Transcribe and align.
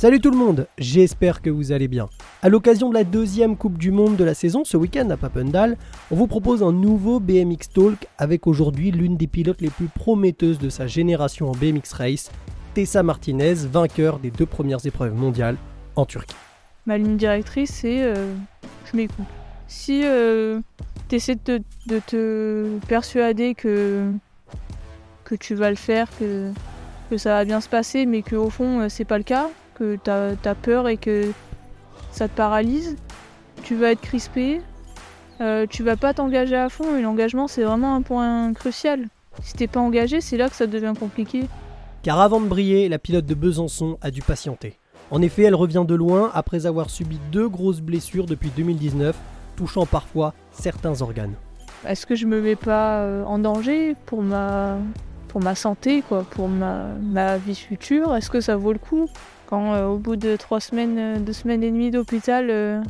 Salut 0.00 0.18
tout 0.18 0.30
le 0.30 0.38
monde, 0.38 0.66
j'espère 0.78 1.42
que 1.42 1.50
vous 1.50 1.72
allez 1.72 1.86
bien. 1.86 2.08
À 2.40 2.48
l'occasion 2.48 2.88
de 2.88 2.94
la 2.94 3.04
deuxième 3.04 3.54
Coupe 3.54 3.76
du 3.76 3.90
Monde 3.90 4.16
de 4.16 4.24
la 4.24 4.32
saison, 4.32 4.64
ce 4.64 4.78
week-end 4.78 5.10
à 5.10 5.18
Papendal, 5.18 5.76
on 6.10 6.16
vous 6.16 6.26
propose 6.26 6.62
un 6.62 6.72
nouveau 6.72 7.20
BMX 7.20 7.68
Talk 7.74 8.08
avec 8.16 8.46
aujourd'hui 8.46 8.92
l'une 8.92 9.18
des 9.18 9.26
pilotes 9.26 9.60
les 9.60 9.68
plus 9.68 9.88
prometteuses 9.88 10.58
de 10.58 10.70
sa 10.70 10.86
génération 10.86 11.50
en 11.50 11.52
BMX 11.52 11.92
Race, 11.92 12.30
Tessa 12.72 13.02
Martinez, 13.02 13.56
vainqueur 13.70 14.18
des 14.20 14.30
deux 14.30 14.46
premières 14.46 14.86
épreuves 14.86 15.12
mondiales 15.12 15.58
en 15.96 16.06
Turquie. 16.06 16.34
Ma 16.86 16.96
ligne 16.96 17.18
directrice, 17.18 17.70
c'est 17.70 18.02
euh, 18.02 18.34
je 18.90 18.96
m'écoute. 18.96 19.26
Si 19.68 20.00
euh, 20.02 20.60
tu 21.10 21.16
essaies 21.16 21.36
de, 21.44 21.60
te 22.06 22.78
persuader 22.88 23.54
que, 23.54 24.10
que 25.24 25.34
tu 25.34 25.54
vas 25.54 25.68
le 25.68 25.76
faire, 25.76 26.08
que, 26.18 26.52
que 27.10 27.18
ça 27.18 27.34
va 27.34 27.44
bien 27.44 27.60
se 27.60 27.68
passer, 27.68 28.06
mais 28.06 28.22
qu'au 28.22 28.48
fond, 28.48 28.80
euh, 28.80 28.88
c'est 28.88 29.04
pas 29.04 29.18
le 29.18 29.24
cas, 29.24 29.50
que 29.80 29.96
tu 29.96 30.10
as, 30.10 30.54
peur 30.54 30.88
et 30.88 30.98
que 30.98 31.32
ça 32.12 32.28
te 32.28 32.36
paralyse, 32.36 32.96
tu 33.62 33.76
vas 33.76 33.92
être 33.92 34.02
crispé, 34.02 34.60
euh, 35.40 35.66
tu 35.68 35.82
vas 35.82 35.96
pas 35.96 36.12
t'engager 36.12 36.56
à 36.56 36.68
fond 36.68 36.98
et 36.98 37.02
l'engagement 37.02 37.48
c'est 37.48 37.62
vraiment 37.62 37.94
un 37.94 38.02
point 38.02 38.52
crucial. 38.52 39.06
Si 39.42 39.54
t'es 39.54 39.68
pas 39.68 39.80
engagé, 39.80 40.20
c'est 40.20 40.36
là 40.36 40.50
que 40.50 40.56
ça 40.56 40.66
devient 40.66 40.92
compliqué. 40.98 41.44
Car 42.02 42.20
avant 42.20 42.40
de 42.40 42.46
briller, 42.46 42.90
la 42.90 42.98
pilote 42.98 43.24
de 43.24 43.34
Besançon 43.34 43.96
a 44.02 44.10
dû 44.10 44.20
patienter. 44.20 44.76
En 45.10 45.22
effet, 45.22 45.44
elle 45.44 45.54
revient 45.54 45.84
de 45.88 45.94
loin 45.94 46.30
après 46.34 46.66
avoir 46.66 46.90
subi 46.90 47.18
deux 47.32 47.48
grosses 47.48 47.80
blessures 47.80 48.26
depuis 48.26 48.50
2019, 48.54 49.16
touchant 49.56 49.86
parfois 49.86 50.34
certains 50.52 51.00
organes. 51.00 51.34
Est-ce 51.86 52.04
que 52.06 52.14
je 52.14 52.26
me 52.26 52.42
mets 52.42 52.56
pas 52.56 52.98
euh, 53.00 53.24
en 53.24 53.38
danger 53.38 53.96
pour 54.04 54.22
ma, 54.22 54.76
pour 55.28 55.40
ma 55.40 55.54
santé, 55.54 56.02
quoi, 56.06 56.24
pour 56.30 56.48
ma, 56.48 56.88
ma 57.00 57.38
vie 57.38 57.54
future? 57.54 58.14
Est-ce 58.14 58.28
que 58.28 58.42
ça 58.42 58.56
vaut 58.56 58.72
le 58.72 58.78
coup? 58.78 59.08
Quand 59.50 59.74
euh, 59.74 59.86
au 59.86 59.98
bout 59.98 60.16
de 60.16 60.36
trois 60.36 60.60
semaines, 60.60 60.96
euh, 60.98 61.18
deux 61.18 61.32
semaines 61.32 61.64
et 61.64 61.70
demie 61.70 61.90
d'hôpital, 61.90 62.46
euh, 62.50 62.80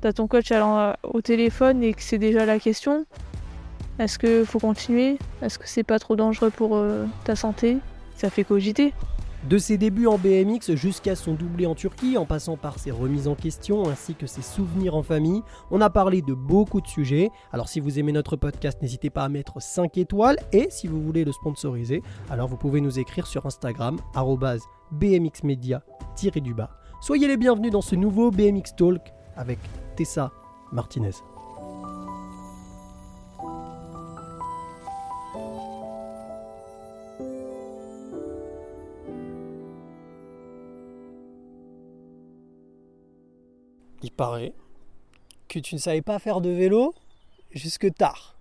t'as 0.00 0.14
ton 0.14 0.26
coach 0.26 0.50
allant 0.50 0.94
au 1.04 1.20
téléphone 1.20 1.84
et 1.84 1.92
que 1.92 2.02
c'est 2.02 2.18
déjà 2.18 2.46
la 2.46 2.58
question, 2.58 3.04
est-ce 3.98 4.18
qu'il 4.18 4.46
faut 4.46 4.58
continuer? 4.58 5.18
Est-ce 5.42 5.58
que 5.58 5.68
c'est 5.68 5.82
pas 5.82 5.98
trop 5.98 6.16
dangereux 6.16 6.50
pour 6.50 6.80
ta 7.24 7.36
santé? 7.36 7.78
Ça 8.14 8.30
fait 8.30 8.44
cogiter. 8.44 8.94
De 9.48 9.58
ses 9.58 9.76
débuts 9.76 10.06
en 10.06 10.18
BMX 10.18 10.74
jusqu'à 10.74 11.14
son 11.14 11.34
doublé 11.34 11.66
en 11.66 11.74
Turquie, 11.74 12.16
en 12.16 12.26
passant 12.26 12.56
par 12.56 12.78
ses 12.78 12.90
remises 12.90 13.28
en 13.28 13.34
question 13.34 13.88
ainsi 13.88 14.14
que 14.14 14.26
ses 14.26 14.42
souvenirs 14.42 14.94
en 14.94 15.02
famille, 15.02 15.42
on 15.70 15.80
a 15.80 15.90
parlé 15.90 16.22
de 16.22 16.34
beaucoup 16.34 16.80
de 16.80 16.86
sujets. 16.86 17.30
Alors 17.52 17.68
si 17.68 17.80
vous 17.80 17.98
aimez 17.98 18.12
notre 18.12 18.36
podcast, 18.36 18.80
n'hésitez 18.82 19.10
pas 19.10 19.24
à 19.24 19.28
mettre 19.28 19.60
5 19.60 19.98
étoiles 19.98 20.38
et 20.52 20.68
si 20.70 20.86
vous 20.86 21.02
voulez 21.02 21.24
le 21.24 21.32
sponsoriser, 21.32 22.02
alors 22.30 22.48
vous 22.48 22.56
pouvez 22.56 22.80
nous 22.80 22.98
écrire 22.98 23.26
sur 23.26 23.46
Instagram 23.46 23.98
bmxmedia 24.90 25.82
du 26.26 26.52
bas. 26.52 26.70
Soyez 27.00 27.28
les 27.28 27.36
bienvenus 27.36 27.70
dans 27.70 27.80
ce 27.80 27.94
nouveau 27.94 28.32
BMX 28.32 28.74
Talk 28.76 29.12
avec 29.36 29.58
Tessa 29.94 30.32
Martinez. 30.72 31.12
Il 44.02 44.10
paraît 44.10 44.54
que 45.48 45.60
tu 45.60 45.76
ne 45.76 45.80
savais 45.80 46.02
pas 46.02 46.18
faire 46.18 46.40
de 46.40 46.50
vélo 46.50 46.94
jusque 47.52 47.94
tard. 47.94 48.36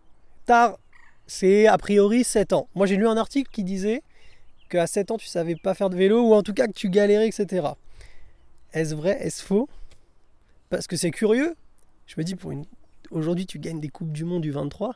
Tard, 0.48 0.80
c'est 1.28 1.68
a 1.68 1.78
priori 1.78 2.24
7 2.24 2.54
ans. 2.54 2.70
Moi 2.74 2.88
j'ai 2.88 2.96
lu 2.96 3.08
un 3.08 3.18
article 3.18 3.52
qui 3.52 3.64
disait 3.64 4.02
qu'à 4.68 4.88
7 4.88 5.12
ans 5.12 5.18
tu 5.18 5.28
savais 5.28 5.56
pas 5.56 5.74
faire 5.74 5.90
de 5.90 5.96
vélo 5.96 6.30
ou 6.30 6.34
en 6.34 6.44
tout 6.44 6.54
cas 6.54 6.68
que 6.68 6.74
tu 6.74 6.90
galérais, 6.90 7.28
etc. 7.28 7.68
Est-ce 8.74 8.96
vrai? 8.96 9.18
Est-ce 9.22 9.44
faux? 9.44 9.70
Parce 10.70 10.88
que 10.88 10.96
c'est 10.96 11.12
curieux. 11.12 11.56
Je 12.06 12.16
me 12.18 12.24
dis, 12.24 12.36
pour 12.36 12.52
une... 12.52 12.66
aujourd'hui 13.12 13.46
tu 13.46 13.60
gagnes 13.60 13.80
des 13.80 13.90
Coupes 13.90 14.12
du 14.12 14.26
Monde 14.26 14.42
du 14.42 14.52
23. 14.52 14.96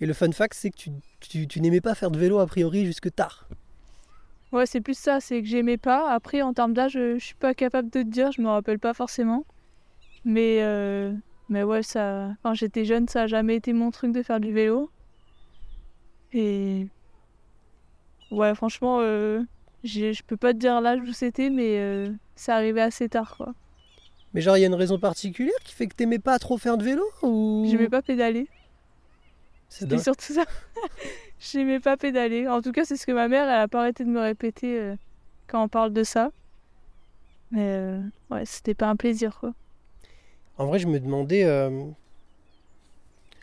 Et 0.00 0.06
le 0.06 0.12
fun 0.12 0.32
fact, 0.32 0.54
c'est 0.54 0.70
que 0.70 0.76
tu, 1.20 1.60
n'aimais 1.60 1.80
pas 1.80 1.94
faire 1.94 2.10
de 2.10 2.18
vélo 2.18 2.38
a 2.38 2.46
priori 2.46 2.84
jusque 2.84 3.14
tard. 3.14 3.48
Ouais, 4.52 4.66
c'est 4.66 4.80
plus 4.80 4.98
ça, 4.98 5.20
c'est 5.20 5.40
que 5.40 5.48
j'aimais 5.48 5.76
pas. 5.76 6.10
Après, 6.12 6.42
en 6.42 6.52
termes 6.52 6.74
d'âge, 6.74 6.92
je 6.92 7.18
suis 7.18 7.34
pas 7.34 7.54
capable 7.54 7.90
de 7.90 8.02
te 8.02 8.08
dire, 8.08 8.32
je 8.32 8.40
me 8.40 8.48
rappelle 8.48 8.78
pas 8.78 8.94
forcément. 8.94 9.44
Mais, 10.24 10.62
euh, 10.62 11.12
mais 11.48 11.62
ouais, 11.62 11.82
ça, 11.82 12.30
quand 12.42 12.54
j'étais 12.54 12.84
jeune, 12.84 13.08
ça 13.08 13.22
a 13.22 13.26
jamais 13.26 13.56
été 13.56 13.72
mon 13.72 13.90
truc 13.90 14.12
de 14.12 14.22
faire 14.22 14.40
du 14.40 14.52
vélo. 14.52 14.90
Et 16.32 16.88
Ouais, 18.34 18.52
franchement, 18.56 18.98
euh, 19.00 19.42
je 19.84 20.22
peux 20.26 20.36
pas 20.36 20.52
te 20.52 20.58
dire 20.58 20.80
l'âge 20.80 21.00
où 21.00 21.12
c'était, 21.12 21.50
mais 21.50 21.78
euh, 21.78 22.10
c'est 22.34 22.50
arrivé 22.50 22.80
assez 22.80 23.08
tard, 23.08 23.36
quoi. 23.36 23.54
Mais 24.32 24.40
genre, 24.40 24.56
il 24.56 24.60
y 24.60 24.64
a 24.64 24.66
une 24.66 24.74
raison 24.74 24.98
particulière 24.98 25.54
qui 25.62 25.72
fait 25.72 25.86
que 25.86 25.94
t'aimais 25.94 26.18
pas 26.18 26.40
trop 26.40 26.58
faire 26.58 26.76
de 26.76 26.82
vélo 26.82 27.04
ou? 27.22 27.64
J'aimais 27.70 27.88
pas 27.88 28.02
pédaler. 28.02 28.48
C'était 29.68 29.98
surtout 29.98 30.32
ça. 30.32 30.44
J'aimais 31.38 31.78
pas 31.78 31.96
pédaler. 31.96 32.48
En 32.48 32.60
tout 32.60 32.72
cas, 32.72 32.84
c'est 32.84 32.96
ce 32.96 33.06
que 33.06 33.12
ma 33.12 33.28
mère, 33.28 33.44
elle 33.44 33.60
a 33.60 33.68
pas 33.68 33.82
arrêté 33.82 34.04
de 34.04 34.08
me 34.08 34.20
répéter 34.20 34.80
euh, 34.80 34.96
quand 35.46 35.62
on 35.62 35.68
parle 35.68 35.92
de 35.92 36.02
ça. 36.02 36.32
Mais 37.52 37.62
euh, 37.62 38.00
ouais, 38.32 38.44
c'était 38.44 38.74
pas 38.74 38.88
un 38.88 38.96
plaisir, 38.96 39.38
quoi. 39.38 39.54
En 40.58 40.66
vrai, 40.66 40.80
je 40.80 40.88
me 40.88 40.98
demandais 40.98 41.44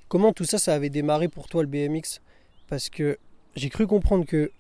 comment 0.10 0.34
tout 0.34 0.46
ça, 0.46 0.58
ça 0.58 0.74
avait 0.74 0.90
démarré 0.90 1.30
pour 1.30 1.48
toi 1.48 1.64
le 1.64 1.68
BMX. 1.68 2.20
Parce 2.68 2.90
que 2.90 3.18
j'ai 3.56 3.70
cru 3.70 3.88
comprendre 3.88 4.26
que 4.26 4.52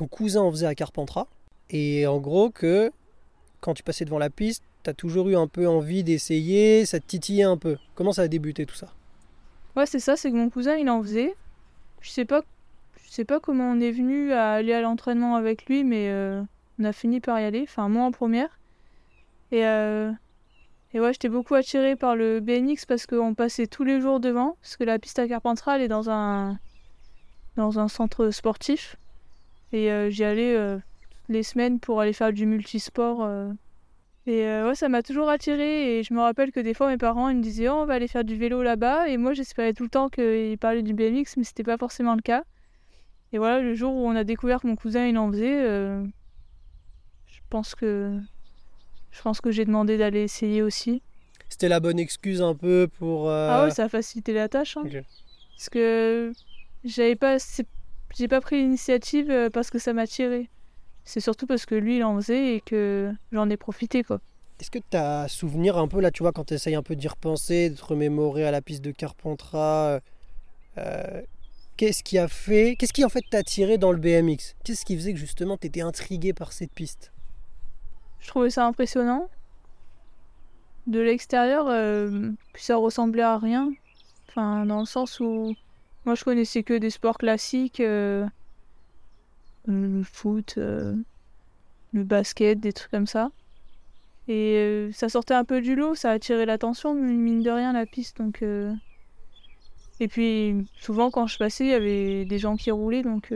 ton 0.00 0.06
cousin 0.06 0.40
en 0.40 0.50
faisait 0.50 0.66
à 0.66 0.74
Carpentras. 0.74 1.26
Et 1.68 2.06
en 2.06 2.18
gros, 2.20 2.48
que 2.48 2.90
quand 3.60 3.74
tu 3.74 3.82
passais 3.82 4.06
devant 4.06 4.18
la 4.18 4.30
piste, 4.30 4.64
tu 4.82 4.88
as 4.88 4.94
toujours 4.94 5.28
eu 5.28 5.36
un 5.36 5.46
peu 5.46 5.68
envie 5.68 6.02
d'essayer, 6.02 6.86
ça 6.86 7.00
te 7.00 7.06
titillait 7.06 7.44
un 7.44 7.58
peu. 7.58 7.76
Comment 7.94 8.12
ça 8.12 8.22
a 8.22 8.28
débuté 8.28 8.64
tout 8.64 8.74
ça? 8.74 8.88
Ouais, 9.76 9.84
c'est 9.84 9.98
ça, 10.00 10.16
c'est 10.16 10.30
que 10.30 10.36
mon 10.36 10.48
cousin 10.48 10.76
il 10.76 10.88
en 10.88 11.02
faisait. 11.02 11.34
Je 12.00 12.08
sais 12.08 12.24
pas, 12.24 12.42
je 13.04 13.10
sais 13.10 13.26
pas 13.26 13.40
comment 13.40 13.70
on 13.70 13.80
est 13.80 13.90
venu 13.90 14.32
à 14.32 14.52
aller 14.52 14.72
à 14.72 14.80
l'entraînement 14.80 15.36
avec 15.36 15.66
lui, 15.66 15.84
mais 15.84 16.08
euh, 16.08 16.42
on 16.78 16.84
a 16.84 16.94
fini 16.94 17.20
par 17.20 17.38
y 17.38 17.44
aller, 17.44 17.64
enfin 17.64 17.90
moi 17.90 18.04
en 18.04 18.10
première. 18.10 18.58
Et, 19.52 19.66
euh, 19.66 20.10
et 20.94 21.00
ouais, 21.00 21.12
j'étais 21.12 21.28
beaucoup 21.28 21.56
attirée 21.56 21.94
par 21.94 22.16
le 22.16 22.40
BNX 22.40 22.86
parce 22.86 23.06
qu'on 23.06 23.34
passait 23.34 23.66
tous 23.66 23.84
les 23.84 24.00
jours 24.00 24.18
devant, 24.18 24.56
parce 24.62 24.78
que 24.78 24.84
la 24.84 24.98
piste 24.98 25.18
à 25.18 25.28
Carpentras 25.28 25.76
elle 25.76 25.82
est 25.82 25.88
dans 25.88 26.08
un, 26.08 26.58
dans 27.56 27.78
un 27.78 27.88
centre 27.88 28.30
sportif. 28.30 28.96
Et 29.72 29.90
euh, 29.90 30.10
j'y 30.10 30.24
allais 30.24 30.56
euh, 30.56 30.78
les 31.28 31.42
semaines 31.42 31.80
pour 31.80 32.00
aller 32.00 32.12
faire 32.12 32.32
du 32.32 32.46
multisport. 32.46 33.22
Euh. 33.22 33.52
Et 34.26 34.42
ouais, 34.42 34.74
ça 34.74 34.88
m'a 34.88 35.02
toujours 35.02 35.28
attiré 35.28 35.98
et 35.98 36.02
je 36.02 36.12
me 36.12 36.20
rappelle 36.20 36.52
que 36.52 36.60
des 36.60 36.74
fois 36.74 36.88
mes 36.88 36.98
parents 36.98 37.30
ils 37.30 37.38
me 37.38 37.42
disaient 37.42 37.68
oh, 37.68 37.78
on 37.78 37.86
va 37.86 37.94
aller 37.94 38.06
faire 38.06 38.22
du 38.22 38.36
vélo 38.36 38.62
là-bas 38.62 39.08
et 39.08 39.16
moi 39.16 39.32
j'espérais 39.32 39.72
tout 39.72 39.82
le 39.82 39.88
temps 39.88 40.08
qu'ils 40.08 40.58
parlaient 40.58 40.82
du 40.82 40.92
BMX 40.92 41.36
mais 41.36 41.42
c'était 41.42 41.64
pas 41.64 41.78
forcément 41.78 42.14
le 42.14 42.20
cas. 42.20 42.44
Et 43.32 43.38
voilà, 43.38 43.60
le 43.60 43.74
jour 43.74 43.94
où 43.94 44.06
on 44.06 44.14
a 44.14 44.22
découvert 44.22 44.60
que 44.60 44.66
mon 44.66 44.76
cousin 44.76 45.06
il 45.06 45.16
en 45.16 45.32
faisait, 45.32 45.62
je 47.26 47.40
pense 47.48 47.74
que 47.74 48.20
je 49.10 49.22
pense 49.22 49.40
que 49.40 49.50
j'ai 49.50 49.64
demandé 49.64 49.96
d'aller 49.96 50.22
essayer 50.22 50.62
aussi. 50.62 51.02
C'était 51.48 51.68
la 51.68 51.80
bonne 51.80 51.98
excuse 51.98 52.42
un 52.42 52.54
peu 52.54 52.88
pour. 52.98 53.28
Ah 53.30 53.64
ouais, 53.64 53.70
ça 53.70 53.84
a 53.84 53.88
facilité 53.88 54.32
la 54.34 54.48
tâche. 54.48 54.76
Hein. 54.76 54.84
Parce 55.56 55.70
que 55.70 56.32
j'avais 56.84 57.16
pas 57.16 57.38
j'ai 58.16 58.28
pas 58.28 58.40
pris 58.40 58.62
l'initiative 58.62 59.30
euh, 59.30 59.50
parce 59.50 59.70
que 59.70 59.78
ça 59.78 59.92
m'a 59.92 60.06
tiré. 60.06 60.48
C'est 61.04 61.20
surtout 61.20 61.46
parce 61.46 61.66
que 61.66 61.74
lui, 61.74 61.96
il 61.96 62.04
en 62.04 62.16
faisait 62.16 62.56
et 62.56 62.60
que 62.60 63.12
j'en 63.32 63.48
ai 63.50 63.56
profité, 63.56 64.02
quoi. 64.02 64.20
Est-ce 64.60 64.70
que 64.70 64.78
tu 64.78 64.96
as 64.96 65.26
souvenir 65.28 65.78
un 65.78 65.88
peu, 65.88 66.00
là, 66.00 66.10
tu 66.10 66.22
vois, 66.22 66.32
quand 66.32 66.44
tu 66.44 66.54
essayes 66.54 66.74
un 66.74 66.82
peu 66.82 66.94
d'y 66.94 67.08
repenser, 67.08 67.70
de 67.70 67.76
te 67.76 67.84
remémorer 67.84 68.44
à 68.44 68.50
la 68.50 68.60
piste 68.60 68.82
de 68.82 68.90
Carpentras, 68.90 70.00
euh, 70.76 71.22
qu'est-ce 71.76 72.02
qui 72.02 72.18
a 72.18 72.28
fait, 72.28 72.76
qu'est-ce 72.76 72.92
qui 72.92 73.04
en 73.04 73.08
fait 73.08 73.24
t'a 73.30 73.42
tiré 73.42 73.78
dans 73.78 73.90
le 73.90 73.98
BMX 73.98 74.54
Qu'est-ce 74.64 74.84
qui 74.84 74.96
faisait 74.96 75.14
que 75.14 75.18
justement 75.18 75.56
tu 75.56 75.66
étais 75.66 75.80
intrigué 75.80 76.34
par 76.34 76.52
cette 76.52 76.72
piste? 76.72 77.10
Je 78.20 78.28
trouvais 78.28 78.50
ça 78.50 78.66
impressionnant. 78.66 79.30
De 80.86 81.00
l'extérieur, 81.00 81.66
euh, 81.68 82.30
ça 82.54 82.76
ressemblait 82.76 83.22
à 83.22 83.38
rien. 83.38 83.70
Enfin, 84.28 84.66
dans 84.66 84.80
le 84.80 84.86
sens 84.86 85.20
où 85.20 85.54
moi, 86.04 86.14
je 86.14 86.24
connaissais 86.24 86.62
que 86.62 86.74
des 86.74 86.90
sports 86.90 87.18
classiques, 87.18 87.80
euh, 87.80 88.26
le 89.66 90.02
foot, 90.02 90.54
euh, 90.58 90.94
le 91.92 92.04
basket, 92.04 92.60
des 92.60 92.72
trucs 92.72 92.90
comme 92.90 93.06
ça. 93.06 93.30
Et 94.28 94.56
euh, 94.56 94.92
ça 94.92 95.08
sortait 95.08 95.34
un 95.34 95.44
peu 95.44 95.60
du 95.60 95.74
lot, 95.74 95.94
ça 95.94 96.10
a 96.10 96.12
attiré 96.14 96.46
l'attention, 96.46 96.94
mine 96.94 97.42
de 97.42 97.50
rien, 97.50 97.72
la 97.72 97.86
piste. 97.86 98.18
Donc, 98.18 98.42
Et 100.00 100.08
puis, 100.08 100.66
souvent, 100.78 101.10
quand 101.10 101.26
je 101.26 101.38
passais, 101.38 101.64
il 101.64 101.70
y 101.70 101.74
avait 101.74 102.24
des 102.24 102.38
gens 102.38 102.56
qui 102.56 102.70
roulaient. 102.70 103.02
Donc, 103.02 103.34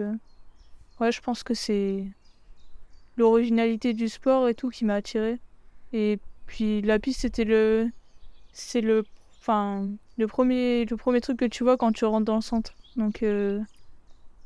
ouais, 1.00 1.12
je 1.12 1.20
pense 1.20 1.42
que 1.42 1.54
c'est 1.54 2.06
l'originalité 3.16 3.92
du 3.94 4.08
sport 4.08 4.48
et 4.48 4.54
tout 4.54 4.70
qui 4.70 4.84
m'a 4.84 4.94
attiré. 4.94 5.38
Et 5.92 6.18
puis, 6.46 6.82
la 6.82 6.98
piste, 6.98 7.20
c'était 7.22 7.44
le. 7.44 7.90
C'est 8.52 8.80
le 8.80 9.04
Enfin, 9.46 9.90
le 10.16 10.26
premier, 10.26 10.84
le 10.84 10.96
premier 10.96 11.20
truc 11.20 11.38
que 11.38 11.44
tu 11.44 11.64
vois 11.64 11.76
quand 11.76 11.92
tu 11.92 12.04
rentres 12.04 12.24
dans 12.24 12.36
le 12.36 12.42
centre. 12.42 12.74
Donc, 12.96 13.22
euh, 13.22 13.60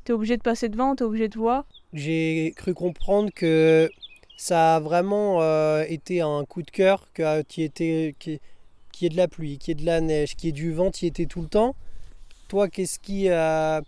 tu 0.05 0.11
es 0.11 0.15
obligé 0.15 0.37
de 0.37 0.41
passer 0.41 0.69
devant, 0.69 0.95
tu 0.95 1.03
es 1.03 1.05
obligé 1.05 1.27
de 1.27 1.37
voir. 1.37 1.65
J'ai 1.93 2.53
cru 2.55 2.73
comprendre 2.73 3.31
que 3.33 3.89
ça 4.37 4.75
a 4.75 4.79
vraiment 4.79 5.41
euh, 5.41 5.83
été 5.87 6.21
un 6.21 6.45
coup 6.45 6.61
de 6.61 6.71
cœur, 6.71 7.07
que 7.13 7.41
qui 7.43 7.63
était 7.63 8.15
qui, 8.19 8.39
qui 8.91 9.05
est 9.05 9.09
de 9.09 9.17
la 9.17 9.27
pluie, 9.27 9.57
qui 9.57 9.71
est 9.71 9.75
de 9.75 9.85
la 9.85 10.01
neige, 10.01 10.35
qui 10.35 10.49
est 10.49 10.53
du 10.53 10.71
vent, 10.73 10.91
qui 10.91 11.07
était 11.07 11.25
tout 11.25 11.41
le 11.41 11.47
temps. 11.47 11.75
Toi, 12.47 12.67
qu'est-ce 12.69 12.99
qui 12.99 13.29
a, 13.29 13.81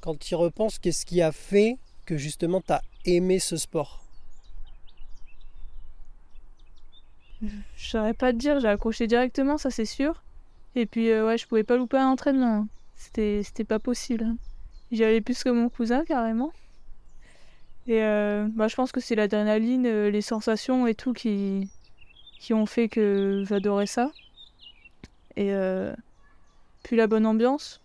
quand 0.00 0.18
tu 0.18 0.32
y 0.32 0.34
repenses, 0.34 0.78
qu'est-ce 0.78 1.04
qui 1.04 1.20
a 1.22 1.32
fait 1.32 1.76
que 2.04 2.16
justement 2.16 2.60
tu 2.60 2.72
as 2.72 2.82
aimé 3.04 3.38
ce 3.38 3.56
sport? 3.56 4.02
Je 7.42 7.50
saurais 7.76 8.14
pas 8.14 8.32
te 8.32 8.38
dire, 8.38 8.60
j'ai 8.60 8.68
accroché 8.68 9.06
directement, 9.06 9.58
ça 9.58 9.70
c'est 9.70 9.84
sûr. 9.84 10.22
Et 10.76 10.86
puis 10.86 11.10
euh, 11.10 11.26
ouais, 11.26 11.38
je 11.38 11.46
pouvais 11.48 11.64
pas 11.64 11.76
louper 11.76 11.96
un 11.96 12.08
entraînement. 12.08 12.68
C'était 12.94 13.42
c'était 13.42 13.64
pas 13.64 13.78
possible. 13.78 14.26
J'y 14.92 15.02
allais 15.04 15.20
plus 15.20 15.42
que 15.42 15.48
mon 15.48 15.68
cousin 15.68 16.04
carrément. 16.04 16.52
Et 17.88 18.02
euh, 18.02 18.46
bah, 18.52 18.68
je 18.68 18.74
pense 18.76 18.92
que 18.92 19.00
c'est 19.00 19.14
l'adrénaline, 19.14 19.86
euh, 19.86 20.10
les 20.10 20.20
sensations 20.20 20.86
et 20.86 20.94
tout 20.94 21.12
qui, 21.12 21.68
qui 22.38 22.52
ont 22.52 22.66
fait 22.66 22.88
que 22.88 23.44
j'adorais 23.46 23.86
ça. 23.86 24.10
Et 25.36 25.52
euh, 25.52 25.94
puis 26.82 26.96
la 26.96 27.06
bonne 27.06 27.26
ambiance. 27.26 27.80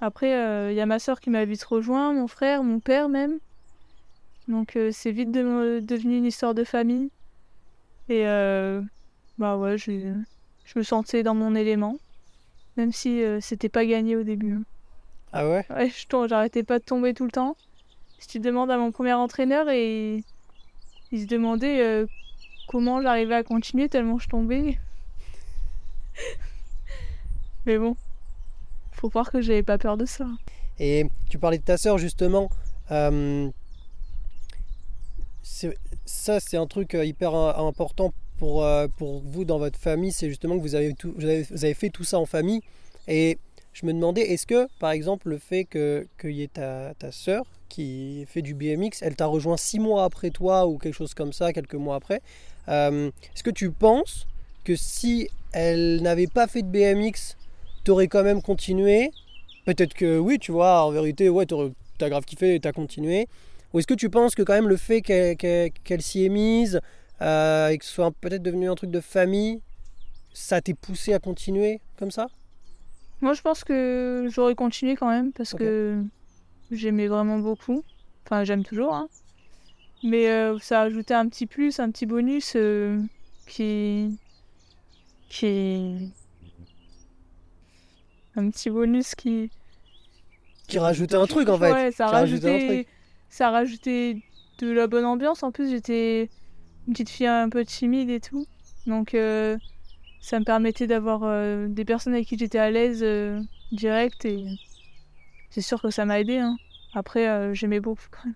Après, 0.00 0.28
il 0.70 0.76
y 0.76 0.80
a 0.80 0.86
ma 0.86 1.00
soeur 1.00 1.18
qui 1.18 1.28
m'a 1.28 1.44
vite 1.44 1.64
rejoint, 1.64 2.12
mon 2.12 2.28
frère, 2.28 2.62
mon 2.62 2.78
père 2.78 3.08
même. 3.08 3.38
Donc 4.46 4.78
c'est 4.92 5.10
vite 5.10 5.32
de- 5.32 5.80
devenu 5.80 6.18
une 6.18 6.24
histoire 6.24 6.54
de 6.54 6.62
famille. 6.62 7.10
Et 8.08 8.22
bah 9.38 9.56
ouais, 9.56 9.76
j'ai- 9.76 10.12
je 10.68 10.78
me 10.78 10.84
sentais 10.84 11.22
dans 11.22 11.34
mon 11.34 11.54
élément. 11.54 11.96
Même 12.76 12.92
si 12.92 13.22
euh, 13.22 13.40
c'était 13.40 13.68
pas 13.68 13.84
gagné 13.86 14.16
au 14.16 14.22
début. 14.22 14.58
Ah 15.32 15.48
ouais? 15.48 15.64
Ouais, 15.70 15.88
je 15.90 16.06
tombe- 16.06 16.28
j'arrêtais 16.28 16.62
pas 16.62 16.78
de 16.78 16.84
tomber 16.84 17.14
tout 17.14 17.24
le 17.24 17.30
temps. 17.30 17.56
Si 18.18 18.28
tu 18.28 18.38
demandes 18.40 18.70
à 18.70 18.78
mon 18.78 18.92
premier 18.92 19.14
entraîneur 19.14 19.68
et 19.70 20.22
il 21.10 21.20
se 21.20 21.26
demandait 21.26 21.80
euh, 21.82 22.06
comment 22.66 23.00
j'arrivais 23.02 23.34
à 23.36 23.42
continuer 23.42 23.88
tellement 23.88 24.18
je 24.18 24.28
tombais. 24.28 24.78
Mais 27.66 27.78
bon, 27.78 27.96
faut 28.92 29.08
croire 29.08 29.30
que 29.30 29.40
j'avais 29.40 29.62
pas 29.62 29.78
peur 29.78 29.96
de 29.96 30.04
ça. 30.04 30.26
Et 30.78 31.06
tu 31.28 31.38
parlais 31.38 31.58
de 31.58 31.64
ta 31.64 31.76
sœur 31.76 31.98
justement. 31.98 32.50
euh, 32.90 33.50
ça, 36.04 36.40
c'est 36.40 36.56
un 36.56 36.66
truc 36.66 36.94
euh, 36.94 37.04
hyper 37.04 37.34
euh, 37.34 37.68
important 37.68 38.12
pour, 38.38 38.64
euh, 38.64 38.86
pour 38.96 39.20
vous 39.24 39.44
dans 39.44 39.58
votre 39.58 39.78
famille. 39.78 40.12
C'est 40.12 40.28
justement 40.28 40.56
que 40.56 40.62
vous 40.62 40.74
avez, 40.74 41.74
fait 41.74 41.90
tout 41.90 42.04
ça 42.04 42.18
en 42.18 42.26
famille. 42.26 42.60
Et 43.06 43.38
je 43.72 43.86
me 43.86 43.92
demandais, 43.92 44.22
est-ce 44.22 44.46
que, 44.46 44.66
par 44.78 44.90
exemple, 44.90 45.28
le 45.28 45.38
fait 45.38 45.64
que- 45.64 46.06
qu'il 46.20 46.32
y 46.32 46.42
ait 46.42 46.48
ta, 46.48 46.94
ta 46.98 47.12
sœur 47.12 47.44
qui 47.68 48.24
fait 48.26 48.42
du 48.42 48.54
BMX, 48.54 49.02
elle 49.02 49.14
t'a 49.14 49.26
rejoint 49.26 49.56
six 49.56 49.78
mois 49.78 50.04
après 50.04 50.30
toi 50.30 50.66
ou 50.66 50.78
quelque 50.78 50.94
chose 50.94 51.14
comme 51.14 51.32
ça, 51.32 51.52
quelques 51.52 51.74
mois 51.74 51.96
après, 51.96 52.22
euh, 52.68 53.10
est-ce 53.34 53.42
que 53.42 53.50
tu 53.50 53.70
penses 53.70 54.26
que 54.64 54.74
si 54.76 55.28
elle 55.52 56.02
n'avait 56.02 56.26
pas 56.26 56.46
fait 56.46 56.62
de 56.62 56.68
BMX, 56.68 57.36
t'aurais 57.84 58.08
quand 58.08 58.22
même 58.22 58.42
continué? 58.42 59.10
Peut-être 59.66 59.94
que 59.94 60.18
oui, 60.18 60.38
tu 60.38 60.52
vois, 60.52 60.82
en 60.84 60.90
vérité, 60.90 61.28
ouais, 61.28 61.46
t'as 61.98 62.08
grave 62.08 62.24
kiffé 62.24 62.54
et 62.54 62.60
t'as 62.60 62.72
continué. 62.72 63.28
Ou 63.72 63.78
est-ce 63.78 63.86
que 63.86 63.94
tu 63.94 64.08
penses 64.08 64.34
que 64.34 64.42
quand 64.42 64.54
même 64.54 64.68
le 64.68 64.78
fait 64.78 65.02
qu'elle 65.02 66.02
s'y 66.02 66.24
est 66.24 66.30
mise 66.30 66.80
euh, 67.20 67.68
et 67.68 67.78
que 67.78 67.84
ce 67.84 67.92
soit 67.92 68.10
peut-être 68.12 68.42
devenu 68.42 68.68
un 68.70 68.74
truc 68.74 68.90
de 68.90 69.00
famille, 69.00 69.60
ça 70.32 70.60
t'est 70.60 70.74
poussé 70.74 71.14
à 71.14 71.18
continuer 71.18 71.80
comme 71.98 72.10
ça? 72.10 72.28
Moi, 73.20 73.32
je 73.34 73.42
pense 73.42 73.64
que 73.64 74.28
j'aurais 74.30 74.54
continué 74.54 74.94
quand 74.94 75.08
même 75.08 75.32
parce 75.32 75.54
que 75.54 76.02
j'aimais 76.70 77.08
vraiment 77.08 77.38
beaucoup. 77.38 77.82
Enfin, 78.24 78.44
j'aime 78.44 78.62
toujours. 78.64 78.94
hein. 78.94 79.08
Mais 80.04 80.28
euh, 80.28 80.58
ça 80.60 80.82
a 80.82 80.84
ajouté 80.84 81.14
un 81.14 81.28
petit 81.28 81.46
plus, 81.46 81.80
un 81.80 81.90
petit 81.90 82.06
bonus 82.06 82.52
euh, 82.54 83.00
qui. 83.46 84.16
qui. 85.28 86.12
Un 88.36 88.50
petit 88.50 88.70
bonus 88.70 89.16
qui. 89.16 89.50
Qui 90.68 90.78
rajoutait 90.78 91.16
un 91.16 91.26
truc 91.26 91.48
en 91.48 91.58
fait. 91.58 91.72
Ouais, 91.72 91.90
ça 91.90 92.06
a 92.06 92.10
rajouté 92.10 92.48
un 92.48 92.52
rajouté. 92.52 92.74
truc. 92.84 92.86
Ça 93.30 93.48
a 93.48 93.50
rajouté 93.50 94.22
de 94.58 94.70
la 94.70 94.86
bonne 94.86 95.04
ambiance. 95.06 95.42
En 95.42 95.50
plus, 95.50 95.70
j'étais 95.70 96.28
une 96.88 96.94
petite 96.94 97.10
fille 97.10 97.26
un 97.26 97.50
peu 97.50 97.64
timide 97.66 98.08
et 98.08 98.18
tout. 98.18 98.46
Donc, 98.86 99.14
euh, 99.14 99.58
ça 100.20 100.40
me 100.40 100.44
permettait 100.44 100.86
d'avoir 100.86 101.20
euh, 101.22 101.68
des 101.68 101.84
personnes 101.84 102.14
avec 102.14 102.26
qui 102.26 102.38
j'étais 102.38 102.58
à 102.58 102.70
l'aise 102.70 103.02
euh, 103.02 103.40
direct. 103.72 104.24
Et 104.24 104.46
c'est 105.50 105.60
sûr 105.60 105.80
que 105.82 105.90
ça 105.90 106.06
m'a 106.06 106.18
aidé. 106.18 106.38
hein. 106.38 106.56
Après, 106.94 107.54
j'aimais 107.54 107.80
beaucoup 107.80 108.06
quand 108.10 108.24
même. 108.24 108.34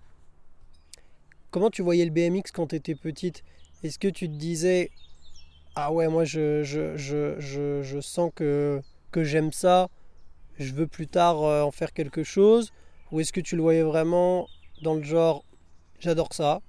Comment 1.49 1.71
tu 1.71 1.81
voyais 1.81 2.05
le 2.05 2.11
BMX 2.11 2.51
quand 2.53 2.67
tu 2.67 2.75
étais 2.75 2.93
petite? 2.93 3.43
Est-ce 3.83 3.97
que 3.97 4.07
tu 4.07 4.27
te 4.27 4.35
disais 4.35 4.91
Ah 5.75 5.91
ouais, 5.91 6.07
moi 6.07 6.23
je, 6.23 6.63
je, 6.63 6.95
je, 6.95 7.39
je, 7.39 8.01
sens 8.01 8.31
que, 8.35 8.79
que 9.11 9.23
j'aime 9.23 9.51
ça, 9.51 9.89
je 10.59 10.71
veux 10.73 10.85
plus 10.85 11.07
tard 11.07 11.41
en 11.41 11.71
faire 11.71 11.93
quelque 11.93 12.23
chose 12.23 12.71
Ou 13.11 13.19
est-ce 13.19 13.33
que 13.33 13.41
tu 13.41 13.55
le 13.55 13.63
voyais 13.63 13.81
vraiment 13.83 14.47
dans 14.83 14.93
le 14.93 15.03
genre 15.03 15.43
J'adore 15.99 16.33
ça, 16.33 16.61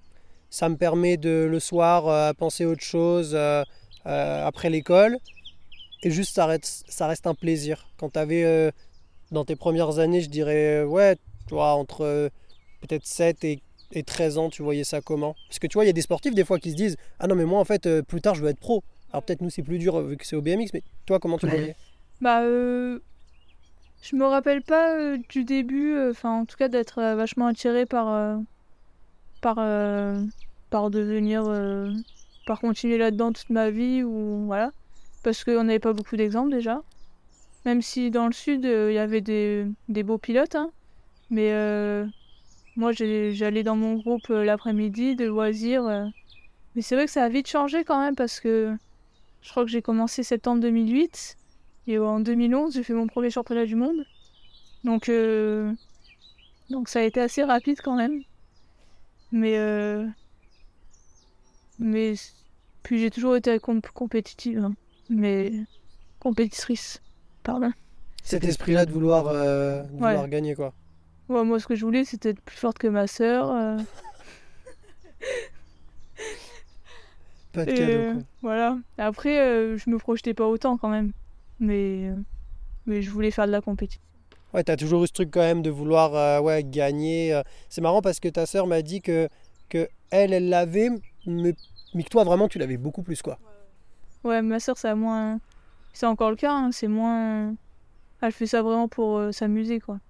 ça 0.55 0.69
me 0.69 0.77
permet 0.77 1.17
de 1.17 1.49
le 1.51 1.61
soir 1.61 2.09
euh, 2.09 2.33
penser 2.33 2.65
autre 2.65 2.83
chose 2.83 3.33
euh, 3.35 3.63
euh, 4.07 4.47
après 4.47 4.71
l'école 4.71 5.19
et 6.03 6.11
juste 6.11 6.35
ça 6.35 6.47
reste, 6.47 6.85
ça 6.89 7.07
reste 7.07 7.27
un 7.27 7.35
plaisir. 7.35 7.89
Quand 7.97 8.11
tu 8.11 8.19
avais 8.19 8.73
dans 9.33 9.47
tes 9.47 9.57
premières 9.57 9.99
années, 9.99 10.21
je 10.21 10.29
dirais, 10.29 10.83
ouais, 10.83 11.17
tu 11.49 11.55
vois, 11.55 11.73
entre 11.75 12.31
peut-être 12.83 13.07
7 13.07 13.43
et 13.45 13.63
et 13.95 14.03
13 14.03 14.39
ans, 14.39 14.51
tu 14.51 14.63
voyais 14.63 14.85
ça 14.85 15.01
comment? 15.01 15.35
Parce 15.49 15.59
que 15.59 15.67
tu 15.67 15.75
vois, 15.75 15.85
il 15.85 15.87
y 15.87 15.91
a 15.91 15.95
des 15.95 16.03
sportifs 16.03 16.35
des 16.35 16.45
fois 16.45 16.59
qui 16.59 16.71
se 16.71 16.77
disent 16.77 16.97
Ah 17.19 17.27
non, 17.27 17.35
mais 17.35 17.45
moi 17.45 17.61
en 17.61 17.65
fait, 17.65 17.87
euh, 17.87 18.03
plus 18.03 18.21
tard 18.21 18.35
je 18.35 18.43
veux 18.43 18.51
être 18.51 18.61
pro. 18.61 18.83
Alors 19.13 19.23
peut-être 19.23 19.41
nous 19.41 19.51
c'est 19.51 19.63
plus 19.63 19.79
dur 19.79 20.01
vu 20.01 20.17
que 20.17 20.27
c'est 20.27 20.37
au 20.37 20.43
BMX, 20.43 20.71
mais 20.75 20.83
toi 21.07 21.19
comment 21.19 21.39
tu 21.39 21.47
le 21.47 21.53
voyais? 21.53 21.77
Bah, 22.21 22.43
euh, 22.43 22.99
je 24.03 24.17
me 24.17 24.27
rappelle 24.27 24.63
pas 24.63 24.97
euh, 24.97 25.19
du 25.29 25.45
début, 25.45 25.97
enfin, 26.11 26.41
en 26.41 26.45
tout 26.45 26.57
cas, 26.57 26.69
d'être 26.69 27.01
vachement 27.15 27.47
attirée 27.47 27.87
par, 27.87 28.39
par, 29.41 29.59
par 30.75 30.91
devenir, 30.91 31.45
euh, 31.47 31.93
par 32.47 32.59
continuer 32.59 32.99
là-dedans 32.99 33.33
toute 33.33 33.49
ma 33.49 33.71
vie, 33.71 34.03
ou 34.03 34.47
voilà. 34.47 34.73
Parce 35.23 35.45
qu'on 35.45 35.63
n'avait 35.63 35.79
pas 35.79 35.93
beaucoup 35.93 36.17
d'exemples 36.17 36.51
déjà. 36.51 36.83
Même 37.65 37.81
si 37.81 38.11
dans 38.11 38.27
le 38.27 38.33
sud, 38.33 38.67
euh, 38.67 38.91
il 38.91 38.97
y 38.97 38.99
avait 38.99 39.21
des, 39.21 39.69
des 39.89 40.03
beaux 40.03 40.19
pilotes, 40.19 40.57
hein. 40.57 40.73
Mais 41.31 41.53
euh, 41.53 42.05
moi, 42.75 42.91
j'allais 42.91 43.63
dans 43.63 43.77
mon 43.77 43.95
groupe 43.95 44.27
l'après-midi 44.31 45.15
de 45.15 45.27
loisirs. 45.27 46.11
Mais 46.75 46.83
c'est 46.83 46.97
vrai 46.97 47.05
que 47.05 47.13
ça 47.13 47.23
a 47.23 47.29
vite 47.29 47.47
changé 47.47 47.85
quand 47.85 48.01
même, 48.01 48.17
parce 48.17 48.41
que 48.41 48.77
je 49.43 49.51
crois 49.51 49.63
que 49.65 49.71
j'ai 49.71 49.81
commencé 49.81 50.25
septembre 50.25 50.61
2008. 50.61 51.37
Et 51.87 52.01
en 52.01 52.19
2011, 52.19 52.75
j'ai 52.75 52.83
fait 52.83 52.95
mon 52.95 53.07
premier 53.07 53.31
championnat 53.31 53.65
du 53.65 53.77
monde. 53.77 54.05
Donc, 54.83 55.09
donc 56.69 56.89
ça 56.89 56.99
a 56.99 57.03
été 57.03 57.21
assez 57.21 57.45
rapide 57.45 57.79
quand 57.81 57.95
même. 57.95 58.23
Mais, 59.31 59.57
mais 61.79 62.15
puis 62.83 62.99
j'ai 63.01 63.11
toujours 63.11 63.37
été 63.37 63.59
comp- 63.59 63.89
compétitive, 63.93 64.59
hein. 64.59 64.75
mais 65.09 65.53
compétitrice, 66.21 67.01
pardon. 67.43 67.71
Cet 68.23 68.45
esprit-là 68.45 68.87
de 68.87 68.93
vouloir, 68.93 69.27
euh, 69.29 69.83
de 69.83 69.93
Ouais. 69.93 69.99
vouloir 70.11 70.29
gagner 70.29 70.55
quoi. 70.55 70.73
Ouais, 71.29 71.43
moi, 71.45 71.59
ce 71.59 71.67
que 71.67 71.75
je 71.75 71.85
voulais, 71.85 72.05
c'était 72.05 72.31
être 72.31 72.41
plus 72.43 72.57
forte 72.57 72.79
que 72.79 72.87
ma 72.87 73.07
sœur. 73.07 73.51
euh, 73.51 73.79
Pas 77.53 77.65
de 77.65 77.71
et, 77.71 77.75
cadeau 77.75 78.13
quoi. 78.13 78.23
voilà. 78.43 78.79
Après, 78.99 79.39
euh, 79.41 79.77
je 79.77 79.89
me 79.89 79.99
projetais 79.99 80.35
pas 80.35 80.47
autant 80.47 80.77
quand 80.77 80.89
même, 80.89 81.13
mais 81.61 82.11
mais 82.87 83.01
je 83.01 83.11
voulais 83.11 83.31
faire 83.31 83.47
de 83.47 83.53
la 83.53 83.61
compétition. 83.61 84.01
Ouais, 84.53 84.63
t'as 84.65 84.77
toujours 84.77 85.05
eu 85.05 85.07
ce 85.07 85.13
truc 85.13 85.31
quand 85.33 85.41
même 85.41 85.63
de 85.63 85.71
vouloir 85.71 86.15
euh, 86.15 86.41
ouais, 86.41 86.63
gagner. 86.65 87.41
C'est 87.69 87.81
marrant 87.81 88.03
parce 88.03 88.21
que 88.21 88.29
ta 88.29 88.47
sœur 88.47 88.67
m'a 88.67 88.83
dit 88.83 89.01
que, 89.01 89.29
que 89.69 89.89
elle, 90.11 90.33
elle 90.33 90.49
l'avait, 90.49 90.91
mais, 91.27 91.55
mais 91.95 92.03
que 92.03 92.11
toi 92.11 92.25
vraiment 92.25 92.49
tu 92.49 92.59
l'avais 92.59 92.77
beaucoup 92.77 93.03
plus 93.03 93.23
quoi. 93.23 93.39
Ouais, 94.25 94.41
ma 94.41 94.59
sœur, 94.59 94.79
ça 94.79 94.93
a 94.93 94.95
moins. 94.95 95.39
C'est 95.93 96.07
encore 96.07 96.31
le 96.31 96.37
cas, 96.37 96.53
hein, 96.53 96.73
c'est 96.73 96.89
moins. 96.89 97.55
Elle 98.23 98.33
fait 98.33 98.47
ça 98.47 98.63
vraiment 98.63 98.89
pour 98.89 99.19
euh, 99.19 99.33
s'amuser, 99.33 99.81
quoi. 99.81 100.01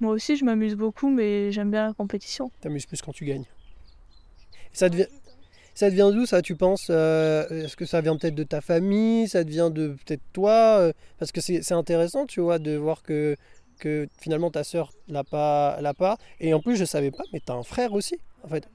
Moi 0.00 0.12
aussi, 0.12 0.36
je 0.36 0.44
m'amuse 0.44 0.74
beaucoup, 0.74 1.08
mais 1.08 1.50
j'aime 1.50 1.70
bien 1.70 1.86
la 1.86 1.94
compétition. 1.94 2.50
T'amuses 2.60 2.86
plus 2.86 3.00
quand 3.00 3.12
tu 3.12 3.24
gagnes. 3.24 3.46
Ça 4.74 4.90
devient, 4.90 5.06
ça 5.74 5.90
devient 5.90 6.10
d'où 6.12 6.26
ça, 6.26 6.42
tu 6.42 6.54
penses 6.54 6.88
euh, 6.90 7.48
Est-ce 7.64 7.76
que 7.76 7.86
ça 7.86 8.02
vient 8.02 8.16
peut-être 8.16 8.34
de 8.34 8.44
ta 8.44 8.60
famille 8.60 9.26
Ça 9.26 9.42
devient 9.42 9.70
de 9.72 9.96
peut-être 10.04 10.22
toi 10.34 10.78
euh, 10.78 10.92
Parce 11.18 11.32
que 11.32 11.40
c'est 11.40 11.62
c'est 11.62 11.74
intéressant, 11.74 12.26
tu 12.26 12.40
vois, 12.40 12.58
de 12.58 12.76
voir 12.76 13.02
que, 13.02 13.36
que 13.80 14.06
finalement 14.20 14.50
ta 14.50 14.64
sœur 14.64 14.92
l'a 15.08 15.24
pas, 15.24 15.80
l'a 15.80 15.94
pas. 15.94 16.18
Et 16.40 16.52
en 16.52 16.60
plus, 16.60 16.76
je 16.76 16.84
savais 16.84 17.10
pas, 17.10 17.24
mais 17.32 17.40
t'as 17.44 17.54
un 17.54 17.62
frère 17.62 17.94
aussi, 17.94 18.18
en 18.44 18.48
fait. 18.48 18.68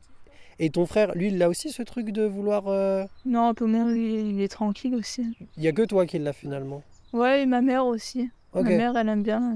Et 0.59 0.69
ton 0.69 0.85
frère, 0.85 1.13
lui, 1.15 1.27
il 1.27 1.41
a 1.41 1.49
aussi 1.49 1.71
ce 1.71 1.81
truc 1.83 2.11
de 2.11 2.23
vouloir. 2.23 2.67
euh, 2.67 3.05
Non, 3.25 3.47
un 3.49 3.53
peu 3.53 3.65
moins, 3.65 3.91
il, 3.91 3.97
il 4.35 4.41
est 4.41 4.47
tranquille 4.47 4.95
aussi. 4.95 5.35
Il 5.57 5.63
y 5.63 5.67
a 5.67 5.71
que 5.71 5.81
toi 5.85 6.05
qui 6.05 6.19
l'a 6.19 6.33
finalement. 6.33 6.83
Ouais, 7.11 7.41
et 7.43 7.45
ma 7.45 7.61
mère 7.61 7.85
aussi. 7.85 8.29
Ma 8.53 8.61
mère, 8.61 8.95
elle 8.97 9.09
aime 9.09 9.23
bien. 9.23 9.55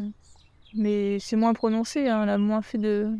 Mais 0.73 1.17
c'est 1.19 1.35
moins 1.35 1.53
prononcé, 1.53 2.07
hein, 2.09 2.23
elle 2.23 2.29
a 2.29 2.37
moins 2.37 2.61
fait 2.61 2.77
de, 2.77 3.11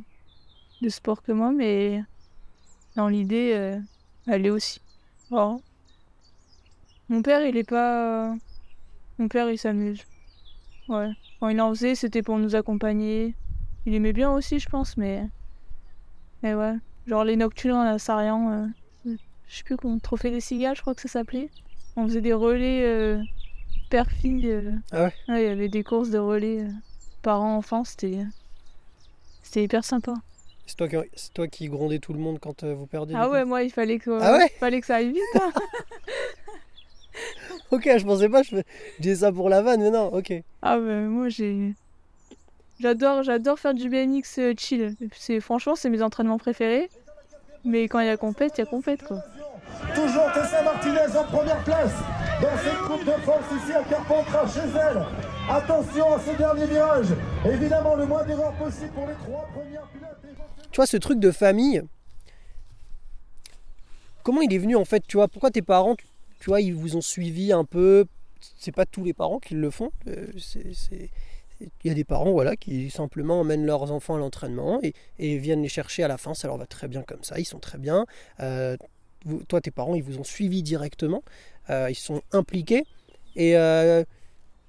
de 0.81 0.89
sport 0.89 1.21
que 1.21 1.31
moi, 1.31 1.51
mais 1.51 2.03
dans 2.95 3.07
l'idée, 3.07 3.51
euh, 3.55 3.79
aller 4.27 4.49
aussi. 4.49 4.81
Voilà. 5.29 5.57
Mon 7.09 7.21
père, 7.21 7.41
il 7.45 7.55
est 7.57 7.63
pas. 7.69 8.35
Mon 9.17 9.27
père, 9.27 9.49
il 9.49 9.57
s'amuse. 9.57 10.03
Ouais. 10.89 11.09
Quand 11.39 11.49
il 11.49 11.61
en 11.61 11.69
faisait, 11.73 11.95
c'était 11.95 12.21
pour 12.23 12.37
nous 12.37 12.55
accompagner. 12.55 13.33
Il 13.85 13.93
aimait 13.93 14.13
bien 14.13 14.31
aussi, 14.31 14.59
je 14.59 14.67
pense, 14.67 14.97
mais. 14.97 15.23
Mais 16.43 16.53
ouais. 16.53 16.73
Genre 17.07 17.23
les 17.23 17.35
nocturnes 17.35 17.87
à 17.87 17.97
Sarian. 17.99 18.51
Euh... 19.05 19.15
Je 19.47 19.55
sais 19.57 19.63
plus 19.63 19.77
comment. 19.77 19.97
Trophée 19.99 20.29
des 20.31 20.41
cigales, 20.41 20.75
je 20.75 20.81
crois 20.81 20.93
que 20.93 21.01
ça 21.01 21.07
s'appelait. 21.07 21.49
On 21.95 22.03
faisait 22.05 22.21
des 22.21 22.33
relais 22.33 22.83
euh... 22.83 23.21
père-fille. 23.89 24.49
euh. 24.51 24.71
Ah 24.91 25.03
ouais 25.05 25.13
Ouais, 25.29 25.43
il 25.43 25.47
y 25.47 25.51
avait 25.51 25.69
des 25.69 25.83
courses 25.83 26.09
de 26.09 26.17
relais 26.19 26.61
euh, 26.63 26.69
parents-enfants. 27.21 27.83
C'était. 27.83 28.19
C'était 29.41 29.63
hyper 29.63 29.85
sympa. 29.85 30.13
C'est 30.65 30.75
toi, 30.75 30.89
qui- 30.89 31.09
c'est 31.15 31.33
toi 31.33 31.47
qui 31.47 31.69
grondais 31.69 31.99
tout 31.99 32.11
le 32.11 32.19
monde 32.19 32.39
quand 32.39 32.63
euh, 32.63 32.73
vous 32.73 32.87
perdiez 32.87 33.15
Ah 33.15 33.29
ouais, 33.29 33.45
moi, 33.45 33.63
il 33.63 33.69
fallait 33.71 33.99
que, 33.99 34.11
Ah 34.21 34.33
ouais 34.37 34.49
il 34.53 34.57
fallait 34.59 34.81
que 34.81 34.85
ça 34.87 34.95
aille 34.97 35.11
vite. 35.13 35.21
hein. 35.35 35.51
Ok, 37.71 37.83
je 37.97 38.03
pensais 38.05 38.29
pas, 38.29 38.43
je 38.43 38.57
disais 38.99 39.15
ça 39.15 39.31
pour 39.31 39.49
la 39.49 39.61
vanne, 39.61 39.81
mais 39.81 39.89
non, 39.89 40.13
ok. 40.13 40.33
Ah 40.61 40.77
bah 40.77 41.01
moi 41.01 41.29
j'ai 41.29 41.73
j'adore 42.79 43.23
j'adore 43.23 43.59
faire 43.59 43.73
du 43.73 43.89
BMX 43.89 44.39
euh, 44.39 44.53
chill. 44.57 44.95
C'est 45.17 45.39
franchement 45.39 45.75
c'est 45.75 45.89
mes 45.89 46.01
entraînements 46.01 46.37
préférés. 46.37 46.89
Mais 47.65 47.87
quand 47.87 47.99
il 47.99 48.05
y 48.07 48.09
a 48.09 48.17
compète, 48.17 48.53
il 48.57 48.61
y 48.61 48.63
a 48.63 48.65
compète 48.67 49.03
quoi. 49.03 49.21
Toujours 49.93 50.31
Tessa 50.33 50.63
Martinez 50.63 51.17
en 51.17 51.23
première 51.25 51.63
place 51.63 51.91
dans 52.41 52.57
cette 52.63 52.77
Coupe 52.79 53.05
de 53.05 53.11
France 53.23 53.43
ici 53.61 53.73
à 53.73 53.83
Carpentras 53.83 54.47
chez 54.47 54.59
elle. 54.61 55.05
Attention 55.49 56.13
à 56.13 56.19
ce 56.19 56.37
dernier 56.37 56.65
virage. 56.65 57.07
Évidemment, 57.45 57.95
le 57.95 58.05
moins 58.05 58.23
d'erreurs 58.25 58.53
possible 58.53 58.89
pour 58.93 59.07
les 59.07 59.13
trois 59.13 59.45
premières 59.53 59.87
pilotes. 59.87 60.35
Tu 60.71 60.75
vois, 60.75 60.85
ce 60.85 60.97
truc 60.97 61.19
de 61.19 61.31
famille, 61.31 61.81
comment 64.23 64.41
il 64.41 64.53
est 64.53 64.57
venu 64.57 64.75
en 64.75 64.85
fait 64.85 65.03
Tu 65.07 65.17
vois, 65.17 65.27
pourquoi 65.27 65.51
tes 65.51 65.61
parents, 65.61 65.95
tu, 65.95 66.05
tu 66.39 66.45
vois, 66.49 66.61
ils 66.61 66.73
vous 66.73 66.95
ont 66.95 67.01
suivi 67.01 67.51
un 67.51 67.63
peu? 67.65 68.05
C'est 68.57 68.71
pas 68.73 68.85
tous 68.85 69.03
les 69.03 69.13
parents 69.13 69.39
qui 69.39 69.55
le 69.55 69.69
font. 69.71 69.91
euh, 70.07 70.27
c'est- 70.37 70.73
c'est- 70.73 71.09
Il 71.59 71.69
y 71.85 71.89
a 71.89 71.93
des 71.93 72.03
parents 72.03 72.31
voilà, 72.31 72.55
qui 72.55 72.89
simplement 72.89 73.39
emmènent 73.39 73.65
leurs 73.65 73.91
enfants 73.91 74.15
à 74.15 74.19
l'entraînement 74.19 74.79
et, 74.83 75.37
viennent 75.37 75.63
les 75.63 75.69
chercher 75.69 76.03
à 76.03 76.07
la 76.07 76.17
fin. 76.17 76.33
Ça 76.33 76.47
leur 76.47 76.57
va 76.57 76.65
très 76.65 76.87
bien 76.87 77.01
comme 77.01 77.23
ça, 77.23 77.39
ils 77.39 77.45
sont 77.45 77.59
très 77.59 77.77
bien. 77.77 78.05
Euh, 78.39 78.77
toi, 79.47 79.61
tes 79.61 79.71
parents, 79.71 79.95
ils 79.95 80.03
vous 80.03 80.19
ont 80.19 80.23
suivi 80.23 80.61
directement, 80.63 81.23
euh, 81.69 81.89
ils 81.89 81.95
sont 81.95 82.21
impliqués. 82.31 82.83
Et 83.35 83.57
euh, 83.57 84.03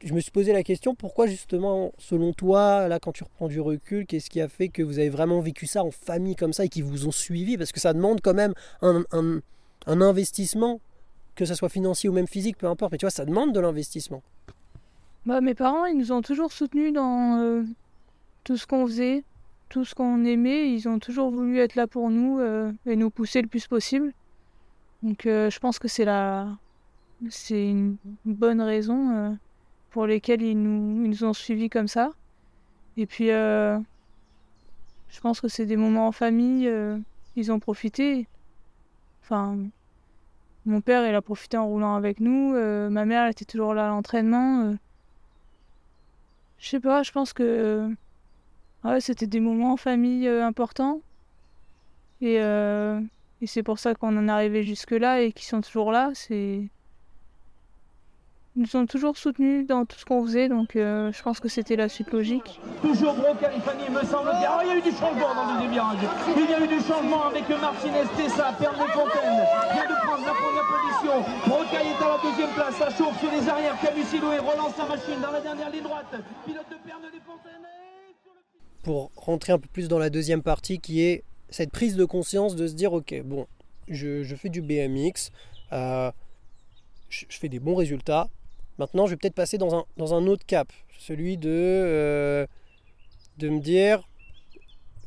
je 0.02 0.14
me 0.14 0.20
suis 0.20 0.30
posé 0.30 0.52
la 0.52 0.62
question, 0.62 0.94
pourquoi 0.94 1.26
justement, 1.26 1.92
selon 1.98 2.32
toi, 2.32 2.88
là, 2.88 2.98
quand 2.98 3.12
tu 3.12 3.24
reprends 3.24 3.48
du 3.48 3.60
recul, 3.60 4.06
qu'est-ce 4.06 4.30
qui 4.30 4.40
a 4.40 4.48
fait 4.48 4.68
que 4.68 4.82
vous 4.82 4.98
avez 4.98 5.10
vraiment 5.10 5.40
vécu 5.40 5.66
ça 5.66 5.82
en 5.84 5.90
famille 5.90 6.36
comme 6.36 6.52
ça 6.52 6.64
et 6.64 6.68
qu'ils 6.68 6.84
vous 6.84 7.06
ont 7.06 7.12
suivi? 7.12 7.58
Parce 7.58 7.72
que 7.72 7.80
ça 7.80 7.92
demande 7.92 8.20
quand 8.22 8.34
même 8.34 8.54
un, 8.80 9.04
un- 9.12 9.40
un 9.86 10.00
investissement, 10.00 10.80
que 11.34 11.44
ce 11.44 11.54
soit 11.54 11.68
financier 11.68 12.08
ou 12.08 12.12
même 12.12 12.26
physique, 12.26 12.58
peu 12.58 12.66
importe. 12.66 12.92
Mais 12.92 12.98
tu 12.98 13.04
vois, 13.04 13.10
ça 13.10 13.24
demande 13.24 13.52
de 13.52 13.60
l'investissement. 13.60 14.22
Bah 15.28 15.42
mes 15.42 15.54
parents 15.54 15.84
ils 15.84 15.98
nous 15.98 16.10
ont 16.10 16.22
toujours 16.22 16.52
soutenus 16.52 16.90
dans 16.90 17.36
euh, 17.38 17.62
tout 18.44 18.56
ce 18.56 18.66
qu'on 18.66 18.86
faisait, 18.86 19.24
tout 19.68 19.84
ce 19.84 19.94
qu'on 19.94 20.24
aimait. 20.24 20.72
Ils 20.72 20.88
ont 20.88 20.98
toujours 20.98 21.30
voulu 21.30 21.58
être 21.58 21.74
là 21.74 21.86
pour 21.86 22.08
nous 22.08 22.38
euh, 22.38 22.72
et 22.86 22.96
nous 22.96 23.10
pousser 23.10 23.42
le 23.42 23.46
plus 23.46 23.66
possible. 23.66 24.14
Donc 25.02 25.26
euh, 25.26 25.50
je 25.50 25.58
pense 25.58 25.78
que 25.78 25.86
c'est 25.86 26.06
la 26.06 26.48
c'est 27.28 27.68
une 27.68 27.98
bonne 28.24 28.62
raison 28.62 29.36
pour 29.90 30.06
lesquelles 30.06 30.40
ils 30.40 30.56
nous, 30.56 31.04
ils 31.04 31.10
nous 31.10 31.24
ont 31.24 31.34
suivis 31.34 31.68
comme 31.68 31.88
ça. 31.88 32.12
Et 32.96 33.04
puis 33.04 33.26
je 33.26 33.82
pense 35.20 35.42
que 35.42 35.48
c'est 35.48 35.66
des 35.66 35.76
moments 35.76 36.06
en 36.06 36.12
famille, 36.12 36.72
ils 37.36 37.52
ont 37.52 37.58
profité. 37.58 38.26
Enfin, 39.22 39.58
mon 40.64 40.80
père, 40.80 41.06
il 41.06 41.14
a 41.14 41.20
profité 41.20 41.58
en 41.58 41.66
roulant 41.66 41.96
avec 41.96 42.18
nous. 42.18 42.54
ma 42.88 43.04
mère, 43.04 43.24
elle 43.24 43.32
était 43.32 43.44
toujours 43.44 43.74
là 43.74 43.88
à 43.88 43.88
l'entraînement. 43.88 44.74
Je 46.58 46.68
sais 46.68 46.80
pas, 46.80 47.02
je 47.02 47.12
pense 47.12 47.32
que 47.32 47.42
euh, 47.42 47.88
ouais, 48.84 49.00
c'était 49.00 49.26
des 49.26 49.40
moments 49.40 49.72
en 49.74 49.76
famille 49.76 50.26
euh, 50.28 50.44
importants. 50.44 51.00
Et, 52.20 52.40
euh, 52.40 53.00
et 53.40 53.46
c'est 53.46 53.62
pour 53.62 53.78
ça 53.78 53.94
qu'on 53.94 54.16
en 54.16 54.28
est 54.28 54.30
arrivé 54.30 54.64
jusque-là 54.64 55.22
et 55.22 55.32
qu'ils 55.32 55.46
sont 55.46 55.60
toujours 55.60 55.92
là. 55.92 56.10
C'est... 56.14 56.68
Ils 58.56 58.62
nous 58.62 58.76
ont 58.76 58.86
toujours 58.86 59.16
soutenus 59.16 59.66
dans 59.66 59.84
tout 59.84 59.96
ce 59.98 60.04
qu'on 60.04 60.24
faisait, 60.24 60.48
donc 60.48 60.74
euh, 60.74 61.12
je 61.12 61.22
pense 61.22 61.38
que 61.38 61.48
c'était 61.48 61.76
la 61.76 61.88
suite 61.88 62.10
logique. 62.12 62.60
Toujours 62.82 63.14
Bro 63.14 63.34
Califani, 63.40 63.84
me 63.90 64.02
semble 64.04 64.30
bien. 64.40 64.50
Oh, 64.56 64.60
il 64.64 64.68
y 64.68 64.70
a 64.72 64.76
eu 64.78 64.82
du 64.82 64.90
changement 64.90 65.32
dans 65.34 65.46
le 65.46 65.52
deuxième 65.54 65.72
virage. 65.72 65.98
Il 66.36 66.50
y 66.50 66.54
a 66.54 66.60
eu 66.64 66.66
du 66.66 66.80
changement 66.80 67.26
avec 67.28 67.48
Martinez 67.48 68.02
Tessa, 68.16 68.52
Perne 68.58 68.74
Fontaine. 68.88 69.38
Vient 69.72 69.86
de 69.86 69.94
prendre 70.02 70.26
la 70.26 70.34
première 70.34 70.66
position. 70.74 71.14
Brocaille 71.46 71.86
est 71.86 72.02
à 72.02 72.08
la 72.08 72.18
deuxième 72.30 72.50
place. 72.54 72.74
Ça 72.76 72.90
chauffe 72.90 73.20
sur 73.20 73.30
les 73.30 73.48
arrières. 73.48 73.76
Camusillo 73.80 74.32
et 74.32 74.38
relance 74.38 74.74
sa 74.74 74.86
machine 74.86 75.20
dans 75.22 75.30
la 75.30 75.40
dernière 75.40 75.70
ligne 75.70 75.82
droite. 75.84 76.06
Pilote 76.44 76.66
de 76.68 76.74
Fontaines. 77.24 77.62
et 77.62 78.12
le- 78.12 78.82
Pour 78.82 79.12
rentrer 79.14 79.52
un 79.52 79.58
peu 79.58 79.68
plus 79.72 79.86
dans 79.86 79.98
la 80.00 80.10
deuxième 80.10 80.42
partie, 80.42 80.80
qui 80.80 81.02
est 81.04 81.22
cette 81.48 81.70
prise 81.70 81.94
de 81.94 82.04
conscience 82.04 82.56
de 82.56 82.66
se 82.66 82.74
dire, 82.74 82.92
ok, 82.92 83.22
bon, 83.24 83.46
je, 83.86 84.24
je 84.24 84.34
fais 84.34 84.48
du 84.48 84.62
BMX, 84.62 85.30
euh, 85.72 86.10
je, 87.08 87.24
je 87.28 87.38
fais 87.38 87.48
des 87.48 87.60
bons 87.60 87.76
résultats. 87.76 88.28
Maintenant, 88.78 89.06
je 89.06 89.10
vais 89.12 89.16
peut-être 89.16 89.34
passer 89.34 89.58
dans 89.58 89.74
un, 89.74 89.84
dans 89.96 90.14
un 90.14 90.26
autre 90.26 90.46
cap, 90.46 90.72
celui 90.98 91.36
de, 91.36 91.50
euh, 91.50 92.46
de 93.38 93.48
me 93.48 93.60
dire 93.60 94.08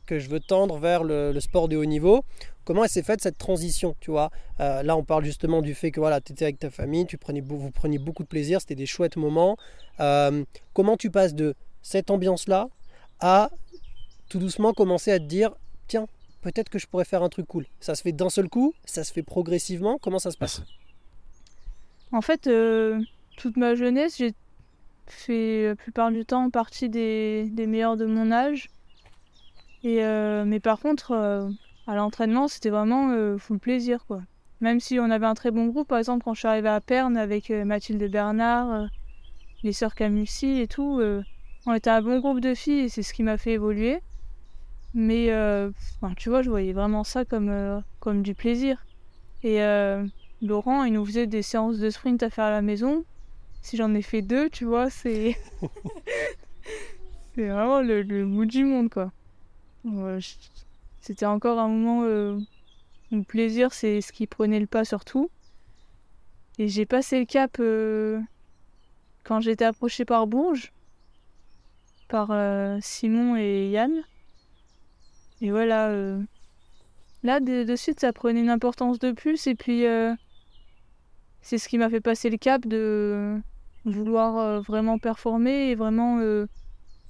que 0.06 0.20
je 0.20 0.30
veux 0.30 0.42
tendre 0.42 0.78
vers 0.78 1.04
le, 1.06 1.40
sport 1.40 1.70
de 1.70 1.78
haut 1.78 1.86
niveau. 1.86 2.24
Comment 2.66 2.84
elle 2.84 2.90
s'est 2.90 3.02
faite 3.02 3.22
cette 3.22 3.38
transition, 3.38 3.96
tu 4.02 4.12
vois? 4.12 4.30
Euh, 4.60 4.84
Là, 4.84 4.98
on 4.98 5.04
parle 5.04 5.24
justement 5.24 5.62
du 5.62 5.74
fait 5.74 5.92
que 5.92 6.02
voilà, 6.02 6.20
tu 6.20 6.34
étais 6.34 6.44
avec 6.44 6.60
ta 6.60 6.70
famille, 6.70 7.06
tu 7.06 7.18
prenais, 7.18 7.40
vous 7.40 7.72
preniez 7.72 7.98
beaucoup 7.98 8.24
de 8.24 8.28
plaisir, 8.28 8.60
c'était 8.60 8.76
des 8.76 8.86
chouettes 8.86 9.16
moments. 9.16 9.58
Euh, 10.02 10.44
comment 10.74 10.98
tu 10.98 11.10
passes 11.10 11.34
de 11.34 11.56
cette 11.82 12.12
ambiance-là 12.12 12.68
à 13.22 13.52
tout 14.30 14.40
doucement 14.40 14.74
commencer 14.74 15.12
à 15.12 15.20
te 15.20 15.24
dire 15.24 15.52
tiens, 15.88 16.08
peut-être 16.42 16.70
que 16.70 16.78
je 16.78 16.88
pourrais 16.88 17.06
faire 17.06 17.24
un 17.24 17.30
truc 17.30 17.48
cool? 17.48 17.66
Ça 17.80 17.96
se 17.96 18.02
fait 18.02 18.12
d'un 18.12 18.30
seul 18.30 18.50
coup, 18.50 18.74
ça 18.84 19.06
se 19.06 19.14
fait 19.14 19.24
progressivement? 19.24 19.98
Comment 19.98 20.20
ça 20.20 20.32
se 20.32 20.38
passe? 20.38 20.62
En 22.12 22.22
fait, 22.22 22.50
toute 23.42 23.58
ma 23.58 23.74
jeunesse, 23.74 24.18
j'ai 24.20 24.36
fait 25.08 25.70
la 25.70 25.76
plupart 25.76 26.12
du 26.12 26.26
temps 26.26 26.52
partie 26.52 26.90
des, 26.90 27.52
meilleurs 27.68 27.98
de 27.98 28.06
mon 28.06 28.32
âge. 28.32 28.70
Et, 29.84 30.04
euh, 30.04 30.46
mais 30.46 30.60
par 30.60 30.80
contre, 30.80 31.12
euh, 31.12 31.50
à 31.88 31.96
l'entraînement, 31.96 32.48
c'était 32.48 32.70
vraiment 32.70 33.10
euh, 33.10 33.40
full 33.40 33.58
plaisir. 33.58 34.06
Quoi. 34.06 34.22
Même 34.60 34.80
si 34.80 35.00
on 35.00 35.10
avait 35.10 35.26
un 35.26 35.34
très 35.34 35.50
bon 35.50 35.66
groupe, 35.66 35.88
par 35.88 35.98
exemple, 35.98 36.24
quand 36.24 36.36
je 36.36 36.40
suis 36.42 36.48
arrivée 36.48 36.70
à 36.70 36.82
Perne 36.82 37.18
avec 37.18 37.50
euh, 37.50 37.66
Mathilde 37.66 38.12
Bernard, 38.12 38.88
les 39.64 39.74
sœurs 39.74 39.96
Camusi 39.96 40.62
et 40.62 40.68
tout, 40.68 41.02
on 41.66 41.74
était 41.74 41.90
un 41.90 42.02
bon 42.02 42.20
groupe 42.20 42.42
de 42.42 42.54
filles 42.54 42.82
et 42.82 42.90
c'est 42.90 43.04
ce 43.04 43.14
qui 43.14 43.24
m'a 43.24 43.38
fait 43.38 43.54
évoluer. 43.54 44.02
Mais 44.94 45.30
enfin, 45.32 46.14
tu 46.16 46.30
vois, 46.30 46.42
je 46.42 46.50
voyais 46.50 46.74
vraiment 46.74 47.04
ça 47.04 47.26
comme, 47.26 47.84
comme 48.00 48.24
du 48.24 48.34
plaisir. 48.34 48.84
Et 49.44 49.60
Laurent, 50.42 50.84
il 50.84 50.94
nous 50.94 51.06
faisait 51.06 51.28
des 51.28 51.44
séances 51.44 51.78
de 51.78 51.92
sprint 51.92 52.24
à 52.24 52.32
faire 52.32 52.46
à 52.46 52.52
la 52.52 52.64
maison. 52.64 53.06
Si 53.62 53.78
j'en 53.78 53.94
ai 53.96 54.02
fait 54.02 54.22
deux, 54.22 54.50
tu 54.50 54.66
vois, 54.66 54.90
c'est. 54.90 55.38
c'est 57.36 57.48
vraiment 57.48 57.82
le, 57.82 58.02
le 58.02 58.26
bout 58.26 58.46
du 58.46 58.64
monde, 58.66 58.90
quoi. 58.90 59.12
Ouais, 59.86 60.20
je- 60.22 60.36
C'était 61.02 61.26
encore 61.28 61.60
un 61.60 61.68
moment 61.68 62.04
euh, 62.06 62.38
où 63.12 63.18
le 63.18 63.24
plaisir, 63.24 63.74
c'est 63.74 64.02
ce 64.02 64.12
qui 64.14 64.28
prenait 64.28 64.60
le 64.60 64.68
pas 64.68 64.86
sur 64.86 65.06
tout. 65.06 65.30
Et 66.60 66.68
j'ai 66.68 66.86
passé 66.86 67.20
le 67.20 67.26
cap 67.26 67.58
euh, 67.60 68.22
quand 69.24 69.40
j'étais 69.42 69.66
approchée 69.66 70.06
par 70.06 70.28
Bourges, 70.28 70.72
par 72.08 72.30
euh, 72.32 72.78
Simon 72.82 73.36
et 73.38 73.70
Yann. 73.72 74.04
Et 75.42 75.52
voilà. 75.52 75.90
euh, 75.90 76.22
Là, 77.24 77.40
de, 77.40 77.64
de 77.64 77.76
suite, 77.76 78.00
ça 78.00 78.14
prenait 78.14 78.42
une 78.42 78.50
importance 78.50 79.00
de 79.00 79.12
plus. 79.12 79.48
Et 79.48 79.56
puis, 79.56 79.86
euh, 79.86 80.14
c'est 81.42 81.58
ce 81.58 81.68
qui 81.68 81.78
m'a 81.78 81.90
fait 81.90 82.02
passer 82.02 82.30
le 82.30 82.38
cap 82.38 82.66
de 82.68 83.40
vouloir 83.86 84.38
euh, 84.38 84.60
vraiment 84.62 84.98
performer 84.98 85.70
et 85.70 85.76
vraiment 85.76 86.20
euh, 86.20 86.48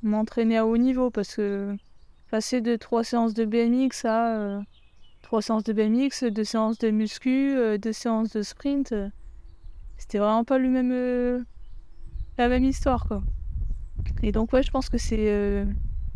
m'entraîner 0.03 0.57
à 0.57 0.65
haut 0.65 0.77
niveau. 0.77 1.09
Parce 1.09 1.35
que 1.35 1.75
passer 2.29 2.61
de 2.61 2.75
trois 2.75 3.03
séances 3.03 3.33
de 3.33 3.45
BMX 3.45 4.05
à 4.05 4.37
euh, 4.37 4.61
trois 5.21 5.41
séances 5.41 5.63
de 5.63 5.73
BMX, 5.73 6.23
deux 6.31 6.43
séances 6.43 6.77
de 6.77 6.89
muscu, 6.91 7.57
deux 7.79 7.93
séances 7.93 8.31
de 8.31 8.41
sprint, 8.41 8.93
c'était 9.97 10.17
vraiment 10.17 10.43
pas 10.43 10.57
le 10.57 10.69
même, 10.69 11.45
la 12.37 12.49
même 12.49 12.63
histoire. 12.63 13.07
Quoi. 13.07 13.23
Et 14.23 14.31
donc, 14.31 14.51
ouais, 14.53 14.63
je 14.63 14.71
pense 14.71 14.89
que 14.89 14.97
c'est 14.97 15.65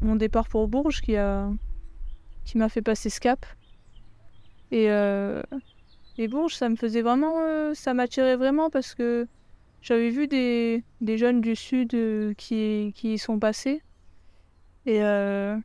mon 0.02 0.16
départ 0.16 0.48
pour 0.48 0.68
Bourges 0.68 1.02
qui 1.02 1.16
a 1.16 1.50
qui 2.44 2.60
m'a 2.60 2.70
fait 2.70 2.82
passer 2.82 3.10
ce 3.10 3.20
cap. 3.20 3.46
Et, 4.72 4.86
et 6.18 6.28
Bourges, 6.28 6.56
ça 6.56 6.68
me 6.68 6.76
faisait 6.76 7.02
vraiment. 7.02 7.74
ça 7.74 7.94
m'attirait 7.94 8.36
vraiment 8.36 8.70
parce 8.70 8.96
que 8.96 9.28
j'avais 9.86 10.10
vu 10.10 10.28
des, 10.28 10.84
des 11.02 11.18
jeunes 11.18 11.42
du 11.42 11.56
Sud 11.56 11.94
euh, 11.96 12.34
qui, 12.36 12.92
qui 12.96 13.14
y 13.16 13.18
sont 13.20 13.40
passés. 13.40 13.82
Et, 14.86 15.02
euh, 15.04 15.58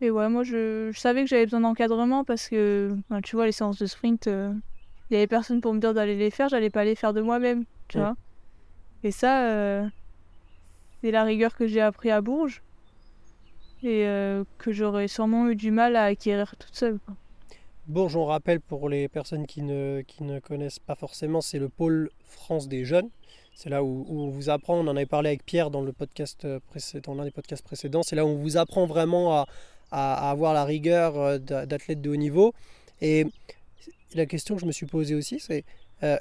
Et 0.00 0.10
ouais, 0.10 0.28
moi, 0.28 0.42
je, 0.42 0.90
je 0.92 0.98
savais 0.98 1.22
que 1.22 1.28
j'avais 1.28 1.44
besoin 1.46 1.60
d'encadrement 1.60 2.24
parce 2.24 2.48
que, 2.48 2.96
ben, 3.08 3.20
tu 3.22 3.36
vois, 3.36 3.46
les 3.46 3.52
séances 3.52 3.78
de 3.78 3.86
sprint, 3.86 4.26
euh, 4.26 4.52
il 5.10 5.14
y 5.14 5.16
avait 5.16 5.26
personne 5.28 5.60
pour 5.60 5.72
me 5.74 5.78
dire 5.80 5.94
d'aller 5.94 6.16
les 6.16 6.30
faire, 6.30 6.48
j'allais 6.48 6.70
pas 6.70 6.84
les 6.84 6.96
faire 6.96 7.12
de 7.12 7.20
moi-même, 7.20 7.64
tu 7.88 7.98
Ouais. 7.98 8.04
vois. 8.04 8.14
Et 9.04 9.12
ça, 9.12 9.48
euh, 9.50 9.88
c'est 11.02 11.10
la 11.10 11.24
rigueur 11.24 11.54
que 11.54 11.66
j'ai 11.66 11.80
appris 11.80 12.10
à 12.10 12.20
Bourges 12.20 12.62
et 13.82 14.06
euh, 14.06 14.44
que 14.58 14.72
j'aurais 14.72 15.08
sûrement 15.08 15.48
eu 15.48 15.56
du 15.56 15.70
mal 15.70 15.96
à 15.96 16.04
acquérir 16.04 16.56
toute 16.56 16.74
seule. 16.74 16.98
quoi. 17.00 17.16
Bourges, 17.92 18.16
on 18.16 18.24
rappelle 18.24 18.60
pour 18.60 18.88
les 18.88 19.08
personnes 19.08 19.46
qui 19.46 19.62
ne, 19.62 20.02
connaissent 20.40 20.78
pas 20.78 20.94
forcément, 20.94 21.40
c'est 21.40 21.58
le 21.58 21.68
pôle 21.68 22.10
France 22.24 22.66
des 22.66 22.84
jeunes. 22.84 23.08
C'est 23.54 23.68
là 23.68 23.84
où, 23.84 24.06
on 24.08 24.28
vous 24.28 24.48
apprend, 24.48 24.78
on 24.78 24.88
en 24.88 24.96
avait 24.96 25.06
parlé 25.06 25.28
avec 25.28 25.44
Pierre 25.44 25.70
dans 25.70 25.82
le 25.82 25.92
podcast 25.92 26.44
euh, 26.46 26.58
précédent, 26.70 27.14
l'un 27.14 27.24
des 27.24 27.30
podcasts 27.30 27.62
précédents, 27.62 28.02
c'est 28.02 28.16
là 28.16 28.24
où 28.24 28.30
on 28.30 28.36
vous 28.36 28.56
apprend 28.56 28.86
vraiment 28.86 29.46
à, 29.90 30.30
avoir 30.30 30.54
la 30.54 30.64
rigueur 30.64 31.18
euh, 31.18 31.38
d'a- 31.38 31.66
d'athlète 31.66 32.00
de 32.00 32.08
haut 32.08 32.16
niveau. 32.16 32.54
Et 33.02 33.26
la 34.14 34.24
question 34.26 34.54
que 34.54 34.62
je 34.62 34.66
me 34.66 34.72
suis 34.72 34.86
posée 34.86 35.14
aussi, 35.14 35.38
c'est 35.38 35.64
euh, 36.02 36.16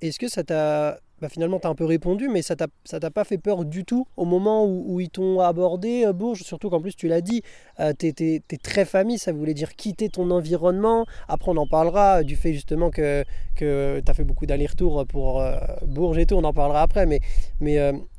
est-ce 0.00 0.18
que 0.18 0.28
ça 0.28 0.44
t'a. 0.44 1.00
Bah, 1.20 1.28
finalement, 1.28 1.58
tu 1.60 1.66
un 1.66 1.74
peu 1.74 1.84
répondu, 1.84 2.28
mais 2.28 2.42
ça 2.42 2.56
t'a 2.56 3.10
pas 3.10 3.24
fait 3.24 3.38
peur 3.38 3.64
du 3.64 3.84
tout 3.84 4.06
au 4.16 4.24
moment 4.24 4.66
où, 4.66 5.00
ils 5.00 5.10
t'ont 5.10 5.40
abordé, 5.40 6.04
euh, 6.04 6.12
Bourges? 6.12 6.42
Surtout 6.42 6.70
qu'en 6.70 6.80
plus, 6.80 6.96
tu 6.96 7.08
l'as 7.08 7.20
dit, 7.20 7.42
euh, 7.80 7.92
t'es 7.92 8.42
très 8.62 8.84
famille, 8.84 9.18
ça 9.18 9.32
voulait 9.32 9.54
dire 9.54 9.74
quitter 9.74 10.08
ton 10.08 10.30
environnement. 10.30 11.06
Après, 11.28 11.50
on 11.50 11.56
en 11.56 11.66
parlera 11.66 12.20
euh, 12.20 12.22
du 12.22 12.36
fait 12.36 12.52
justement 12.52 12.90
que, 12.90 13.24
que 13.56 14.00
tu 14.04 14.14
fait 14.14 14.24
beaucoup 14.24 14.46
d'allers-retours 14.46 15.06
pour 15.06 15.40
euh, 15.40 15.56
Bourges 15.86 16.18
et 16.18 16.26
tout, 16.26 16.34
on 16.34 16.44
en 16.44 16.52
parlera 16.52 16.82
après. 16.82 17.06
Mais, 17.06 17.20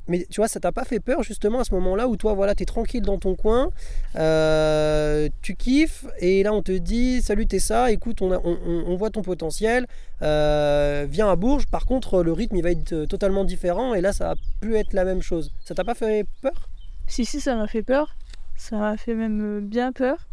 mais 0.08 0.26
tu 0.30 0.40
vois, 0.40 0.48
ça 0.48 0.60
t'a 0.60 0.72
pas 0.72 0.84
fait 0.84 1.00
peur 1.00 1.22
justement 1.22 1.60
à 1.60 1.64
ce 1.64 1.74
moment-là 1.74 2.08
où 2.08 2.16
toi, 2.16 2.34
voilà, 2.34 2.54
tu 2.54 2.62
es 2.62 2.66
tranquille 2.66 3.02
dans 3.02 3.18
ton 3.18 3.34
coin, 3.34 3.70
euh, 4.16 5.28
tu 5.42 5.54
kiffes, 5.54 6.06
et 6.20 6.42
là, 6.42 6.52
on 6.52 6.62
te 6.62 6.72
dit 6.72 7.22
Salut, 7.22 7.46
t'es 7.46 7.58
ça, 7.58 7.90
écoute, 7.90 8.22
on, 8.22 8.32
a- 8.32 8.96
voit 8.96 9.10
ton 9.10 9.22
potentiel, 9.22 9.86
euh, 10.22 11.06
viens 11.08 11.28
à 11.30 11.36
Bourges. 11.36 11.66
Par 11.66 11.84
contre, 11.86 12.22
le 12.22 12.32
rythme, 12.32 12.56
il 12.56 12.62
va 12.62 12.70
être 12.70 12.92
euh, 12.92 13.06
totalement 13.06 13.44
différent, 13.44 13.94
et 13.94 14.00
là, 14.00 14.12
ça 14.12 14.28
va 14.28 14.34
plus 14.60 14.76
être 14.76 14.92
la 14.92 15.04
même 15.04 15.22
chose. 15.22 15.52
Ça 15.64 15.74
t'a 15.74 15.84
pas 15.84 15.94
fait 15.94 16.24
peur? 16.40 16.68
Si, 17.06 17.24
si, 17.24 17.40
ça 17.40 17.54
m'a 17.56 17.66
fait 17.66 17.82
peur. 17.82 18.14
Ça 18.56 18.76
m'a 18.78 18.96
fait 18.96 19.14
même 19.14 19.60
bien 19.60 19.92
peur. 19.92 20.26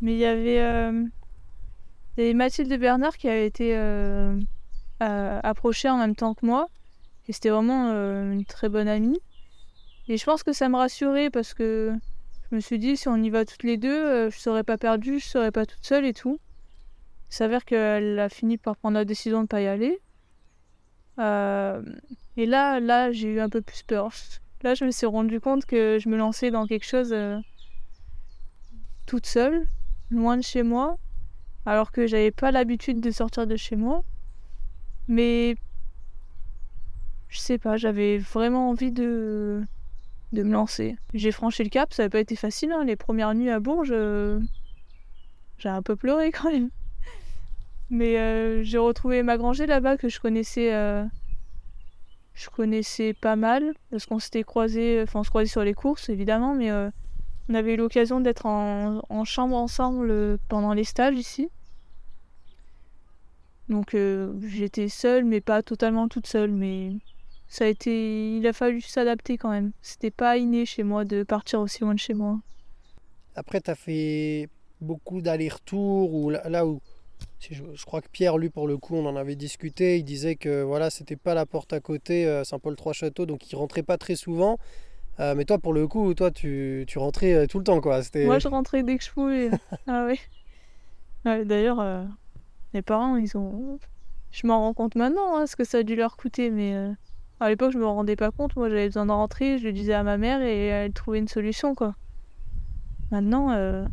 Mais 0.00 0.12
il 0.12 0.18
y 0.18 0.26
avait, 0.26 0.60
euh, 0.60 1.04
Mathilde 2.34 2.72
Bernard 2.78 3.16
qui 3.16 3.28
avait 3.28 3.46
été 3.46 3.76
approchée 5.00 5.88
en 5.88 5.98
même 5.98 6.14
temps 6.14 6.34
que 6.34 6.46
moi. 6.46 6.68
Et 7.28 7.32
c'était 7.32 7.50
vraiment 7.50 7.90
euh, 7.90 8.32
une 8.32 8.44
très 8.44 8.68
bonne 8.68 8.88
amie. 8.88 9.20
Et 10.08 10.16
je 10.16 10.24
pense 10.24 10.42
que 10.42 10.52
ça 10.52 10.68
me 10.68 10.76
rassurait 10.76 11.30
parce 11.30 11.52
que 11.52 11.92
je 12.50 12.56
me 12.56 12.60
suis 12.60 12.78
dit, 12.78 12.96
si 12.96 13.08
on 13.08 13.16
y 13.16 13.28
va 13.28 13.44
toutes 13.44 13.62
les 13.62 13.76
deux, 13.76 14.04
euh, 14.06 14.30
je 14.30 14.38
serais 14.38 14.64
pas 14.64 14.78
perdue, 14.78 15.20
je 15.20 15.26
serais 15.26 15.52
pas 15.52 15.66
toute 15.66 15.84
seule 15.84 16.06
et 16.06 16.14
tout. 16.14 16.40
Il 17.30 17.34
s'avère 17.34 17.66
qu'elle 17.66 18.18
a 18.18 18.30
fini 18.30 18.56
par 18.56 18.76
prendre 18.76 18.94
la 18.94 19.04
décision 19.04 19.42
de 19.42 19.46
pas 19.46 19.60
y 19.60 19.66
aller. 19.66 20.00
Euh, 21.18 21.82
et 22.38 22.46
là, 22.46 22.80
là, 22.80 23.12
j'ai 23.12 23.28
eu 23.28 23.40
un 23.40 23.50
peu 23.50 23.60
plus 23.60 23.82
peur. 23.82 24.10
Là, 24.62 24.74
je 24.74 24.86
me 24.86 24.90
suis 24.90 25.06
rendu 25.06 25.40
compte 25.40 25.66
que 25.66 25.98
je 26.00 26.08
me 26.08 26.16
lançais 26.16 26.50
dans 26.50 26.66
quelque 26.66 26.86
chose 26.86 27.14
toute 29.06 29.26
seule, 29.26 29.66
loin 30.10 30.38
de 30.38 30.42
chez 30.42 30.62
moi, 30.62 30.96
alors 31.66 31.92
que 31.92 32.06
j'avais 32.06 32.30
pas 32.30 32.50
l'habitude 32.50 33.00
de 33.00 33.10
sortir 33.10 33.46
de 33.46 33.56
chez 33.56 33.76
moi. 33.76 34.02
Mais 35.06 35.56
je 37.28 37.38
sais 37.38 37.58
pas, 37.58 37.76
j'avais 37.76 38.18
vraiment 38.18 38.70
envie 38.70 38.92
de 38.92 39.62
de 40.32 40.42
me 40.42 40.52
lancer. 40.52 40.96
J'ai 41.14 41.32
franchi 41.32 41.62
le 41.64 41.70
cap, 41.70 41.92
ça 41.94 42.04
n'a 42.04 42.10
pas 42.10 42.20
été 42.20 42.36
facile. 42.36 42.72
hein. 42.72 42.84
Les 42.84 42.96
premières 42.96 43.34
nuits 43.34 43.50
à 43.50 43.60
Bourges, 43.60 43.88
euh, 43.92 44.40
j'ai 45.58 45.68
un 45.70 45.82
peu 45.82 45.96
pleuré 45.96 46.30
quand 46.32 46.50
même. 46.52 46.70
Mais 47.90 48.18
euh, 48.18 48.62
j'ai 48.62 48.78
retrouvé 48.78 49.22
ma 49.22 49.36
Granger 49.38 49.66
là-bas 49.66 49.96
que 49.96 50.08
je 50.08 50.20
connaissais. 50.20 50.74
euh, 50.74 51.04
je 52.34 52.48
connaissais 52.50 53.14
pas 53.14 53.36
mal 53.36 53.72
parce 53.90 54.06
qu'on 54.06 54.18
s'était 54.18 54.44
croisés, 54.44 55.00
enfin 55.02 55.20
on 55.20 55.24
se 55.24 55.28
croisait 55.30 55.50
sur 55.50 55.64
les 55.64 55.74
courses 55.74 56.08
évidemment, 56.08 56.54
mais 56.54 56.70
on 56.72 57.54
avait 57.54 57.74
eu 57.74 57.76
l'occasion 57.76 58.20
d'être 58.20 58.46
en, 58.46 59.00
en 59.08 59.24
chambre 59.24 59.56
ensemble 59.56 60.38
pendant 60.48 60.72
les 60.72 60.84
stages 60.84 61.16
ici. 61.18 61.50
Donc 63.68 63.96
j'étais 64.42 64.88
seule, 64.88 65.24
mais 65.24 65.40
pas 65.40 65.62
totalement 65.62 66.08
toute 66.08 66.26
seule, 66.26 66.52
mais 66.52 66.92
ça 67.48 67.64
a 67.64 67.68
été, 67.68 68.36
il 68.36 68.46
a 68.46 68.52
fallu 68.52 68.80
s'adapter 68.82 69.38
quand 69.38 69.50
même. 69.50 69.72
C'était 69.80 70.10
pas 70.10 70.36
inné 70.36 70.66
chez 70.66 70.82
moi 70.82 71.04
de 71.04 71.22
partir 71.22 71.60
aussi 71.60 71.80
loin 71.80 71.94
de 71.94 71.98
chez 71.98 72.14
moi. 72.14 72.38
Après, 73.34 73.60
tu 73.60 73.70
as 73.70 73.74
fait 73.74 74.48
beaucoup 74.80 75.22
d'allers-retours, 75.22 76.12
ou 76.12 76.30
là, 76.30 76.46
là 76.48 76.66
où, 76.66 76.80
je, 77.40 77.62
je 77.74 77.84
crois 77.86 78.02
que 78.02 78.08
Pierre, 78.08 78.36
lui, 78.36 78.50
pour 78.50 78.68
le 78.68 78.76
coup, 78.76 78.96
on 78.96 79.06
en 79.06 79.16
avait 79.16 79.34
discuté, 79.34 79.96
il 79.98 80.04
disait 80.04 80.36
que 80.36 80.62
voilà, 80.62 80.90
c'était 80.90 81.16
pas 81.16 81.34
la 81.34 81.46
porte 81.46 81.72
à 81.72 81.80
côté, 81.80 82.26
euh, 82.26 82.44
Saint-Paul-Trois-Châteaux, 82.44 83.24
donc 83.24 83.50
il 83.50 83.56
rentrait 83.56 83.82
pas 83.82 83.96
très 83.96 84.14
souvent. 84.14 84.58
Euh, 85.18 85.34
mais 85.34 85.44
toi, 85.44 85.58
pour 85.58 85.72
le 85.72 85.88
coup, 85.88 86.12
toi, 86.14 86.30
tu, 86.30 86.84
tu 86.86 86.98
rentrais 86.98 87.32
euh, 87.32 87.46
tout 87.46 87.58
le 87.58 87.64
temps, 87.64 87.80
quoi. 87.80 88.02
Moi 88.14 88.38
je 88.38 88.48
rentrais 88.48 88.82
dès 88.82 88.98
que 88.98 89.04
je 89.04 89.10
pouvais. 89.10 89.50
ah 89.86 90.04
ouais. 90.04 90.18
Ouais, 91.24 91.44
D'ailleurs, 91.44 92.06
mes 92.74 92.82
parents, 92.82 93.16
ils 93.16 93.36
ont. 93.36 93.78
Je 94.30 94.46
m'en 94.46 94.60
rends 94.60 94.74
compte 94.74 94.94
maintenant, 94.94 95.36
hein, 95.36 95.46
ce 95.46 95.56
que 95.56 95.64
ça 95.64 95.78
a 95.78 95.82
dû 95.82 95.96
leur 95.96 96.16
coûter, 96.16 96.50
mais 96.50 96.74
à 97.40 97.48
l'époque, 97.48 97.72
je 97.72 97.78
me 97.78 97.86
rendais 97.86 98.16
pas 98.16 98.30
compte. 98.30 98.56
Moi, 98.56 98.68
j'avais 98.68 98.86
besoin 98.86 99.06
de 99.06 99.12
rentrer, 99.12 99.58
je 99.58 99.64
le 99.64 99.72
disais 99.72 99.94
à 99.94 100.02
ma 100.02 100.16
mère 100.18 100.42
et 100.42 100.66
elle 100.66 100.92
trouvait 100.92 101.18
une 101.18 101.28
solution, 101.28 101.74
quoi. 101.74 101.94
Maintenant, 103.10 103.52
euh, 103.52 103.86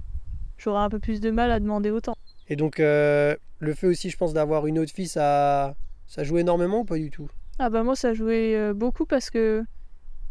j'aurais 0.57 0.81
un 0.81 0.89
peu 0.89 0.99
plus 0.99 1.21
de 1.21 1.31
mal 1.31 1.51
à 1.51 1.59
demander 1.59 1.91
autant. 1.91 2.15
Et 2.49 2.55
donc, 2.55 2.79
euh, 2.79 3.35
le 3.59 3.73
fait 3.73 3.87
aussi, 3.87 4.09
je 4.09 4.17
pense, 4.17 4.33
d'avoir 4.33 4.67
une 4.67 4.79
autre 4.79 4.91
fille, 4.91 5.07
ça, 5.07 5.75
ça 6.07 6.23
joue 6.23 6.37
énormément 6.37 6.79
ou 6.81 6.85
pas 6.85 6.97
du 6.97 7.09
tout? 7.09 7.29
Ah 7.59 7.69
bah 7.69 7.83
moi, 7.83 7.95
ça 7.95 8.13
jouait 8.13 8.55
euh, 8.55 8.73
beaucoup 8.73 9.05
parce 9.05 9.29
que 9.29 9.63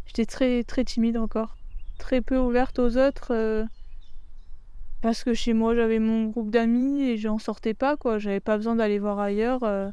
j'étais 0.05 0.25
très 0.25 0.63
très 0.63 0.83
timide 0.83 1.17
encore, 1.17 1.57
très 1.97 2.21
peu 2.21 2.37
ouverte 2.37 2.77
aux 2.79 2.97
autres. 2.97 3.33
euh, 3.33 3.65
parce 5.01 5.23
que 5.23 5.33
chez 5.33 5.53
moi, 5.53 5.75
j'avais 5.75 5.99
mon 5.99 6.25
groupe 6.25 6.51
d'amis 6.51 7.01
et 7.03 7.17
j'en 7.17 7.37
sortais 7.37 7.73
pas, 7.73 7.95
quoi. 7.97 8.17
J'avais 8.19 8.39
pas 8.39 8.57
besoin 8.57 8.75
d'aller 8.75 8.99
voir 8.99 9.19
ailleurs. 9.19 9.63
euh. 9.63 9.89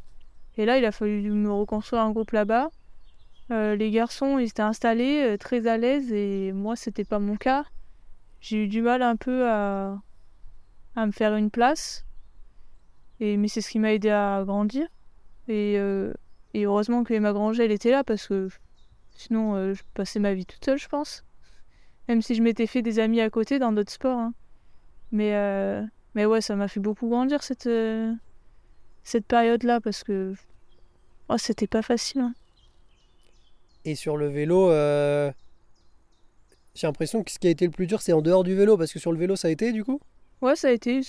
Et 0.57 0.67
là, 0.67 0.79
il 0.79 0.85
a 0.85 0.93
fallu 0.93 1.31
me 1.31 1.51
reconstruire 1.51 2.03
un 2.03 2.11
groupe 2.13 2.31
là-bas. 2.33 2.69
Euh, 3.51 3.77
les 3.77 3.91
garçons, 3.91 4.39
ils 4.39 4.49
étaient 4.49 4.63
installés, 4.63 5.23
euh, 5.23 5.37
très 5.37 5.67
à 5.67 5.77
l'aise, 5.77 6.13
et 6.13 6.53
moi, 6.53 6.77
c'était 6.77 7.05
pas 7.05 7.19
mon 7.19 7.37
cas. 7.37 7.65
J'ai 8.41 8.65
eu 8.65 8.69
du 8.69 8.81
mal 8.83 9.03
un 9.03 9.17
peu 9.17 9.49
à, 9.51 10.01
à 10.97 11.07
me 11.07 11.13
faire 11.13 11.35
une 11.37 11.51
place. 11.51 12.05
Et, 13.21 13.37
mais 13.37 13.49
c'est 13.49 13.61
ce 13.61 13.71
qui 13.71 13.79
m'a 13.79 13.93
aidé 13.93 14.11
à 14.11 14.43
grandir. 14.47 14.87
Et, 15.49 15.75
euh, 15.77 16.13
et 16.55 16.65
heureusement 16.65 17.05
que 17.05 17.13
Emma 17.15 17.33
Granger, 17.33 17.65
elle 17.65 17.73
était 17.73 17.91
là, 17.91 18.05
parce 18.05 18.27
que 18.27 18.49
sinon, 19.15 19.75
je 19.75 19.83
passais 19.95 20.19
ma 20.19 20.35
vie 20.35 20.47
toute 20.47 20.65
seule, 20.65 20.79
je 20.79 20.89
pense. 20.89 21.25
Même 22.09 22.23
si 22.23 22.35
je 22.35 22.43
m'étais 22.43 22.67
fait 22.67 22.83
des 22.83 22.99
amis 22.99 23.21
à 23.21 23.29
côté 23.31 23.59
dans 23.59 23.73
d'autres 23.73 23.93
sports. 23.93 24.19
hein. 24.19 24.35
Mais, 25.13 25.33
mais 26.15 26.25
ouais, 26.25 26.41
ça 26.41 26.57
m'a 26.57 26.69
fait 26.69 26.81
beaucoup 26.81 27.09
grandir 27.09 27.43
cette, 27.43 27.69
cette 29.05 29.27
période-là, 29.27 29.81
parce 29.81 30.03
que 30.05 30.35
oh, 31.29 31.37
c'était 31.39 31.67
pas 31.67 31.83
facile. 31.83 32.23
hein. 32.23 32.35
Et 33.85 33.95
sur 33.95 34.17
le 34.17 34.29
vélo, 34.29 34.71
euh, 34.71 35.31
j'ai 36.75 36.87
l'impression 36.87 37.23
que 37.23 37.31
ce 37.31 37.39
qui 37.39 37.49
a 37.49 37.51
été 37.51 37.65
le 37.65 37.71
plus 37.71 37.87
dur, 37.87 38.01
c'est 38.01 38.13
en 38.13 38.23
dehors 38.23 38.45
du 38.45 38.55
vélo, 38.55 38.77
parce 38.77 38.93
que 38.93 38.99
sur 38.99 39.13
le 39.13 39.19
vélo, 39.19 39.37
ça 39.37 39.49
a 39.49 39.51
été 39.51 39.73
du 39.73 39.85
coup? 39.85 40.01
Ouais, 40.41 40.57
ça 40.57 40.69
a 40.69 40.71
été. 40.71 40.97
il 40.99 41.03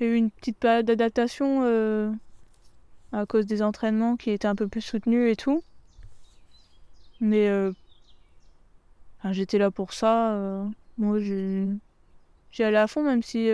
y 0.00 0.04
a 0.04 0.06
eu 0.06 0.14
une 0.14 0.30
petite 0.30 0.58
période 0.58 0.86
d'adaptation 0.86 1.62
euh, 1.64 2.10
à 3.12 3.26
cause 3.26 3.46
des 3.46 3.62
entraînements 3.62 4.16
qui 4.16 4.30
étaient 4.30 4.48
un 4.48 4.54
peu 4.54 4.68
plus 4.68 4.80
soutenus 4.82 5.30
et 5.32 5.36
tout. 5.36 5.62
Mais 7.20 7.48
euh, 7.48 7.72
j'étais 9.32 9.58
là 9.58 9.70
pour 9.70 9.92
ça. 9.92 10.64
moi, 10.98 11.18
j'ai 11.18 11.66
allais 12.58 12.76
à 12.78 12.86
fond, 12.86 13.02
même 13.02 13.22
si 13.22 13.48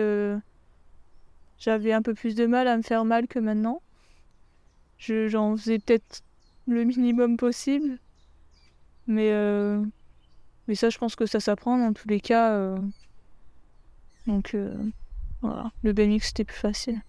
j'avais 1.59 1.93
un 1.93 2.01
peu 2.01 2.13
plus 2.13 2.35
de 2.35 2.45
mal 2.45 2.67
à 2.67 2.77
me 2.77 2.81
faire 2.81 3.03
mal 3.05 3.27
que 3.27 3.39
maintenant. 3.39 3.81
Je- 4.97 5.27
J'en 5.27 5.55
faisais 5.57 5.79
peut-être 5.79 6.21
le 6.67 6.83
minimum 6.83 7.37
possible. 7.37 7.97
Mais, 9.07 9.31
euh, 9.31 9.81
mais 10.67 10.75
ça, 10.75 10.89
je 10.89 10.97
pense 10.97 11.15
que 11.15 11.25
ça 11.25 11.39
s'apprend 11.39 11.77
dans 11.77 11.93
tous 11.93 12.07
les 12.07 12.19
cas. 12.19 12.51
euh, 12.51 12.77
donc 14.27 14.53
euh, 14.53 14.75
voilà, 15.41 15.71
le 15.83 15.93
BMX 15.93 16.27
c'était 16.27 16.43
plus 16.43 16.57
facile. 16.57 17.01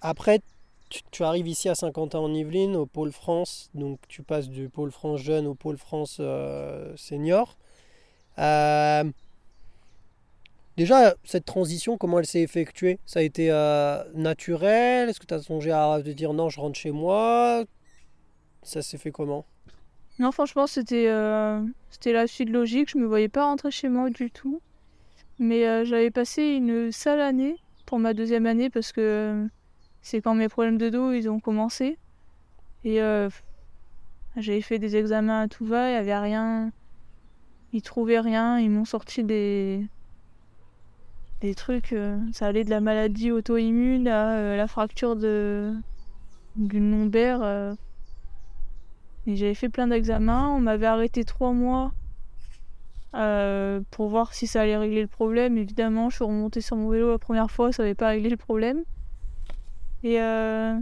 Après, 0.00 0.40
tu, 0.88 1.02
tu 1.10 1.22
arrives 1.24 1.46
ici 1.46 1.68
à 1.68 1.74
Saint-Quentin-en-Yvelines, 1.74 2.74
au 2.74 2.86
pôle 2.86 3.12
France, 3.12 3.70
donc 3.74 3.98
tu 4.08 4.22
passes 4.22 4.48
du 4.48 4.70
pôle 4.70 4.90
France 4.90 5.20
jeune 5.20 5.46
au 5.46 5.54
pôle 5.54 5.76
France 5.76 6.20
senior. 6.96 7.58
Déjà, 10.80 11.14
cette 11.24 11.44
transition, 11.44 11.98
comment 11.98 12.20
elle 12.20 12.26
s'est 12.26 12.40
effectuée? 12.40 12.98
Ça 13.04 13.18
a 13.18 13.22
été 13.22 13.50
euh, 13.50 14.02
naturel? 14.14 15.10
Est-ce 15.10 15.20
que 15.20 15.26
tu 15.26 15.34
as 15.34 15.42
songé 15.42 15.70
à 15.72 16.00
te 16.02 16.08
dire 16.08 16.32
non, 16.32 16.48
je 16.48 16.58
rentre 16.58 16.78
chez 16.78 16.90
moi? 16.90 17.64
Ça 18.62 18.80
s'est 18.80 18.96
fait 18.96 19.10
comment? 19.10 19.44
Non, 20.18 20.32
franchement, 20.32 20.66
c'était 20.66 21.08
euh, 21.08 21.62
c'était 21.90 22.14
la 22.14 22.26
suite 22.26 22.48
logique. 22.48 22.88
Je 22.88 22.96
me 22.96 23.04
voyais 23.04 23.28
pas 23.28 23.44
rentrer 23.44 23.70
chez 23.70 23.90
moi 23.90 24.08
du 24.08 24.30
tout. 24.30 24.62
Mais 25.38 25.68
euh, 25.68 25.84
j'avais 25.84 26.10
passé 26.10 26.44
une 26.44 26.90
sale 26.90 27.20
année 27.20 27.56
pour 27.84 27.98
ma 27.98 28.14
deuxième 28.14 28.46
année 28.46 28.70
parce 28.70 28.92
que 28.92 29.46
c'est 30.00 30.22
quand 30.22 30.34
mes 30.34 30.48
problèmes 30.48 30.78
de 30.78 30.88
dos 30.88 31.12
ils 31.12 31.28
ont 31.28 31.40
commencé. 31.40 31.98
Et 32.84 33.00
j'avais 34.38 34.62
fait 34.62 34.78
des 34.78 34.96
examens 34.96 35.42
à 35.42 35.48
tout 35.48 35.66
va, 35.66 35.90
il 35.90 35.92
n'y 35.92 35.98
avait 35.98 36.16
rien. 36.16 36.72
Ils 37.74 37.82
trouvaient 37.82 38.20
rien, 38.20 38.58
ils 38.58 38.70
m'ont 38.70 38.86
sorti 38.86 39.24
des 39.24 39.86
des 41.40 41.54
trucs. 41.54 41.92
euh, 41.92 42.18
ça 42.32 42.46
allait 42.46 42.64
de 42.64 42.70
la 42.70 42.80
maladie 42.80 43.30
auto-immune 43.30 44.08
à 44.08 44.34
euh, 44.36 44.56
la 44.56 44.66
fracture 44.66 45.16
de 45.16 45.72
d'une 46.56 46.90
lombaire. 46.90 47.40
euh. 47.42 47.74
Et 49.26 49.36
j'avais 49.36 49.54
fait 49.54 49.68
plein 49.68 49.86
d'examens. 49.86 50.48
On 50.48 50.60
m'avait 50.60 50.86
arrêté 50.86 51.24
trois 51.24 51.52
mois 51.52 51.92
pour 53.90 54.08
voir 54.08 54.34
si 54.34 54.46
ça 54.46 54.62
allait 54.62 54.76
régler 54.76 55.02
le 55.02 55.08
problème. 55.08 55.58
Évidemment, 55.58 56.10
je 56.10 56.16
suis 56.16 56.24
remontée 56.24 56.60
sur 56.60 56.76
mon 56.76 56.88
vélo 56.88 57.10
la 57.10 57.18
première 57.18 57.50
fois, 57.50 57.72
ça 57.72 57.82
n'avait 57.82 57.94
pas 57.94 58.08
réglé 58.08 58.30
le 58.30 58.36
problème. 58.36 58.82
Et 60.02 60.18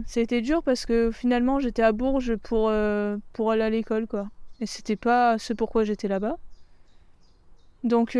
c'était 0.05 0.41
dur 0.41 0.63
parce 0.63 0.85
que 0.85 1.11
finalement, 1.11 1.59
j'étais 1.59 1.83
à 1.83 1.91
Bourges 1.91 2.35
pour, 2.37 2.71
pour 3.33 3.51
aller 3.51 3.63
à 3.63 3.69
l'école, 3.69 4.07
quoi. 4.07 4.29
Et 4.61 4.65
c'était 4.65 4.95
pas 4.95 5.37
ce 5.37 5.53
pourquoi 5.53 5.83
j'étais 5.83 6.07
là-bas. 6.07 6.37
Donc, 7.83 8.17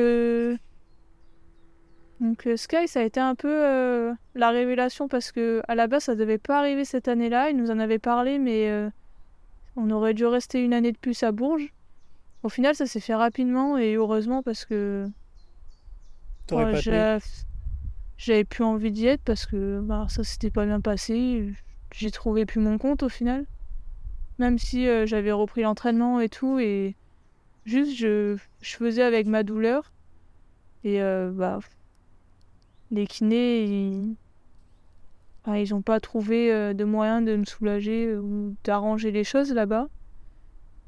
donc 2.20 2.48
euh, 2.48 2.58
Sky, 2.58 2.88
ça 2.88 3.00
a 3.00 3.04
été 3.04 3.20
un 3.20 3.36
peu 3.36 3.50
euh, 3.50 4.14
la 4.36 4.50
révélation 4.50 5.08
parce 5.08 5.32
que 5.32 5.62
à 5.68 5.76
la 5.76 5.88
base, 5.88 6.04
ça 6.04 6.16
devait 6.16 6.38
pas 6.38 6.60
arriver 6.60 6.84
cette 6.84 7.08
année-là. 7.08 7.50
Ils 7.50 7.56
nous 7.56 7.72
en 7.72 7.80
avaient 7.80 8.00
parlé, 8.00 8.40
mais 8.40 8.70
euh, 8.70 8.90
on 9.78 9.90
aurait 9.90 10.14
dû 10.14 10.26
rester 10.26 10.64
une 10.64 10.74
année 10.74 10.92
de 10.92 10.98
plus 10.98 11.24
à 11.24 11.32
Bourges. 11.32 11.74
Au 12.44 12.50
final, 12.50 12.76
ça 12.76 12.86
s'est 12.86 13.00
fait 13.00 13.16
rapidement 13.16 13.78
et 13.78 13.94
heureusement 13.96 14.44
parce 14.44 14.66
que 14.66 15.08
ouais, 16.52 17.20
j'avais 18.18 18.44
plus 18.44 18.64
envie 18.64 18.92
d'y 18.92 19.08
être 19.08 19.22
parce 19.24 19.46
que 19.46 19.80
bah, 19.82 20.08
ça 20.10 20.24
s'était 20.26 20.52
pas 20.52 20.66
bien 20.66 20.82
passé. 20.82 21.54
J'ai 21.94 22.12
trouvé 22.12 22.46
plus 22.46 22.60
mon 22.60 22.78
compte 22.78 23.04
au 23.04 23.10
final. 23.10 23.46
Même 24.40 24.58
si 24.58 24.88
j'avais 25.06 25.34
repris 25.34 25.64
l'entraînement 25.64 26.22
et 26.22 26.30
tout 26.30 26.60
et 26.60 26.96
juste 27.66 27.98
je, 27.98 28.38
je 28.62 28.76
faisais 28.76 29.04
avec 29.04 29.28
ma 29.28 29.44
douleur. 29.44 29.92
Et 30.86 31.02
bah, 31.02 31.60
les 32.92 33.08
kinés, 33.08 33.64
ils, 33.66 34.16
bah, 35.46 35.60
ils 35.60 35.74
ont 35.74 35.82
pas 35.82 36.00
trouvé 36.00 36.52
euh, 36.52 36.74
de 36.74 36.84
moyen 36.84 37.22
de 37.22 37.36
me 37.36 37.46
soulager 37.46 38.08
euh, 38.08 38.20
ou 38.20 38.56
d'arranger 38.64 39.12
les 39.12 39.24
choses 39.24 39.54
là-bas. 39.54 39.88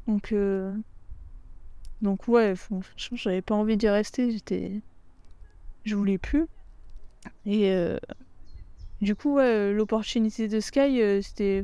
Donc, 0.08 0.32
euh, 0.34 0.74
donc 2.02 2.28
ouais, 2.28 2.54
j'avais 3.14 3.42
pas 3.42 3.56
envie 3.56 3.78
d'y 3.78 3.90
rester. 3.90 4.32
J'étais, 4.32 4.82
je 5.84 5.96
voulais 5.96 6.18
plus. 6.18 6.48
Et 7.46 7.72
du 9.00 9.16
coup, 9.16 9.38
l'opportunité 9.38 10.48
de 10.48 10.60
Sky, 10.60 11.22
c'était 11.22 11.62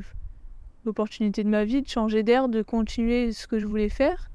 l'opportunité 0.84 1.42
de 1.42 1.48
ma 1.48 1.64
vie 1.64 1.82
de 1.82 1.88
changer 1.88 2.22
d'air, 2.22 2.48
de 2.48 2.62
continuer 2.62 3.32
ce 3.32 3.48
que 3.48 3.58
je 3.58 3.66
voulais 3.66 3.88
faire 3.88 4.30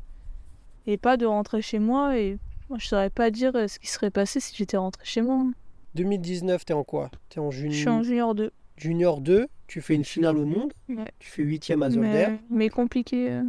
et 0.85 0.97
pas 0.97 1.15
de 1.15 1.25
rentrer 1.25 1.61
chez 1.61 1.79
moi. 1.79 2.17
Et 2.17 2.37
moi, 2.69 2.77
je 2.77 2.87
saurais 2.87 3.09
pas 3.09 3.31
dire 3.31 3.53
ce 3.53 3.79
qui 3.79 3.87
serait 3.87 4.11
passé 4.11 4.41
si 4.41 4.53
j'étais 4.53 4.75
rentrée 4.75 5.05
chez 5.05 5.21
moi. 5.21 5.45
2019, 5.95 6.65
t'es 6.65 6.73
en 6.73 6.84
quoi? 6.84 7.10
T'es 7.29 7.39
en, 7.39 7.51
Je 7.51 7.62
juni- 7.62 7.73
suis 7.75 7.89
en 7.89 8.01
junior 8.03 8.34
2. 8.36 8.51
junior 8.77 9.21
2, 9.21 9.47
tu 9.67 9.82
fais 9.82 9.95
une 9.95 10.03
finale 10.06 10.38
au 10.38 10.45
monde, 10.45 10.73
Ouais. 10.89 11.12
tu 11.19 11.29
fais 11.29 11.43
huitième 11.43 11.84
à 11.84 11.89
Zolder. 11.89 12.10
Mais, 12.29 12.39
mais 12.49 12.69
compliqué. 12.69 13.29
euh, 13.32 13.43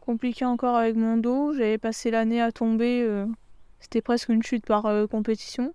Compliqué 0.00 0.44
encore 0.44 0.76
avec 0.76 0.96
mon 0.96 1.16
dos. 1.16 1.52
J'avais 1.52 1.78
passé 1.78 2.10
l'année 2.10 2.40
à 2.40 2.50
tomber. 2.50 3.02
euh, 3.02 3.26
C'était 3.78 4.00
presque 4.02 4.28
une 4.30 4.42
chute 4.42 4.64
par 4.66 4.86
euh, 4.86 5.06
compétition. 5.06 5.72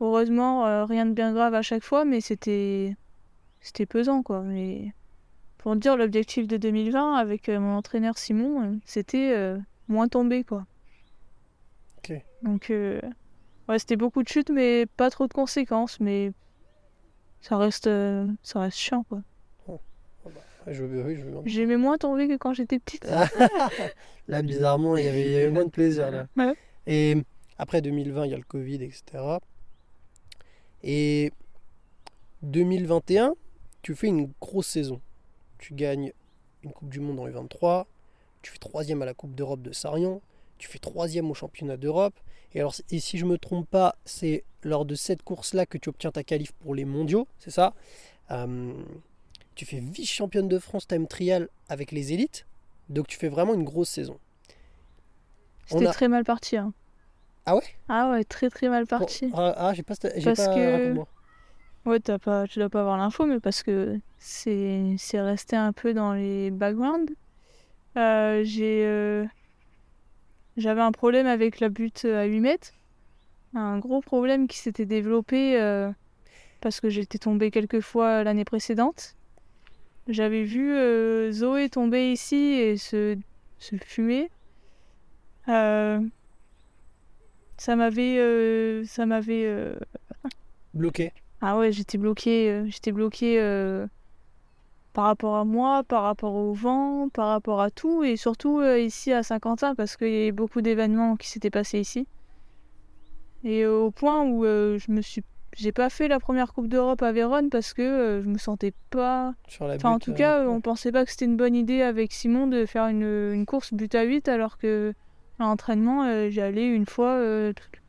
Heureusement, 0.00 0.66
euh, 0.66 0.84
rien 0.84 1.06
de 1.06 1.12
bien 1.12 1.32
grave 1.32 1.54
à 1.54 1.62
chaque 1.62 1.82
fois, 1.84 2.04
mais 2.04 2.20
c'était 2.20 2.96
c'était 3.60 3.86
pesant 3.86 4.22
quoi. 4.22 4.42
Mais 4.42 4.92
pour 5.58 5.74
dire 5.76 5.96
l'objectif 5.96 6.46
de 6.46 6.56
2020 6.56 7.14
avec 7.14 7.48
euh, 7.48 7.58
mon 7.60 7.74
entraîneur 7.76 8.18
Simon, 8.18 8.62
euh, 8.62 8.76
c'était 8.84 9.32
euh, 9.36 9.58
moins 9.88 10.06
tomber 10.08 10.44
quoi. 10.44 10.64
Ok. 11.98 12.12
Donc 12.42 12.70
euh, 12.70 13.00
ouais, 13.68 13.78
c'était 13.78 13.96
beaucoup 13.96 14.22
de 14.22 14.28
chutes, 14.28 14.50
mais 14.50 14.86
pas 14.96 15.10
trop 15.10 15.26
de 15.26 15.32
conséquences. 15.32 16.00
Mais 16.00 16.32
ça 17.40 17.56
reste 17.56 17.86
euh, 17.86 18.26
ça 18.42 18.60
reste 18.60 18.78
chiant 18.78 19.04
quoi. 19.04 19.22
Ouais, 19.66 20.74
je, 20.74 20.84
oui, 20.84 21.16
je 21.16 21.22
veux 21.22 21.30
bien. 21.30 21.42
J'aimais 21.46 21.76
moins 21.76 21.96
tomber 21.98 22.28
que 22.28 22.36
quand 22.36 22.52
j'étais 22.52 22.78
petite. 22.78 23.06
Là, 24.28 24.42
bizarrement, 24.42 24.96
il 24.96 25.04
y 25.04 25.08
avait, 25.08 25.24
il 25.24 25.32
y 25.32 25.36
avait 25.36 25.50
moins 25.50 25.64
de 25.64 25.70
plaisir. 25.70 26.10
Là. 26.10 26.26
Ouais. 26.36 26.54
Et 26.86 27.16
après 27.58 27.80
2020, 27.80 28.26
il 28.26 28.30
y 28.30 28.34
a 28.34 28.36
le 28.36 28.42
Covid, 28.42 28.82
etc. 28.82 29.02
Et 30.82 31.32
2021, 32.42 33.34
tu 33.82 33.94
fais 33.94 34.08
une 34.08 34.30
grosse 34.40 34.66
saison. 34.66 35.00
Tu 35.58 35.74
gagnes 35.74 36.12
une 36.62 36.72
Coupe 36.72 36.88
du 36.88 37.00
Monde 37.00 37.20
en 37.20 37.28
U23, 37.28 37.86
tu 38.42 38.52
fais 38.52 38.58
troisième 38.58 39.02
à 39.02 39.06
la 39.06 39.14
Coupe 39.14 39.34
d'Europe 39.34 39.62
de 39.62 39.72
Sarion, 39.72 40.20
tu 40.58 40.68
fais 40.68 40.78
troisième 40.78 41.30
au 41.30 41.34
championnat 41.34 41.76
d'Europe. 41.76 42.14
Et 42.54 42.60
alors, 42.60 42.74
et 42.90 43.00
si 43.00 43.18
je 43.18 43.24
me 43.26 43.38
trompe 43.38 43.68
pas, 43.68 43.96
c'est 44.04 44.44
lors 44.62 44.84
de 44.84 44.94
cette 44.94 45.22
course-là 45.22 45.66
que 45.66 45.78
tu 45.78 45.88
obtiens 45.88 46.10
ta 46.12 46.24
qualif 46.24 46.52
pour 46.52 46.74
les 46.74 46.84
mondiaux, 46.84 47.28
c'est 47.38 47.50
ça? 47.50 47.74
Euh, 48.30 48.72
Tu 49.56 49.66
fais 49.66 49.80
vice-championne 49.80 50.48
de 50.48 50.58
France 50.58 50.86
time 50.88 51.06
trial 51.08 51.48
avec 51.68 51.92
les 51.92 52.12
élites, 52.14 52.46
donc 52.90 53.08
tu 53.08 53.18
fais 53.18 53.28
vraiment 53.28 53.54
une 53.54 53.64
grosse 53.64 53.90
saison. 53.90 54.18
C'était 55.66 55.86
a- 55.86 55.94
très 55.94 56.08
mal 56.08 56.24
parti. 56.24 56.56
hein. 56.56 56.72
Ah 57.46 57.54
ouais? 57.56 57.62
Ah 57.88 58.10
ouais, 58.10 58.24
très 58.24 58.50
très 58.50 58.68
mal 58.68 58.86
Bon, 58.98 59.08
parti. 59.08 59.32
ah, 59.32 59.54
ah, 59.56 59.74
j'ai 59.74 59.82
pas, 59.82 59.94
Parce 60.22 60.38
pas 60.38 60.50
que-. 60.54 60.94
Ouais, 61.86 62.00
t'as 62.00 62.18
pas, 62.18 62.46
tu 62.48 62.58
dois 62.60 62.70
pas 62.70 62.80
avoir 62.82 62.98
l'info, 62.98 63.26
mais 63.26 63.40
parce 63.40 63.62
que 63.62 63.98
c'est 64.18 64.96
c'est 64.98 65.20
resté 65.20 65.56
un 65.56 65.72
peu 65.72 65.94
dans 65.94 66.14
les 66.14 66.50
backgrounds. 66.50 67.14
Euh, 67.98 68.42
j'ai 68.44 68.86
euh, 68.86 69.26
j'avais 70.58 70.80
un 70.80 70.92
problème 70.92 71.26
avec 71.26 71.60
la 71.60 71.68
butte 71.68 72.04
à 72.04 72.24
8 72.24 72.40
mètres. 72.40 72.72
Un 73.54 73.78
gros 73.78 74.00
problème 74.00 74.48
qui 74.48 74.58
s'était 74.58 74.84
développé 74.84 75.58
euh, 75.58 75.90
parce 76.60 76.80
que 76.80 76.90
j'étais 76.90 77.18
tombée 77.18 77.50
quelques 77.50 77.80
fois 77.80 78.24
l'année 78.24 78.44
précédente. 78.44 79.14
J'avais 80.08 80.42
vu 80.42 80.72
euh, 80.74 81.30
Zoé 81.32 81.68
tomber 81.68 82.12
ici 82.12 82.36
et 82.36 82.76
se, 82.76 83.16
se 83.58 83.76
fumer. 83.76 84.30
Euh, 85.48 86.00
ça 87.56 87.76
m'avait 87.76 88.84
ça 88.84 89.06
m'avait 89.06 89.74
Bloqué. 90.74 91.12
ah 91.40 91.56
ouais, 91.56 91.72
j'étais 91.72 91.98
bloquée, 91.98 92.64
j'étais 92.66 92.92
bloquée 92.92 93.38
par 94.98 95.04
rapport 95.04 95.36
à 95.36 95.44
moi, 95.44 95.84
par 95.84 96.02
rapport 96.02 96.34
au 96.34 96.52
vent, 96.52 97.08
par 97.08 97.28
rapport 97.28 97.60
à 97.60 97.70
tout, 97.70 98.02
et 98.02 98.16
surtout 98.16 98.58
euh, 98.58 98.80
ici 98.80 99.12
à 99.12 99.22
Saint-Quentin, 99.22 99.76
parce 99.76 99.96
qu'il 99.96 100.08
y 100.10 100.24
a 100.24 100.26
eu 100.26 100.32
beaucoup 100.32 100.60
d'événements 100.60 101.14
qui 101.14 101.28
s'étaient 101.28 101.50
passés 101.52 101.78
ici. 101.78 102.08
Et 103.44 103.62
euh, 103.62 103.78
au 103.78 103.92
point 103.92 104.24
où 104.24 104.44
euh, 104.44 104.76
je 104.80 104.90
me 104.90 105.00
suis, 105.00 105.22
j'ai 105.56 105.70
pas 105.70 105.88
fait 105.88 106.08
la 106.08 106.18
première 106.18 106.52
Coupe 106.52 106.66
d'Europe 106.66 107.00
à 107.00 107.12
Vérone 107.12 107.48
parce 107.48 107.74
que 107.74 108.20
je 108.24 108.28
me 108.28 108.38
sentais 108.38 108.72
pas. 108.90 109.34
Sur 109.46 109.68
la 109.68 109.76
Enfin, 109.76 109.90
en 109.90 110.00
tout 110.00 110.14
cas, 110.14 110.40
ouais. 110.40 110.48
on 110.48 110.60
pensait 110.60 110.90
pas 110.90 111.04
que 111.04 111.12
c'était 111.12 111.26
une 111.26 111.36
bonne 111.36 111.54
idée 111.54 111.82
avec 111.82 112.12
Simon 112.12 112.48
de 112.48 112.66
faire 112.66 112.88
une, 112.88 113.04
une 113.32 113.46
course 113.46 113.72
but 113.74 113.94
à 113.94 114.02
8 114.02 114.26
alors 114.26 114.58
que 114.58 114.94
à 115.38 115.44
l'entraînement, 115.44 116.28
j'y 116.28 116.40
allais 116.40 116.66
une 116.66 116.86
fois 116.86 117.22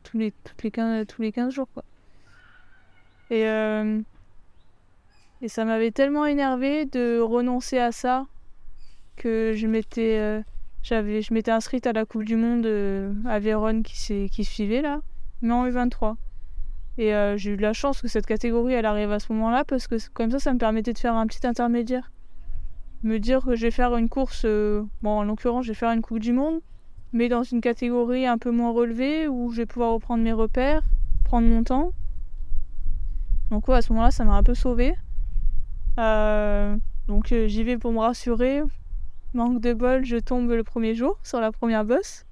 tous- 0.04 0.16
les, 0.16 0.30
toutes 0.44 0.62
les 0.62 0.70
15, 0.70 1.06
tous 1.08 1.22
les 1.22 1.32
15 1.32 1.52
jours. 1.52 1.66
Quoi. 1.74 1.82
Et, 3.30 3.42
et 5.42 5.48
ça 5.48 5.64
m'avait 5.64 5.90
tellement 5.90 6.26
énervé 6.26 6.86
de 6.86 7.20
renoncer 7.20 7.78
à 7.78 7.92
ça 7.92 8.26
que 9.16 9.52
je 9.54 9.66
m'étais 9.66 10.18
euh, 10.18 10.42
j'avais 10.82 11.22
je 11.22 11.32
m'étais 11.32 11.50
inscrite 11.50 11.86
à 11.86 11.92
la 11.92 12.04
Coupe 12.04 12.24
du 12.24 12.36
Monde 12.36 12.66
euh, 12.66 13.12
à 13.26 13.38
Vérone 13.38 13.82
qui, 13.82 14.28
qui 14.30 14.44
suivait 14.44 14.82
là, 14.82 15.00
mais 15.42 15.52
en 15.52 15.66
U23. 15.66 16.16
Et 16.98 17.14
euh, 17.14 17.36
j'ai 17.36 17.52
eu 17.52 17.56
de 17.56 17.62
la 17.62 17.72
chance 17.72 18.02
que 18.02 18.08
cette 18.08 18.26
catégorie 18.26 18.74
elle 18.74 18.86
arrive 18.86 19.12
à 19.12 19.18
ce 19.18 19.32
moment-là 19.32 19.64
parce 19.64 19.86
que 19.86 19.96
comme 20.12 20.30
ça 20.30 20.38
ça 20.38 20.52
me 20.52 20.58
permettait 20.58 20.92
de 20.92 20.98
faire 20.98 21.14
un 21.14 21.26
petit 21.26 21.46
intermédiaire. 21.46 22.10
Me 23.02 23.18
dire 23.18 23.42
que 23.42 23.56
je 23.56 23.62
vais 23.62 23.70
faire 23.70 23.96
une 23.96 24.10
course, 24.10 24.44
bon 24.44 25.10
en 25.10 25.24
l'occurrence 25.24 25.64
je 25.64 25.70
vais 25.70 25.78
faire 25.78 25.90
une 25.90 26.02
Coupe 26.02 26.18
du 26.18 26.32
Monde, 26.32 26.60
mais 27.14 27.30
dans 27.30 27.42
une 27.42 27.62
catégorie 27.62 28.26
un 28.26 28.36
peu 28.36 28.50
moins 28.50 28.72
relevée 28.72 29.26
où 29.26 29.50
je 29.52 29.58
vais 29.58 29.66
pouvoir 29.66 29.92
reprendre 29.92 30.22
mes 30.22 30.34
repères, 30.34 30.82
prendre 31.24 31.48
mon 31.48 31.64
temps. 31.64 31.92
Donc 33.50 33.66
ouais, 33.68 33.76
à 33.76 33.82
ce 33.82 33.92
moment-là, 33.92 34.10
ça 34.10 34.24
m'a 34.24 34.34
un 34.34 34.42
peu 34.42 34.54
sauvée. 34.54 34.94
Euh, 35.98 36.76
donc 37.08 37.32
euh, 37.32 37.48
j'y 37.48 37.64
vais 37.64 37.78
pour 37.78 37.92
me 37.92 37.98
rassurer. 37.98 38.62
Manque 39.34 39.60
de 39.60 39.72
bol, 39.72 40.04
je 40.04 40.16
tombe 40.16 40.50
le 40.50 40.64
premier 40.64 40.94
jour 40.94 41.18
sur 41.22 41.40
la 41.40 41.52
première 41.52 41.84
bosse. 41.84 42.24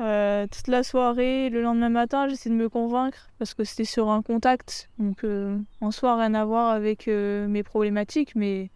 Euh, 0.00 0.46
toute 0.46 0.68
la 0.68 0.82
soirée, 0.82 1.48
le 1.50 1.62
lendemain 1.62 1.88
matin, 1.88 2.28
j'essaie 2.28 2.50
de 2.50 2.54
me 2.54 2.68
convaincre 2.68 3.30
parce 3.38 3.54
que 3.54 3.64
c'était 3.64 3.84
sur 3.84 4.10
un 4.10 4.22
contact. 4.22 4.90
Donc 4.98 5.24
en 5.80 5.90
soi, 5.90 6.16
rien 6.16 6.34
à 6.34 6.44
voir 6.44 6.70
avec 6.72 7.06
mes 7.06 7.62
problématiques, 7.62 8.34
mais 8.34 8.70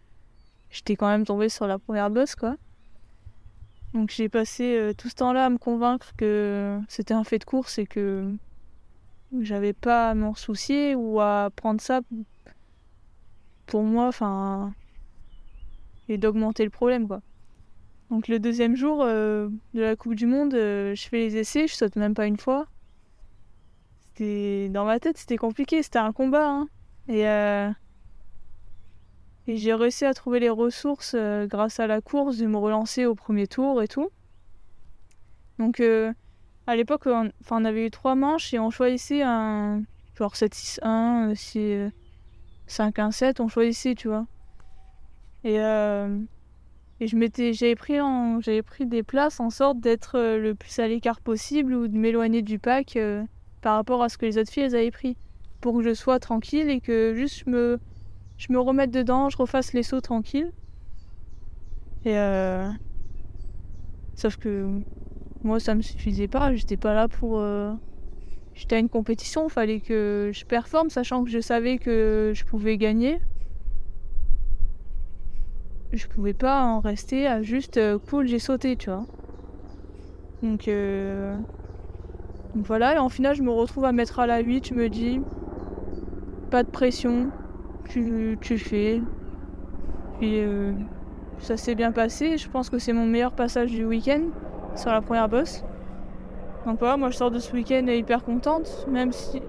j'étais 0.69 0.95
quand 0.95 1.07
même 1.07 1.25
tombée 1.25 1.49
sur 1.49 1.67
la 1.67 1.77
première 1.77 2.09
bosse, 2.09 2.35
quoi. 2.35 2.55
Donc 3.93 4.09
j'ai 4.09 4.29
passé 4.29 4.91
tout 4.97 5.09
ce 5.09 5.15
temps-là 5.15 5.45
à 5.45 5.49
me 5.49 5.57
convaincre 5.57 6.13
que 6.17 6.79
c'était 6.87 7.13
un 7.13 7.23
fait 7.23 7.39
de 7.39 7.45
course 7.45 7.77
et 7.77 7.85
que 7.85 8.31
j'avais 9.41 9.73
pas 9.73 10.09
à 10.09 10.13
m'en 10.15 10.33
soucier 10.33 10.95
ou 10.95 11.19
à 11.19 11.49
prendre 11.55 11.81
ça 11.81 12.01
pour 13.67 13.83
moi, 13.83 14.07
enfin, 14.07 14.73
et 16.09 16.17
d'augmenter 16.17 16.63
le 16.63 16.69
problème, 16.69 17.07
quoi. 17.07 17.21
Donc 18.09 18.27
le 18.29 18.39
deuxième 18.39 18.75
jour 18.75 19.03
euh, 19.03 19.49
de 19.73 19.81
la 19.81 19.95
Coupe 19.95 20.15
du 20.15 20.25
Monde, 20.25 20.53
euh, 20.53 20.95
je 20.95 21.07
fais 21.07 21.17
les 21.17 21.37
essais, 21.37 21.67
je 21.67 21.75
saute 21.75 21.97
même 21.97 22.13
pas 22.13 22.25
une 22.25 22.37
fois. 22.37 22.67
C'était 23.99 24.69
dans 24.69 24.85
ma 24.85 24.99
tête, 24.99 25.17
c'était 25.17 25.37
compliqué, 25.37 25.83
c'était 25.83 25.99
un 25.99 26.13
combat, 26.13 26.49
hein. 26.49 26.67
Et 27.09 27.25
et 29.47 29.55
j'ai 29.55 29.73
réussi 29.73 30.03
à 30.03 30.13
trouver 30.13 30.41
les 30.41 30.49
ressources 30.49 31.13
euh, 31.15 31.47
grâce 31.47 31.79
à 31.79 31.87
la 31.87 32.01
course, 32.01 32.37
de 32.37 32.45
me 32.47 32.57
relancer 32.57 33.05
au 33.05 33.15
premier 33.15 33.47
tour 33.47 33.81
et 33.81 33.87
tout. 33.87 34.09
Donc 35.57 35.79
euh, 35.79 36.11
à 36.67 36.75
l'époque, 36.75 37.03
on, 37.05 37.31
on, 37.49 37.65
avait 37.65 37.87
eu 37.87 37.91
trois 37.91 38.15
manches 38.15 38.53
et 38.53 38.59
on 38.59 38.69
choisissait 38.69 39.21
un 39.23 39.83
genre 40.15 40.33
7-6-1, 40.33 41.85
5-1-7, 42.67 43.41
on 43.41 43.47
choisissait, 43.47 43.95
tu 43.95 44.07
vois. 44.07 44.25
Et, 45.43 45.59
euh, 45.59 46.19
et 46.99 47.07
je 47.07 47.15
m'étais, 47.15 47.53
j'avais 47.53 47.75
pris, 47.75 47.97
j'avais 48.41 48.63
pris 48.63 48.85
des 48.85 49.03
places 49.03 49.39
en 49.39 49.49
sorte 49.49 49.79
d'être 49.79 50.19
le 50.19 50.55
plus 50.55 50.79
à 50.79 50.87
l'écart 50.87 51.21
possible 51.21 51.73
ou 51.73 51.87
de 51.87 51.97
m'éloigner 51.97 52.41
du 52.41 52.59
pack 52.59 52.97
par 53.61 53.75
rapport 53.75 54.03
à 54.03 54.09
ce 54.09 54.17
que 54.17 54.25
les 54.25 54.37
autres 54.37 54.51
filles 54.51 54.63
elles 54.63 54.75
avaient 54.75 54.91
pris. 54.91 55.17
Pour 55.61 55.77
que 55.77 55.83
je 55.83 55.93
sois 55.93 56.19
tranquille 56.19 56.69
et 56.69 56.81
que 56.81 57.13
juste 57.15 57.43
je 57.45 57.49
me 57.49 57.79
je 58.37 58.53
me 58.53 58.59
remette 58.59 58.91
dedans, 58.91 59.29
je 59.29 59.37
refasse 59.37 59.73
les 59.73 59.83
sauts 59.83 60.01
tranquille. 60.01 60.51
Et 62.05 62.17
euh... 62.17 62.69
Sauf 64.15 64.37
que 64.37 64.81
moi, 65.43 65.59
ça 65.59 65.75
me 65.75 65.81
suffisait 65.81 66.27
pas. 66.27 66.55
J'étais 66.55 66.77
pas 66.77 66.93
là 66.93 67.07
pour. 67.07 67.39
Euh... 68.57 68.59
J'étais 68.59 68.75
à 68.75 68.79
une 68.79 68.89
compétition, 68.89 69.47
il 69.47 69.51
fallait 69.51 69.79
que 69.79 70.31
je 70.33 70.45
performe, 70.45 70.89
sachant 70.89 71.23
que 71.23 71.29
je 71.29 71.39
savais 71.39 71.77
que 71.77 72.31
je 72.35 72.45
pouvais 72.45 72.77
gagner. 72.77 73.19
Je 75.93 76.07
pouvais 76.07 76.33
pas 76.33 76.63
en 76.63 76.79
rester 76.79 77.27
à 77.27 77.41
juste 77.41 77.77
euh, 77.77 77.97
cool, 78.09 78.27
j'ai 78.27 78.39
sauté, 78.39 78.75
tu 78.75 78.89
vois. 78.89 79.05
Donc, 80.43 80.67
euh... 80.67 81.37
Donc 82.55 82.65
voilà, 82.65 82.95
et 82.95 82.97
en 82.97 83.09
final, 83.09 83.35
je 83.35 83.43
me 83.43 83.51
retrouve 83.51 83.85
à 83.85 83.91
mettre 83.91 84.19
à 84.19 84.27
la 84.27 84.39
8, 84.39 84.69
je 84.69 84.73
me 84.73 84.89
dis, 84.89 85.21
pas 86.49 86.63
de 86.63 86.69
pression, 86.69 87.29
tu, 87.89 88.37
tu 88.41 88.57
fais. 88.57 89.01
Puis 90.19 90.39
euh, 90.39 90.73
ça 91.39 91.57
s'est 91.57 91.75
bien 91.75 91.91
passé. 91.91 92.37
Je 92.37 92.49
pense 92.49 92.69
que 92.69 92.79
c'est 92.79 92.93
mon 92.93 93.05
meilleur 93.05 93.33
passage 93.33 93.71
du 93.71 93.85
week-end 93.85 94.23
sur 94.75 94.91
la 94.91 95.01
première 95.01 95.29
bosse. 95.29 95.63
Donc 96.67 96.79
voilà, 96.79 96.97
moi 96.97 97.09
je 97.09 97.15
sors 97.15 97.31
de 97.31 97.39
ce 97.39 97.53
week-end 97.53 97.87
hyper 97.87 98.25
contente, 98.25 98.85
même 98.89 99.13
si. 99.13 99.41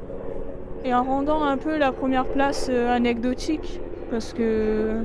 Et 0.84 0.94
en 0.94 1.02
rendant 1.02 1.42
un 1.42 1.56
peu 1.56 1.76
la 1.76 1.90
première 1.90 2.24
place 2.24 2.68
euh, 2.70 2.94
anecdotique, 2.94 3.80
parce 4.08 4.32
que. 4.32 5.02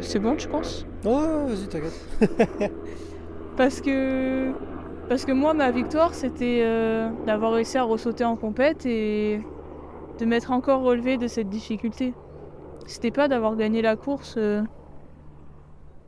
C'est 0.00 0.18
bon, 0.18 0.38
je 0.38 0.48
pense 0.48 0.86
Oh, 1.04 1.20
vas-y, 1.46 1.68
t'inquiète. 1.68 2.72
parce 3.58 3.82
que. 3.82 4.52
Parce 5.10 5.26
que 5.26 5.32
moi, 5.32 5.52
ma 5.52 5.70
victoire, 5.70 6.14
c'était 6.14 6.60
euh, 6.62 7.10
d'avoir 7.26 7.52
réussi 7.52 7.76
à 7.76 7.82
ressauter 7.82 8.24
en 8.24 8.36
compète 8.36 8.86
et 8.86 9.42
de 10.18 10.24
m'être 10.24 10.50
encore 10.50 10.80
relevé 10.80 11.18
de 11.18 11.26
cette 11.26 11.50
difficulté. 11.50 12.14
C'était 12.86 13.10
pas 13.10 13.28
d'avoir 13.28 13.54
gagné 13.54 13.82
la 13.82 13.96
course. 13.96 14.36
Euh. 14.38 14.62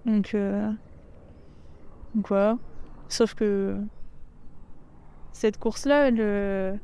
Donc, 0.07 0.35
euh... 0.35 0.71
Donc 2.15 2.29
voilà. 2.29 2.57
Sauf 3.09 3.35
que 3.35 3.77
cette 5.33 5.59
course-là, 5.59 6.11
euh, 6.11 6.75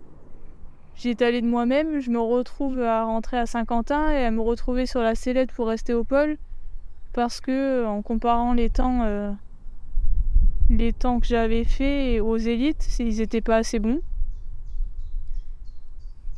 j'y 0.97 1.11
étais 1.11 1.25
allée 1.25 1.41
de 1.41 1.47
moi-même. 1.47 2.01
Je 2.01 2.11
me 2.11 2.21
retrouve 2.21 2.81
à 2.81 3.05
rentrer 3.05 3.39
à 3.39 3.47
Saint-Quentin 3.47 4.11
et 4.11 4.25
à 4.25 4.31
me 4.31 4.41
retrouver 4.41 4.87
sur 4.87 5.01
la 5.01 5.15
sellette 5.15 5.53
pour 5.53 5.69
rester 5.69 5.95
au 5.95 6.05
pôle. 6.05 6.37
Parce 7.13 7.41
que 7.41 7.87
en 7.87 8.03
comparant 8.03 8.53
les 8.53 8.71
temps, 8.71 9.03
euh, 9.05 9.33
les 10.71 10.93
temps 10.93 11.21
que 11.21 11.27
j'avais 11.27 11.65
fait 11.65 12.21
aux 12.21 12.37
élites, 12.37 12.87
ils 12.99 13.21
étaient 13.21 13.41
pas 13.41 13.57
assez 13.57 13.79
bons. 13.79 14.01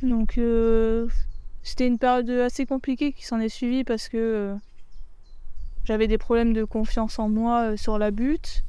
Donc 0.02 0.38
euh, 0.38 1.08
c'était 1.62 1.86
une 1.86 1.98
période 1.98 2.30
assez 2.30 2.66
compliquée 2.66 3.12
qui 3.12 3.26
s'en 3.26 3.40
est 3.40 3.48
suivie 3.48 3.84
parce 3.84 4.08
que 4.08 4.16
euh, 4.16 4.54
j'avais 5.84 6.06
des 6.06 6.18
problèmes 6.18 6.52
de 6.52 6.64
confiance 6.64 7.18
en 7.18 7.28
moi 7.28 7.72
euh, 7.72 7.76
sur 7.76 7.98
la 7.98 8.10
butte. 8.10 8.64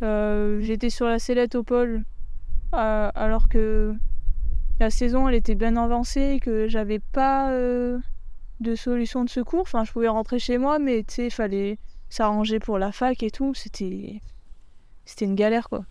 J'étais 0.00 0.90
sur 0.90 1.06
la 1.06 1.18
sellette 1.18 1.54
au 1.54 1.62
pôle 1.62 2.04
alors 2.76 3.48
que 3.48 3.94
la 4.80 4.90
saison 4.90 5.28
elle 5.28 5.34
était 5.34 5.54
bien 5.54 5.76
avancée, 5.76 6.40
que 6.42 6.68
j'avais 6.68 6.98
pas 6.98 7.50
de 7.52 8.74
solution 8.74 9.24
de 9.24 9.30
secours. 9.30 9.62
Enfin, 9.62 9.84
je 9.84 9.92
pouvais 9.92 10.08
rentrer 10.08 10.38
chez 10.38 10.58
moi, 10.58 10.78
mais 10.78 11.04
tu 11.04 11.24
il 11.24 11.30
fallait 11.30 11.78
s'arranger 12.08 12.58
pour 12.58 12.78
la 12.78 12.92
fac 12.92 13.22
et 13.22 13.30
tout. 13.30 13.54
C'était 13.54 14.20
c'était 15.04 15.24
une 15.24 15.34
galère 15.34 15.68
quoi. 15.68 15.84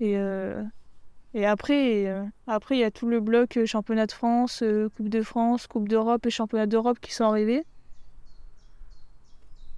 Et 0.00 0.18
et 1.34 1.44
après, 1.46 2.06
euh, 2.06 2.24
après 2.46 2.76
il 2.76 2.80
y 2.80 2.84
a 2.84 2.92
tout 2.92 3.08
le 3.08 3.20
bloc 3.20 3.56
euh, 3.56 3.66
championnat 3.66 4.06
de 4.06 4.12
France, 4.12 4.62
euh, 4.62 4.88
Coupe 4.96 5.08
de 5.08 5.20
France, 5.20 5.66
Coupe 5.66 5.88
d'Europe 5.88 6.24
et 6.26 6.30
championnat 6.30 6.66
d'Europe 6.66 6.98
qui 7.00 7.12
sont 7.12 7.24
arrivés. 7.24 7.64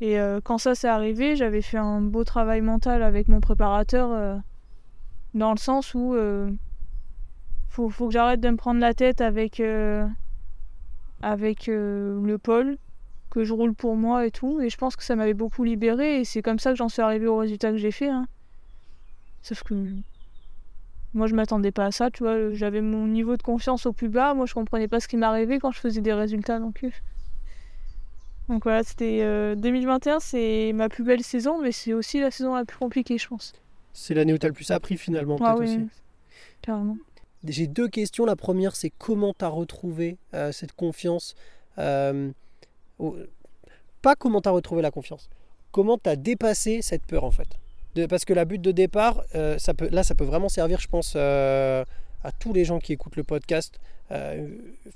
Et 0.03 0.19
quand 0.45 0.59
ça 0.59 0.75
s'est 0.75 0.89
arrivé, 0.89 1.37
j'avais 1.37 1.63
fait 1.63 1.79
un 1.79 2.03
beau 2.03 2.23
travail 2.23 2.61
mental 2.61 3.03
avec 3.03 3.29
mon 3.29 3.41
préparateur, 3.41 4.43
dans 5.37 5.53
le 5.53 5.59
sens 5.59 5.95
où 5.95 6.17
faut, 7.69 7.89
faut 7.89 8.07
que 8.09 8.13
j'arrête 8.13 8.41
de 8.41 8.49
me 8.49 8.57
prendre 8.57 8.81
la 8.81 8.95
tête 8.95 9.21
avec, 9.21 9.63
avec 11.23 11.67
le 11.69 12.37
pôle, 12.43 12.79
que 13.31 13.45
je 13.45 13.53
roule 13.53 13.75
pour 13.75 13.97
moi 13.97 14.27
et 14.27 14.31
tout. 14.31 14.61
Et 14.61 14.71
je 14.71 14.77
pense 14.77 14.97
que 14.97 15.05
ça 15.05 15.15
m'avait 15.15 15.35
beaucoup 15.35 15.63
libéré 15.63 16.21
et 16.21 16.25
c'est 16.25 16.43
comme 16.43 16.59
ça 16.59 16.71
que 16.71 16.77
j'en 16.77 16.89
suis 16.89 17.03
arrivé 17.03 17.27
au 17.27 17.37
résultat 17.37 17.71
que 17.71 17.77
j'ai 17.77 17.91
fait. 17.91 18.09
Hein. 18.09 18.27
Sauf 19.43 19.63
que 19.63 19.75
moi, 21.15 21.27
je 21.27 21.35
m'attendais 21.35 21.73
pas 21.73 21.87
à 21.87 21.91
ça, 21.93 22.11
tu 22.11 22.25
vois. 22.25 22.53
J'avais 22.53 22.83
mon 22.83 23.07
niveau 23.07 23.37
de 23.37 23.43
confiance 23.43 23.87
au 23.87 23.93
plus 23.93 24.09
bas. 24.09 24.35
Moi, 24.35 24.47
je 24.47 24.55
comprenais 24.55 24.89
pas 24.89 25.01
ce 25.01 25.09
qui 25.09 25.17
m'arrivait 25.17 25.59
quand 25.59 25.71
je 25.71 25.81
faisais 25.81 26.01
des 26.01 26.13
résultats 26.13 26.59
non 26.59 26.73
plus. 26.73 27.03
Donc 28.49 28.65
voilà, 28.65 28.85
c'était 28.85 29.57
2021, 29.57 30.15
euh, 30.15 30.19
c'est 30.21 30.73
ma 30.73 30.89
plus 30.89 31.03
belle 31.03 31.23
saison, 31.23 31.61
mais 31.61 31.73
c'est 31.73 31.93
aussi 31.93 32.21
la 32.21 32.31
saison 32.31 32.55
la 32.55 32.65
plus 32.65 32.77
compliquée, 32.77 33.19
je 33.19 33.27
pense. 33.27 33.55
C'est 33.97 34.13
l'année 34.13 34.35
où 34.35 34.39
tu 34.39 34.45
as 34.45 34.51
le 34.51 34.55
plus 34.55 34.71
appris 34.71 34.99
finalement, 34.99 35.37
ah, 35.41 35.55
peut-être 35.55 35.71
oui, 35.71 35.77
aussi. 35.77 35.89
Carrément. 36.61 36.99
J'ai 37.45 37.67
deux 37.67 37.89
questions. 37.89 38.27
La 38.27 38.37
première, 38.37 38.77
c'est 38.77 38.91
comment 38.91 39.33
tu 39.33 39.45
as 39.45 39.49
retrouvé 39.49 40.19
euh, 40.35 40.53
cette 40.53 40.73
confiance 40.73 41.35
euh, 41.79 42.31
Pas 44.03 44.15
comment 44.15 44.43
tu 44.43 44.49
as 44.51 44.53
retrouvé 44.53 44.83
la 44.83 44.91
confiance. 44.91 45.31
Comment 45.73 45.97
tu 45.97 46.11
as 46.11 46.17
dépassé 46.17 46.83
cette 46.83 47.05
peur 47.07 47.25
en 47.25 47.31
fait 47.31 47.49
parce 48.11 48.27
que 48.27 48.35
la 48.35 48.45
butte 48.45 48.61
de 48.61 48.73
départ, 48.73 49.25
euh, 49.35 49.57
ça 49.57 49.73
peut, 49.73 49.89
là, 49.91 50.03
ça 50.03 50.15
peut 50.15 50.25
vraiment 50.25 50.51
servir, 50.51 50.79
je 50.81 50.87
pense, 50.87 51.17
à 51.17 51.87
tous 52.39 52.53
les 52.53 52.67
gens 52.67 52.79
qui 52.79 52.93
écoutent 52.93 53.17
le 53.17 53.25
podcast, 53.25 53.81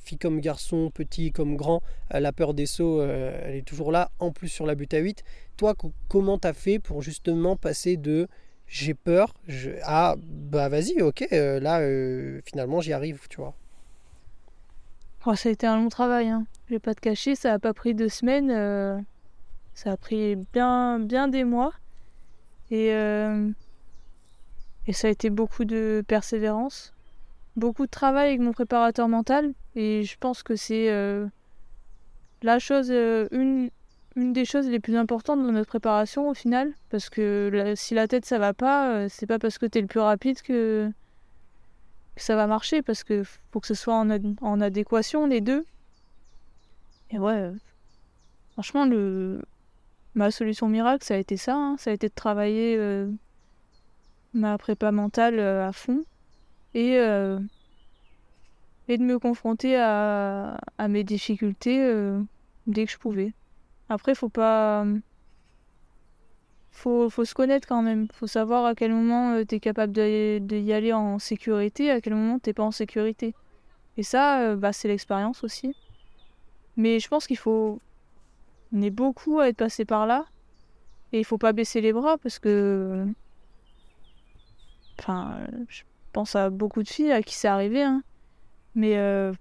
filles 0.04 0.18
comme 0.18 0.38
garçons, 0.42 0.90
petits 0.92 1.32
comme 1.32 1.56
grands. 1.56 1.80
la 2.10 2.30
peur 2.32 2.52
des 2.52 2.66
sauts, 2.66 3.02
elle 3.02 3.54
est 3.54 3.66
toujours 3.66 3.90
là, 3.90 4.10
en 4.18 4.32
plus 4.32 4.48
sur 4.48 4.66
la 4.66 4.74
butte 4.74 4.92
à 4.92 4.98
8. 4.98 5.24
Toi, 5.56 5.72
comment 6.08 6.36
tu 6.36 6.46
as 6.46 6.52
fait 6.52 6.78
pour 6.78 7.00
justement 7.00 7.56
passer 7.56 7.96
de 7.96 8.28
j'ai 8.70 8.94
peur 8.94 9.35
à 9.83 10.14
bah 10.18 10.68
vas-y, 10.68 11.02
ok, 11.02 11.26
là, 11.30 11.80
finalement, 12.44 12.80
j'y 12.80 12.92
arrive, 12.94 13.26
tu 13.28 13.37
vois 13.37 13.54
oh, 15.26 15.35
Ça 15.35 15.50
a 15.50 15.52
été 15.52 15.66
un 15.66 15.76
long 15.76 15.88
travail, 15.88 16.28
hein. 16.28 16.46
je 16.68 16.74
vais 16.74 16.80
pas 16.80 16.94
te 16.94 17.00
cacher, 17.00 17.35
ça 17.35 17.52
a 17.52 17.59
pas 17.59 17.74
pris 17.74 17.94
deux 17.94 18.09
semaines, 18.09 19.04
ça 19.74 19.92
a 19.92 19.96
pris 19.96 20.37
bien, 20.52 20.98
bien 20.98 21.28
des 21.28 21.44
mois. 21.44 21.72
Et, 22.70 22.92
euh, 22.92 23.50
et 24.87 24.92
ça 24.92 25.09
a 25.09 25.11
été 25.11 25.30
beaucoup 25.30 25.64
de 25.64 26.04
persévérance, 26.06 26.92
beaucoup 27.56 27.87
de 27.87 27.90
travail 27.90 28.28
avec 28.28 28.40
mon 28.40 28.52
préparateur 28.52 29.09
mental. 29.09 29.52
Et 29.74 30.04
je 30.04 30.16
pense 30.18 30.42
que 30.42 30.56
c'est 30.56 30.90
euh, 30.90 31.26
la 32.42 32.59
chose, 32.59 32.90
euh, 32.90 33.26
une, 33.33 33.70
une 34.20 34.33
des 34.33 34.44
choses 34.44 34.68
les 34.68 34.80
plus 34.80 34.96
importantes 34.96 35.42
dans 35.42 35.52
notre 35.52 35.68
préparation 35.68 36.28
au 36.28 36.35
final. 36.35 36.72
Parce 36.90 37.09
que 37.11 37.74
si 37.76 37.94
la 37.94 38.06
tête 38.06 38.24
ça 38.24 38.38
va 38.38 38.54
pas, 38.54 39.09
c'est 39.09 39.26
pas 39.26 39.38
parce 39.38 39.59
que 39.59 39.66
tu 39.66 39.78
es 39.78 39.80
le 39.80 39.87
plus 39.87 40.00
rapide 40.00 40.40
que, 40.42 40.90
que 42.14 42.22
ça 42.22 42.37
va 42.37 42.46
marcher. 42.46 42.83
Parce 42.83 43.04
que 43.04 43.22
faut 43.50 43.61
que 43.61 43.66
ce 43.66 43.74
soit 43.74 43.94
en, 43.94 44.09
en 44.40 44.61
adéquation 44.61 45.26
les 45.26 45.40
deux. 45.40 45.64
Et 47.11 47.18
ouais, 47.18 47.50
franchement, 48.52 48.85
le, 48.85 49.42
ma 50.14 50.30
solution 50.30 50.68
miracle, 50.68 51.04
ça 51.04 51.14
a 51.14 51.16
été 51.16 51.37
ça. 51.37 51.56
Hein. 51.56 51.76
Ça 51.78 51.90
a 51.90 51.92
été 51.92 52.09
de 52.09 52.14
travailler 52.14 52.76
euh, 52.78 53.11
ma 54.35 54.56
prépa 54.59 54.92
mentale 54.92 55.38
euh, 55.38 55.66
à 55.66 55.72
fond 55.72 56.04
et, 56.74 56.98
euh, 56.98 57.40
et 58.88 58.98
de 58.98 59.02
me 59.02 59.18
confronter 59.18 59.76
à 59.76 60.59
mes 60.88 61.04
difficultés 61.04 61.78
dès 62.66 62.87
que 62.87 62.92
je 62.92 62.98
pouvais. 62.98 63.33
Après, 63.90 64.14
faut 64.14 64.31
pas. 64.31 64.87
Faut, 66.70 67.11
faut 67.11 67.24
se 67.24 67.35
connaître 67.35 67.68
quand 67.68 67.83
même. 67.83 68.07
Faut 68.12 68.29
savoir 68.29 68.64
à 68.64 68.74
quel 68.74 68.92
moment 68.94 69.44
tu 69.44 69.57
es 69.57 69.61
capable 69.61 69.92
d'y 69.92 70.72
aller 70.72 70.92
en 70.92 71.18
sécurité, 71.18 71.90
à 71.90 72.00
quel 72.00 72.14
moment 72.14 72.38
t'es 72.38 72.55
pas 72.55 72.62
en 72.62 72.70
sécurité. 72.70 73.35
Et 73.96 74.03
ça, 74.03 74.57
bah, 74.57 74.72
c'est 74.72 74.88
l'expérience 74.88 75.44
aussi. 75.44 75.74
Mais 76.76 77.00
je 77.00 77.09
pense 77.09 77.26
qu'il 77.26 77.37
faut. 77.37 77.81
On 78.72 78.81
est 78.81 78.90
beaucoup 78.90 79.40
à 79.40 79.48
être 79.48 79.57
passé 79.57 79.85
par 79.85 80.07
là. 80.07 80.24
Et 81.12 81.18
il 81.18 81.24
faut 81.24 81.38
pas 81.38 81.53
baisser 81.53 81.81
les 81.81 81.92
bras 81.92 82.16
parce 82.16 82.38
que. 82.38 83.07
Enfin, 84.98 85.37
je 85.68 85.83
pense 86.12 86.37
à 86.37 86.48
beaucoup 86.48 86.83
de 86.83 86.88
filles 86.88 87.12
à 87.12 87.22
qui 87.22 87.35
c'est 87.35 87.48
arrivé. 87.48 87.83
Hein. 87.83 88.03
Mais 88.76 88.96
euh, 88.96 89.33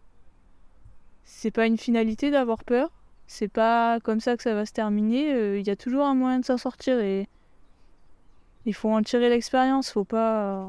c'est 1.24 1.52
pas 1.52 1.68
une 1.68 1.78
finalité 1.78 2.32
d'avoir 2.32 2.64
peur. 2.64 2.92
C'est 3.32 3.48
pas 3.48 4.00
comme 4.00 4.20
ça 4.20 4.36
que 4.36 4.42
ça 4.42 4.56
va 4.56 4.66
se 4.66 4.74
terminer. 4.74 5.32
Euh, 5.32 5.60
il 5.60 5.68
y 5.68 5.70
a 5.70 5.76
toujours 5.76 6.06
un 6.06 6.16
moyen 6.16 6.40
de 6.40 6.46
s'en 6.46 6.58
sortir 6.58 7.00
et 7.00 7.28
il 8.66 8.74
faut 8.74 8.90
en 8.90 9.04
tirer 9.04 9.30
l'expérience. 9.30 9.92
Faut 9.92 10.04
pas. 10.04 10.68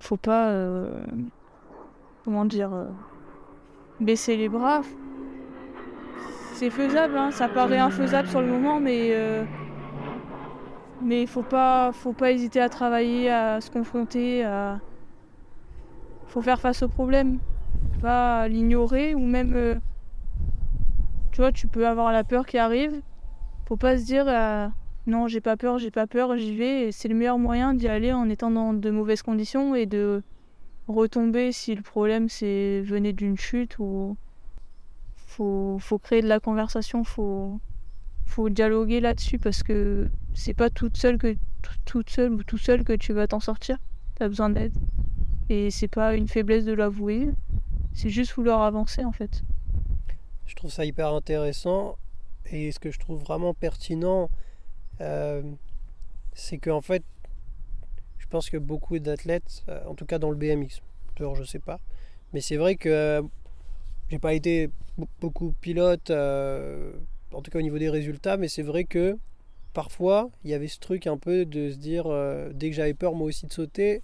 Faut 0.00 0.18
pas. 0.18 0.50
Euh, 0.50 1.02
comment 2.24 2.44
dire. 2.44 2.70
baisser 4.00 4.36
les 4.36 4.50
bras. 4.50 4.82
C'est 6.52 6.70
faisable, 6.70 7.16
hein. 7.16 7.30
ça 7.30 7.48
paraît 7.48 7.78
infaisable 7.78 8.28
sur 8.28 8.40
le 8.40 8.46
moment, 8.46 8.78
mais 8.78 9.12
mais 11.02 11.26
faut 11.26 11.42
pas, 11.42 11.90
faut 11.92 12.12
pas 12.12 12.32
hésiter 12.32 12.60
à 12.60 12.68
travailler, 12.68 13.30
à 13.30 13.60
se 13.60 13.70
confronter, 13.70 14.44
à 14.44 14.80
faut 16.28 16.42
faire 16.42 16.60
face 16.60 16.82
au 16.82 16.88
problème, 16.88 17.38
pas 18.00 18.48
l'ignorer 18.48 19.14
ou 19.14 19.20
même, 19.20 19.52
euh, 19.54 19.74
tu 21.34 21.40
vois, 21.40 21.50
tu 21.50 21.66
peux 21.66 21.88
avoir 21.88 22.12
la 22.12 22.22
peur 22.22 22.46
qui 22.46 22.58
arrive. 22.58 23.02
Faut 23.66 23.76
pas 23.76 23.98
se 23.98 24.04
dire 24.04 24.24
euh, 24.28 24.68
non, 25.08 25.26
j'ai 25.26 25.40
pas 25.40 25.56
peur, 25.56 25.78
j'ai 25.78 25.90
pas 25.90 26.06
peur, 26.06 26.38
j'y 26.38 26.54
vais. 26.54 26.92
C'est 26.92 27.08
le 27.08 27.16
meilleur 27.16 27.38
moyen 27.38 27.74
d'y 27.74 27.88
aller 27.88 28.12
en 28.12 28.28
étant 28.28 28.52
dans 28.52 28.72
de 28.72 28.90
mauvaises 28.90 29.22
conditions 29.22 29.74
et 29.74 29.86
de 29.86 30.22
retomber 30.86 31.50
si 31.50 31.74
le 31.74 31.82
problème 31.82 32.28
c'est 32.28 32.82
venait 32.82 33.12
d'une 33.12 33.36
chute 33.36 33.80
ou 33.80 34.16
faut, 35.16 35.76
faut 35.80 35.98
créer 35.98 36.22
de 36.22 36.28
la 36.28 36.38
conversation, 36.38 37.02
faut, 37.02 37.58
faut 38.26 38.48
dialoguer 38.48 39.00
là-dessus 39.00 39.40
parce 39.40 39.64
que 39.64 40.08
c'est 40.34 40.54
pas 40.54 40.70
toute 40.70 40.96
seule 40.96 41.18
que 41.18 41.34
toute 41.84 42.10
seule 42.10 42.34
ou 42.34 42.44
tout 42.44 42.58
seul 42.58 42.84
que 42.84 42.92
tu 42.92 43.12
vas 43.12 43.26
t'en 43.26 43.40
sortir. 43.40 43.78
T'as 44.14 44.28
besoin 44.28 44.50
d'aide. 44.50 44.74
Et 45.48 45.72
c'est 45.72 45.88
pas 45.88 46.14
une 46.14 46.28
faiblesse 46.28 46.64
de 46.64 46.74
l'avouer, 46.74 47.28
c'est 47.92 48.08
juste 48.08 48.34
vouloir 48.34 48.62
avancer 48.62 49.04
en 49.04 49.10
fait. 49.10 49.42
Je 50.46 50.54
trouve 50.54 50.70
ça 50.70 50.84
hyper 50.84 51.12
intéressant 51.12 51.96
et 52.50 52.72
ce 52.72 52.78
que 52.78 52.90
je 52.90 52.98
trouve 52.98 53.20
vraiment 53.20 53.54
pertinent, 53.54 54.30
euh, 55.00 55.42
c'est 56.34 56.58
qu'en 56.58 56.80
fait, 56.80 57.02
je 58.18 58.26
pense 58.26 58.50
que 58.50 58.56
beaucoup 58.56 58.98
d'athlètes, 58.98 59.64
euh, 59.68 59.84
en 59.86 59.94
tout 59.94 60.04
cas 60.04 60.18
dans 60.18 60.30
le 60.30 60.36
BMX, 60.36 60.80
dehors 61.16 61.36
je 61.36 61.44
sais 61.44 61.58
pas, 61.58 61.80
mais 62.32 62.40
c'est 62.40 62.56
vrai 62.56 62.76
que 62.76 62.88
euh, 62.88 63.22
j'ai 64.10 64.18
pas 64.18 64.34
été 64.34 64.70
beaucoup 65.20 65.54
pilote, 65.60 66.10
en 66.10 67.42
tout 67.42 67.50
cas 67.50 67.58
au 67.58 67.62
niveau 67.62 67.78
des 67.78 67.90
résultats, 67.90 68.36
mais 68.36 68.48
c'est 68.48 68.62
vrai 68.62 68.84
que 68.84 69.16
parfois 69.72 70.30
il 70.44 70.50
y 70.50 70.54
avait 70.54 70.68
ce 70.68 70.78
truc 70.78 71.06
un 71.06 71.16
peu 71.16 71.44
de 71.46 71.70
se 71.70 71.76
dire, 71.76 72.04
dès 72.52 72.70
que 72.70 72.76
j'avais 72.76 72.94
peur 72.94 73.14
moi 73.14 73.28
aussi 73.28 73.46
de 73.46 73.52
sauter, 73.52 74.02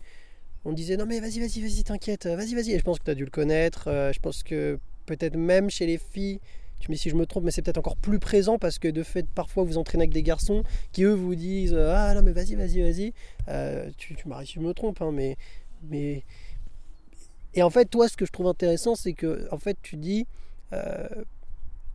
on 0.65 0.73
disait 0.73 0.97
non 0.97 1.07
mais 1.07 1.21
vas-y, 1.21 1.41
vas-y, 1.41 1.61
vas-y, 1.61 1.85
t'inquiète, 1.85 2.27
vas-y, 2.27 2.55
vas-y. 2.55 2.73
Et 2.73 2.79
je 2.79 2.85
pense 2.85 2.99
que 2.99 3.05
tu 3.05 3.11
as 3.11 3.15
dû 3.15 3.25
le 3.25 3.31
connaître. 3.31 3.89
Euh, 3.89 4.13
je 4.13 4.21
pense 4.21 4.43
que 4.43 4.79
peut-être 5.17 5.37
même 5.37 5.71
chez 5.71 5.87
les 5.87 5.99
filles, 5.99 6.41
tu 6.79 6.91
me 6.91 6.95
dis 6.95 7.01
si 7.01 7.11
je 7.11 7.15
me 7.15 7.27
trompe, 7.27 7.45
mais 7.45 7.51
c'est 7.51 7.63
peut-être 7.63 7.79
encore 7.79 7.97
plus 7.97 8.19
présent 8.19 8.59
parce 8.59 8.79
que 8.79 8.89
de 8.89 9.03
fait, 9.03 9.27
parfois 9.29 9.65
vous 9.65 9.77
entraînez 9.77 10.05
avec 10.05 10.15
des 10.15 10.23
garçons 10.23 10.63
qui 10.93 11.05
eux 11.05 11.13
vous 11.13 11.35
disent 11.35 11.75
ah 11.75 12.15
non 12.15 12.23
mais 12.23 12.33
vas-y, 12.33 12.55
vas-y, 12.55 12.81
vas-y. 12.81 13.13
Euh, 13.49 13.91
tu, 13.99 14.15
tu 14.15 14.29
m'arrives 14.29 14.49
si 14.49 14.55
je 14.55 14.61
me 14.61 14.73
trompe, 14.73 15.03
hein, 15.03 15.11
mais, 15.13 15.37
mais. 15.83 16.25
Et 17.55 17.63
en 17.63 17.71
fait, 17.71 17.85
toi, 17.85 18.09
ce 18.09 18.17
que 18.17 18.25
je 18.25 18.33
trouve 18.33 18.47
intéressant, 18.47 18.95
c'est 18.95 19.13
que 19.13 19.49
en 19.51 19.59
fait, 19.59 19.77
tu 19.83 19.97
dis 19.97 20.27
euh, 20.73 21.07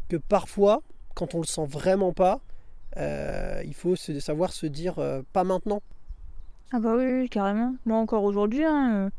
que 0.09 0.17
parfois, 0.17 0.81
quand 1.15 1.33
on 1.33 1.39
le 1.39 1.47
sent 1.47 1.65
vraiment 1.67 2.13
pas, 2.13 2.41
il 2.97 3.73
faut 3.73 3.95
savoir 3.95 4.53
se 4.53 4.67
dire 4.67 4.95
pas 5.33 5.43
maintenant. 5.43 5.81
Ah 6.71 6.79
bah 6.79 6.95
oui, 6.97 7.29
carrément. 7.29 7.75
Moi 7.85 7.97
encore 7.97 8.23
aujourd'hui, 8.23 8.63
hein, 8.65 9.09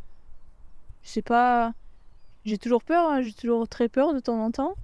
euh, 1.16 1.22
pas... 1.22 1.72
J'ai 2.46 2.58
toujours 2.58 2.82
peur, 2.82 3.10
hein, 3.10 3.22
j'ai 3.22 3.32
toujours 3.32 3.68
très 3.68 3.88
peur 3.88 4.14
de 4.14 4.20
temps 4.20 4.42
en 4.42 4.50
temps. 4.50 4.76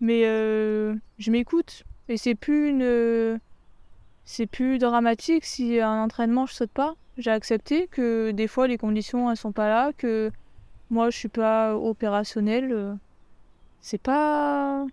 Mais 0.00 0.22
euh, 0.24 0.94
je 1.18 1.30
m'écoute. 1.30 1.84
Et 2.08 2.16
c'est 2.16 2.34
plus 2.34 2.70
une... 2.70 3.40
C'est 4.24 4.46
plus 4.46 4.78
dramatique 4.78 5.44
si 5.44 5.80
un 5.80 6.02
entraînement 6.02 6.46
je 6.46 6.54
saute 6.54 6.70
pas. 6.70 6.94
J'ai 7.18 7.30
accepté 7.30 7.86
que 7.88 8.30
des 8.30 8.48
fois 8.48 8.66
les 8.68 8.78
conditions 8.78 9.30
elles 9.30 9.36
sont 9.36 9.52
pas 9.52 9.68
là, 9.68 9.92
que 9.92 10.30
moi 10.90 11.10
je 11.10 11.16
suis 11.18 11.28
pas 11.28 11.76
opérationnel. 11.76 12.96
C'est 13.80 14.00
pas... 14.00 14.86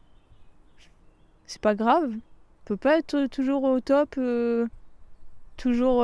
C'est 1.45 1.61
pas 1.61 1.75
grave. 1.75 2.11
On 2.11 2.65
peut 2.65 2.77
pas 2.77 2.97
être 2.97 3.27
toujours 3.27 3.63
au 3.63 3.79
top, 3.79 4.15
euh, 4.17 4.67
toujours 5.57 6.03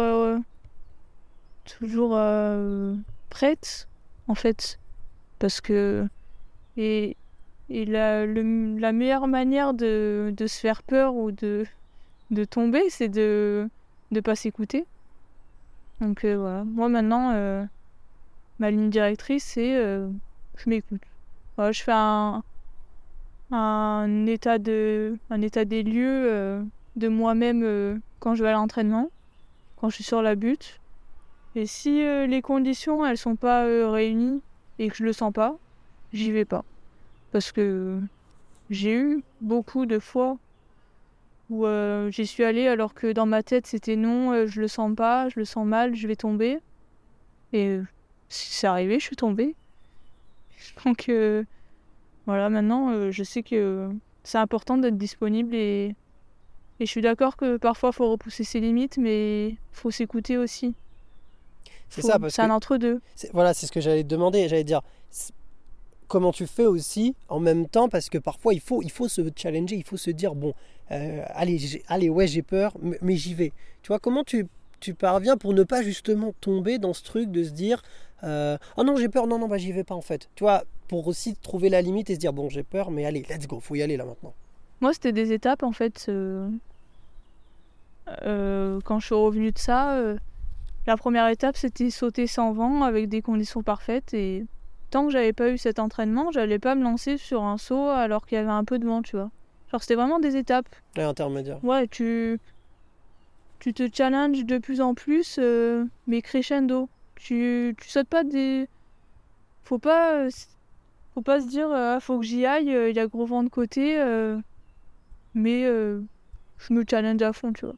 toujours 1.65 2.15
euh, 2.15 2.95
prête, 3.29 3.87
en 4.27 4.35
fait. 4.35 4.79
Parce 5.39 5.61
que. 5.61 6.07
Et, 6.77 7.15
et 7.69 7.85
la, 7.85 8.25
la 8.25 8.91
meilleure 8.91 9.27
manière 9.27 9.73
de, 9.73 10.33
de, 10.35 10.47
se 10.47 10.59
faire 10.59 10.81
peur 10.83 11.15
ou 11.15 11.31
de, 11.31 11.65
de 12.31 12.43
tomber, 12.45 12.89
c'est 12.89 13.09
de 13.09 13.69
ne 14.11 14.19
pas 14.21 14.35
s'écouter. 14.35 14.85
Donc 15.99 16.23
euh, 16.23 16.37
voilà. 16.37 16.63
Moi 16.63 16.87
maintenant, 16.87 17.31
euh, 17.33 17.65
ma 18.59 18.71
ligne 18.71 18.89
directrice, 18.89 19.43
c'est 19.43 19.75
je 19.75 20.69
m'écoute. 20.69 21.01
je 21.57 21.81
fais 21.83 21.91
un, 21.93 22.43
un, 23.51 24.25
état 24.25 24.57
de, 24.57 25.17
un 25.29 25.41
état 25.41 25.65
des 25.65 25.83
lieux 25.83 26.63
de 26.95 27.07
moi-même 27.07 28.01
quand 28.19 28.35
je 28.35 28.43
vais 28.43 28.49
à 28.49 28.53
l'entraînement, 28.53 29.09
quand 29.77 29.89
je 29.89 29.95
suis 29.95 30.03
sur 30.03 30.21
la 30.21 30.35
butte. 30.35 30.79
Et 31.55 31.65
si 31.65 32.03
euh, 32.03 32.27
les 32.27 32.41
conditions 32.41 33.05
elles 33.05 33.17
sont 33.17 33.35
pas 33.35 33.65
euh, 33.65 33.89
réunies 33.89 34.41
et 34.79 34.89
que 34.89 34.95
je 34.95 35.03
le 35.03 35.13
sens 35.13 35.31
pas, 35.31 35.57
j'y 36.13 36.31
vais 36.31 36.45
pas. 36.45 36.65
Parce 37.31 37.51
que 37.51 37.99
j'ai 38.69 38.93
eu 38.93 39.23
beaucoup 39.41 39.85
de 39.85 39.99
fois 39.99 40.37
où 41.49 41.65
euh, 41.65 42.09
j'y 42.11 42.25
suis 42.25 42.43
allée 42.43 42.67
alors 42.67 42.93
que 42.93 43.11
dans 43.11 43.25
ma 43.25 43.43
tête 43.43 43.67
c'était 43.67 43.95
non, 43.95 44.47
je 44.47 44.61
le 44.61 44.67
sens 44.67 44.95
pas, 44.95 45.29
je 45.29 45.39
le 45.39 45.45
sens 45.45 45.65
mal, 45.65 45.95
je 45.95 46.07
vais 46.07 46.15
tomber. 46.15 46.59
Et 47.53 47.79
si 48.29 48.53
c'est 48.53 48.67
arrivé, 48.67 48.99
je 48.99 49.05
suis 49.05 49.15
tombée. 49.15 49.55
Donc 50.85 51.11
voilà, 52.25 52.49
maintenant 52.49 53.11
je 53.11 53.23
sais 53.23 53.43
que 53.43 53.89
c'est 54.23 54.37
important 54.37 54.77
d'être 54.77 54.97
disponible 54.97 55.55
et, 55.55 55.95
et 56.79 56.85
je 56.85 56.89
suis 56.89 57.01
d'accord 57.01 57.35
que 57.35 57.57
parfois 57.57 57.89
il 57.89 57.95
faut 57.95 58.11
repousser 58.11 58.43
ses 58.43 58.59
limites, 58.59 58.97
mais 58.97 59.57
faut 59.71 59.91
s'écouter 59.91 60.37
aussi. 60.37 60.75
C'est 61.89 62.01
ça, 62.01 62.17
C'est 62.29 62.41
un 62.41 62.51
entre-deux. 62.51 63.01
Voilà, 63.33 63.53
c'est 63.53 63.65
ce 63.65 63.71
que 63.71 63.81
j'allais 63.81 64.03
te 64.03 64.07
demander. 64.07 64.47
J'allais 64.47 64.63
dire 64.63 64.81
comment 66.09 66.33
tu 66.33 66.45
fais 66.47 66.65
aussi 66.65 67.15
en 67.29 67.39
même 67.39 67.69
temps, 67.69 67.87
parce 67.87 68.09
que 68.09 68.17
parfois 68.17 68.53
il 68.53 68.59
faut, 68.59 68.81
il 68.81 68.91
faut 68.91 69.07
se 69.07 69.21
challenger, 69.35 69.77
il 69.77 69.85
faut 69.85 69.95
se 69.95 70.11
dire 70.11 70.35
bon, 70.35 70.53
euh, 70.91 71.23
allez, 71.29 71.81
allez, 71.87 72.09
ouais, 72.09 72.27
j'ai 72.27 72.41
peur, 72.41 72.75
mais, 73.01 73.15
j'y 73.15 73.33
vais. 73.33 73.53
Tu 73.83 73.87
vois, 73.87 73.99
comment 73.99 74.25
tu, 74.25 74.47
tu 74.81 74.93
parviens 74.93 75.37
pour 75.37 75.53
ne 75.53 75.63
pas 75.63 75.81
justement 75.83 76.33
tomber 76.41 76.79
dans 76.79 76.93
ce 76.93 77.03
truc 77.03 77.31
de 77.31 77.43
se 77.43 77.51
dire 77.51 77.81
euh, 78.23 78.57
oh 78.75 78.83
non, 78.83 78.97
j'ai 78.97 79.07
peur, 79.07 79.27
non, 79.27 79.39
non, 79.39 79.47
bah 79.47 79.57
j'y 79.57 79.71
vais 79.71 79.85
pas 79.85 79.95
en 79.95 80.01
fait. 80.01 80.29
Tu 80.35 80.43
vois, 80.43 80.65
pour 80.89 81.07
aussi 81.07 81.35
trouver 81.35 81.69
la 81.69 81.81
limite 81.81 82.09
et 82.09 82.15
se 82.15 82.19
dire 82.19 82.33
bon, 82.33 82.49
j'ai 82.49 82.63
peur, 82.63 82.91
mais 82.91 83.05
allez, 83.05 83.25
let's 83.29 83.47
go, 83.47 83.61
faut 83.61 83.75
y 83.75 83.81
aller 83.81 83.95
là 83.95 84.03
maintenant. 84.03 84.33
Moi, 84.81 84.93
c'était 84.93 85.13
des 85.13 85.31
étapes 85.31 85.63
en 85.63 85.71
fait. 85.71 86.07
Euh, 86.09 86.49
quand 88.83 88.99
je 88.99 89.05
suis 89.05 89.15
revenue 89.15 89.51
de 89.51 89.59
ça, 89.59 90.01
la 90.87 90.97
première 90.97 91.27
étape, 91.27 91.57
c'était 91.57 91.89
sauter 91.89 92.27
sans 92.27 92.51
vent 92.51 92.83
avec 92.83 93.09
des 93.09 93.21
conditions 93.21 93.63
parfaites. 93.63 94.13
Et 94.13 94.45
tant 94.89 95.05
que 95.05 95.11
j'avais 95.11 95.33
pas 95.33 95.49
eu 95.49 95.57
cet 95.57 95.79
entraînement, 95.79 96.31
j'allais 96.31 96.59
pas 96.59 96.75
me 96.75 96.83
lancer 96.83 97.17
sur 97.17 97.43
un 97.43 97.57
saut 97.57 97.89
alors 97.89 98.25
qu'il 98.25 98.37
y 98.37 98.41
avait 98.41 98.49
un 98.49 98.63
peu 98.63 98.79
de 98.79 98.85
vent, 98.85 99.01
tu 99.01 99.15
vois. 99.15 99.29
Genre, 99.71 99.81
c'était 99.81 99.95
vraiment 99.95 100.19
des 100.19 100.35
étapes. 100.35 100.67
Ouais, 100.97 101.03
intermédiaire. 101.03 101.63
Ouais, 101.63 101.87
tu. 101.87 102.39
Tu 103.59 103.73
te 103.73 103.87
challenges 103.93 104.45
de 104.45 104.57
plus 104.57 104.79
en 104.79 104.93
plus, 104.93 105.35
euh, 105.37 105.85
mais 106.07 106.21
crescendo. 106.21 106.87
Tu, 107.15 107.75
tu 107.79 107.89
sautes 107.89 108.07
pas 108.07 108.23
des. 108.23 108.67
Faut 109.63 109.79
pas. 109.79 110.27
Faut 111.13 111.21
pas 111.21 111.41
se 111.41 111.47
dire, 111.47 111.69
euh, 111.69 111.99
faut 111.99 112.19
que 112.19 112.25
j'y 112.25 112.45
aille, 112.45 112.73
euh, 112.73 112.89
il 112.89 112.95
y 112.95 112.99
a 112.99 113.07
gros 113.07 113.25
vent 113.25 113.43
de 113.43 113.49
côté. 113.49 113.97
mais 115.33 115.63
je 115.63 116.73
me 116.73 116.83
challenge 116.89 117.21
à 117.21 117.33
fond, 117.33 117.53
tu 117.53 117.65
vois. 117.65 117.75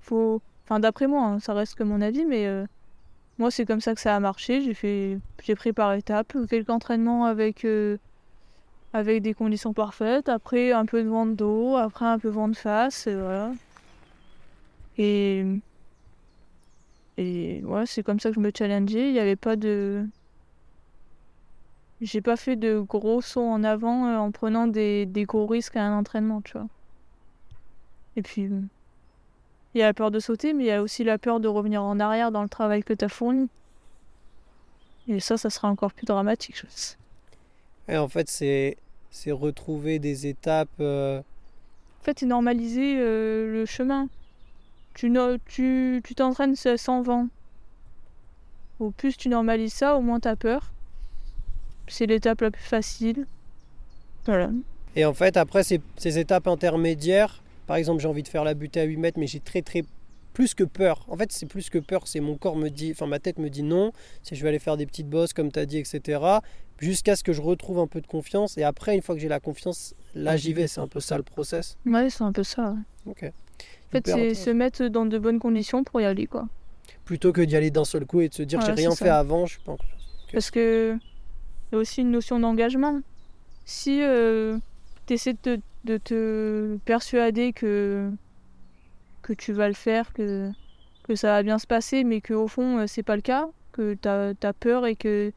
Faut 0.00 0.42
D'après 0.80 1.06
moi, 1.06 1.24
hein, 1.24 1.40
ça 1.40 1.54
reste 1.54 1.74
que 1.74 1.82
mon 1.82 2.00
avis, 2.00 2.24
mais 2.24 2.46
euh, 2.46 2.66
moi, 3.38 3.50
c'est 3.50 3.66
comme 3.66 3.80
ça 3.80 3.94
que 3.94 4.00
ça 4.00 4.14
a 4.16 4.20
marché. 4.20 4.62
J'ai 4.62 4.74
fait, 4.74 5.18
j'ai 5.42 5.54
pris 5.54 5.72
par 5.72 5.92
étapes 5.94 6.36
quelques 6.48 6.70
entraînements 6.70 7.24
avec 7.24 7.64
euh, 7.64 7.98
avec 8.92 9.22
des 9.22 9.34
conditions 9.34 9.72
parfaites. 9.72 10.28
Après, 10.28 10.72
un 10.72 10.86
peu 10.86 11.02
de 11.02 11.08
vent 11.08 11.26
de 11.26 11.32
dos, 11.34 11.76
après, 11.76 12.06
un 12.06 12.18
peu 12.18 12.28
de 12.28 12.34
vent 12.34 12.48
de 12.48 12.56
face, 12.56 13.06
et 13.06 13.14
voilà. 13.14 13.52
Et. 14.98 15.44
Et 17.18 17.62
ouais, 17.64 17.84
c'est 17.86 18.02
comme 18.02 18.20
ça 18.20 18.30
que 18.30 18.36
je 18.36 18.40
me 18.40 18.50
challengeais. 18.56 19.08
Il 19.08 19.12
n'y 19.12 19.18
avait 19.18 19.36
pas 19.36 19.56
de. 19.56 20.06
J'ai 22.00 22.20
pas 22.20 22.36
fait 22.36 22.56
de 22.56 22.80
gros 22.80 23.20
sauts 23.20 23.48
en 23.48 23.62
avant 23.64 24.06
euh, 24.06 24.16
en 24.18 24.30
prenant 24.32 24.66
des, 24.66 25.06
des 25.06 25.24
gros 25.24 25.46
risques 25.46 25.76
à 25.76 25.84
un 25.84 25.98
entraînement, 25.98 26.40
tu 26.42 26.52
vois. 26.52 26.66
Et 28.16 28.22
puis. 28.22 28.48
Il 29.74 29.78
y 29.78 29.82
a 29.82 29.86
la 29.86 29.94
peur 29.94 30.10
de 30.10 30.20
sauter, 30.20 30.52
mais 30.52 30.64
il 30.64 30.66
y 30.66 30.70
a 30.70 30.82
aussi 30.82 31.02
la 31.04 31.18
peur 31.18 31.40
de 31.40 31.48
revenir 31.48 31.82
en 31.82 31.98
arrière 31.98 32.30
dans 32.30 32.42
le 32.42 32.48
travail 32.48 32.82
que 32.82 32.92
tu 32.92 33.04
as 33.04 33.08
fourni. 33.08 33.48
Et 35.08 35.18
ça, 35.20 35.36
ça 35.36 35.50
sera 35.50 35.68
encore 35.68 35.92
plus 35.92 36.04
dramatique, 36.06 36.56
je 36.56 36.62
pense. 36.66 36.98
Et 37.88 37.96
en 37.96 38.08
fait, 38.08 38.28
c'est 38.28 38.76
c'est 39.10 39.30
retrouver 39.32 39.98
des 39.98 40.26
étapes. 40.26 40.68
euh, 40.80 41.18
En 42.00 42.04
fait, 42.04 42.18
c'est 42.20 42.26
normaliser 42.26 42.96
euh, 42.98 43.52
le 43.52 43.66
chemin. 43.66 44.08
Tu 44.94 45.10
no- 45.10 45.38
tu 45.46 46.00
tu 46.04 46.14
t'entraînes 46.14 46.54
sans 46.56 47.02
vent. 47.02 47.28
Au 48.78 48.90
plus 48.90 49.16
tu 49.16 49.28
normalises 49.28 49.72
ça, 49.74 49.96
au 49.96 50.00
moins 50.00 50.20
t'as 50.20 50.36
peur. 50.36 50.70
C'est 51.88 52.06
l'étape 52.06 52.40
la 52.40 52.50
plus 52.50 52.62
facile. 52.62 53.26
Voilà. 54.26 54.50
Et 54.96 55.04
en 55.04 55.14
fait, 55.14 55.36
après 55.36 55.62
ces, 55.64 55.80
ces 55.96 56.18
étapes 56.18 56.46
intermédiaires, 56.46 57.41
par 57.66 57.76
exemple, 57.76 58.00
j'ai 58.00 58.08
envie 58.08 58.22
de 58.22 58.28
faire 58.28 58.44
la 58.44 58.54
butée 58.54 58.80
à 58.80 58.84
8 58.84 58.96
mètres, 58.96 59.18
mais 59.18 59.26
j'ai 59.26 59.40
très 59.40 59.62
très 59.62 59.84
plus 60.32 60.54
que 60.54 60.64
peur. 60.64 61.04
En 61.08 61.16
fait, 61.16 61.30
c'est 61.32 61.46
plus 61.46 61.70
que 61.70 61.78
peur, 61.78 62.06
c'est 62.06 62.20
mon 62.20 62.36
corps 62.36 62.56
me 62.56 62.68
dit, 62.68 62.92
enfin 62.92 63.06
ma 63.06 63.18
tête 63.18 63.38
me 63.38 63.50
dit 63.50 63.62
non, 63.62 63.92
c'est 64.22 64.34
je 64.34 64.42
vais 64.42 64.48
aller 64.48 64.58
faire 64.58 64.76
des 64.76 64.86
petites 64.86 65.08
bosses 65.08 65.32
comme 65.32 65.52
tu 65.52 65.58
as 65.58 65.66
dit, 65.66 65.78
etc. 65.78 66.20
Jusqu'à 66.78 67.16
ce 67.16 67.22
que 67.22 67.32
je 67.32 67.40
retrouve 67.40 67.78
un 67.78 67.86
peu 67.86 68.00
de 68.00 68.06
confiance. 68.06 68.58
Et 68.58 68.64
après, 68.64 68.94
une 68.94 69.02
fois 69.02 69.14
que 69.14 69.20
j'ai 69.20 69.28
la 69.28 69.40
confiance, 69.40 69.94
là 70.14 70.36
j'y 70.36 70.52
vais. 70.52 70.66
C'est 70.66 70.80
un 70.80 70.88
peu 70.88 71.00
ça 71.00 71.16
le 71.16 71.22
process. 71.22 71.76
Ouais, 71.86 72.10
c'est 72.10 72.24
un 72.24 72.32
peu 72.32 72.42
ça. 72.42 72.74
ouais. 73.06 73.12
Ok. 73.12 73.24
En 73.24 73.90
fait, 73.92 74.06
c'est 74.06 74.34
se 74.34 74.50
mettre 74.50 74.86
dans 74.86 75.04
de 75.04 75.18
bonnes 75.18 75.38
conditions 75.38 75.84
pour 75.84 76.00
y 76.00 76.06
aller, 76.06 76.26
quoi. 76.26 76.48
Plutôt 77.04 77.32
que 77.32 77.42
d'y 77.42 77.56
aller 77.56 77.70
d'un 77.70 77.84
seul 77.84 78.06
coup 78.06 78.22
et 78.22 78.28
de 78.28 78.34
se 78.34 78.42
dire 78.42 78.58
Voilà, 78.58 78.74
j'ai 78.74 78.82
rien 78.82 78.96
fait 78.96 79.04
ça. 79.04 79.18
avant, 79.18 79.44
je 79.46 79.58
confiance. 79.58 79.86
Parce 80.32 80.50
que 80.50 80.96
il 81.70 81.74
y 81.74 81.76
a 81.76 81.78
aussi 81.78 82.00
une 82.00 82.10
notion 82.10 82.40
d'engagement. 82.40 83.00
Si 83.66 84.00
tu 85.06 85.14
essaies 85.14 85.34
de 85.34 85.38
te, 85.56 85.60
de 85.84 85.96
te 85.96 86.78
persuader 86.84 87.52
que, 87.52 88.10
que 89.22 89.32
tu 89.32 89.52
vas 89.52 89.68
le 89.68 89.74
faire, 89.74 90.12
que, 90.12 90.50
que 91.04 91.14
ça 91.14 91.28
va 91.28 91.42
bien 91.42 91.58
se 91.58 91.66
passer, 91.66 92.04
mais 92.04 92.20
qu'au 92.20 92.48
fond, 92.48 92.78
euh, 92.78 92.86
c'est 92.86 93.02
pas 93.02 93.16
le 93.16 93.22
cas, 93.22 93.48
que 93.72 93.94
tu 93.94 94.08
as, 94.08 94.52
peur 94.52 94.86
et 94.86 94.96
que 94.96 95.32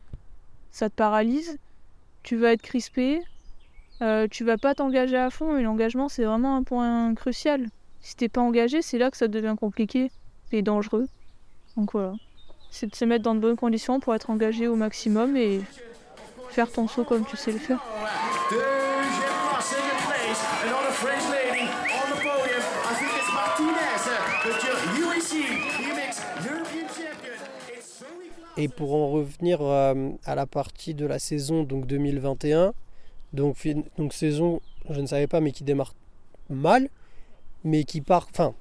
ça 0.72 0.89
te 0.89 0.96
paralyse, 0.96 1.58
tu 2.24 2.36
vas 2.36 2.54
être 2.54 2.62
crispé, 2.62 3.22
euh, 4.02 4.28
tu 4.30 4.43
vas 4.43 4.58
pas 4.58 4.76
t'engager 4.76 5.18
à 5.18 5.30
fond, 5.30 5.58
et 5.58 5.64
l'engagement, 5.64 6.10
c'est 6.10 6.26
vraiment 6.26 6.56
un 6.56 6.64
point 6.64 7.14
crucial. 7.16 7.68
Si 8.02 8.16
t'es 8.16 8.30
pas 8.30 8.41
engagé, 8.41 8.82
c'est 8.82 8.98
là 8.98 9.10
que 9.10 9.18
ça 9.18 9.28
devient 9.28 9.56
compliqué 9.60 10.12
et 10.52 10.62
dangereux. 10.62 11.08
Donc 11.76 11.93
voilà 11.93 12.14
c'est 12.76 12.88
de 12.88 12.96
se 12.96 13.06
mettre 13.06 13.24
dans 13.24 13.36
de 13.36 13.39
bonnes 13.39 13.56
conditions 13.56 14.02
pour 14.02 14.14
être 14.16 14.30
engagé 14.30 14.68
au 14.68 14.76
maximum 14.76 15.38
et 15.38 15.62
faire 16.50 16.70
ton 16.70 16.89
saut 16.89 17.06
comme 17.06 17.26
tu 17.26 17.38
sais 17.38 17.54
le 17.54 17.58
faire. 17.58 17.82
Et 28.58 28.68
pour 28.68 28.95
en 28.95 29.10
revenir 29.10 29.62
euh, 29.62 30.12
à 30.24 30.36
la 30.36 30.45
partie 30.45 30.93
de 30.93 31.06
la 31.06 31.20
saison 31.20 31.64
donc 31.64 31.88
2021, 31.88 32.74
donc, 33.34 34.14
saison, 34.14 34.62
je 34.89 35.01
ne 35.01 35.08
savais 35.08 35.28
pas, 35.28 35.41
mais 35.41 35.51
qui 35.51 35.64
démarre 35.64 35.93
mal, 36.49 36.89
mais 37.64 37.84
qui 37.84 38.01
part, 38.01 38.28
enfin, 38.32 38.53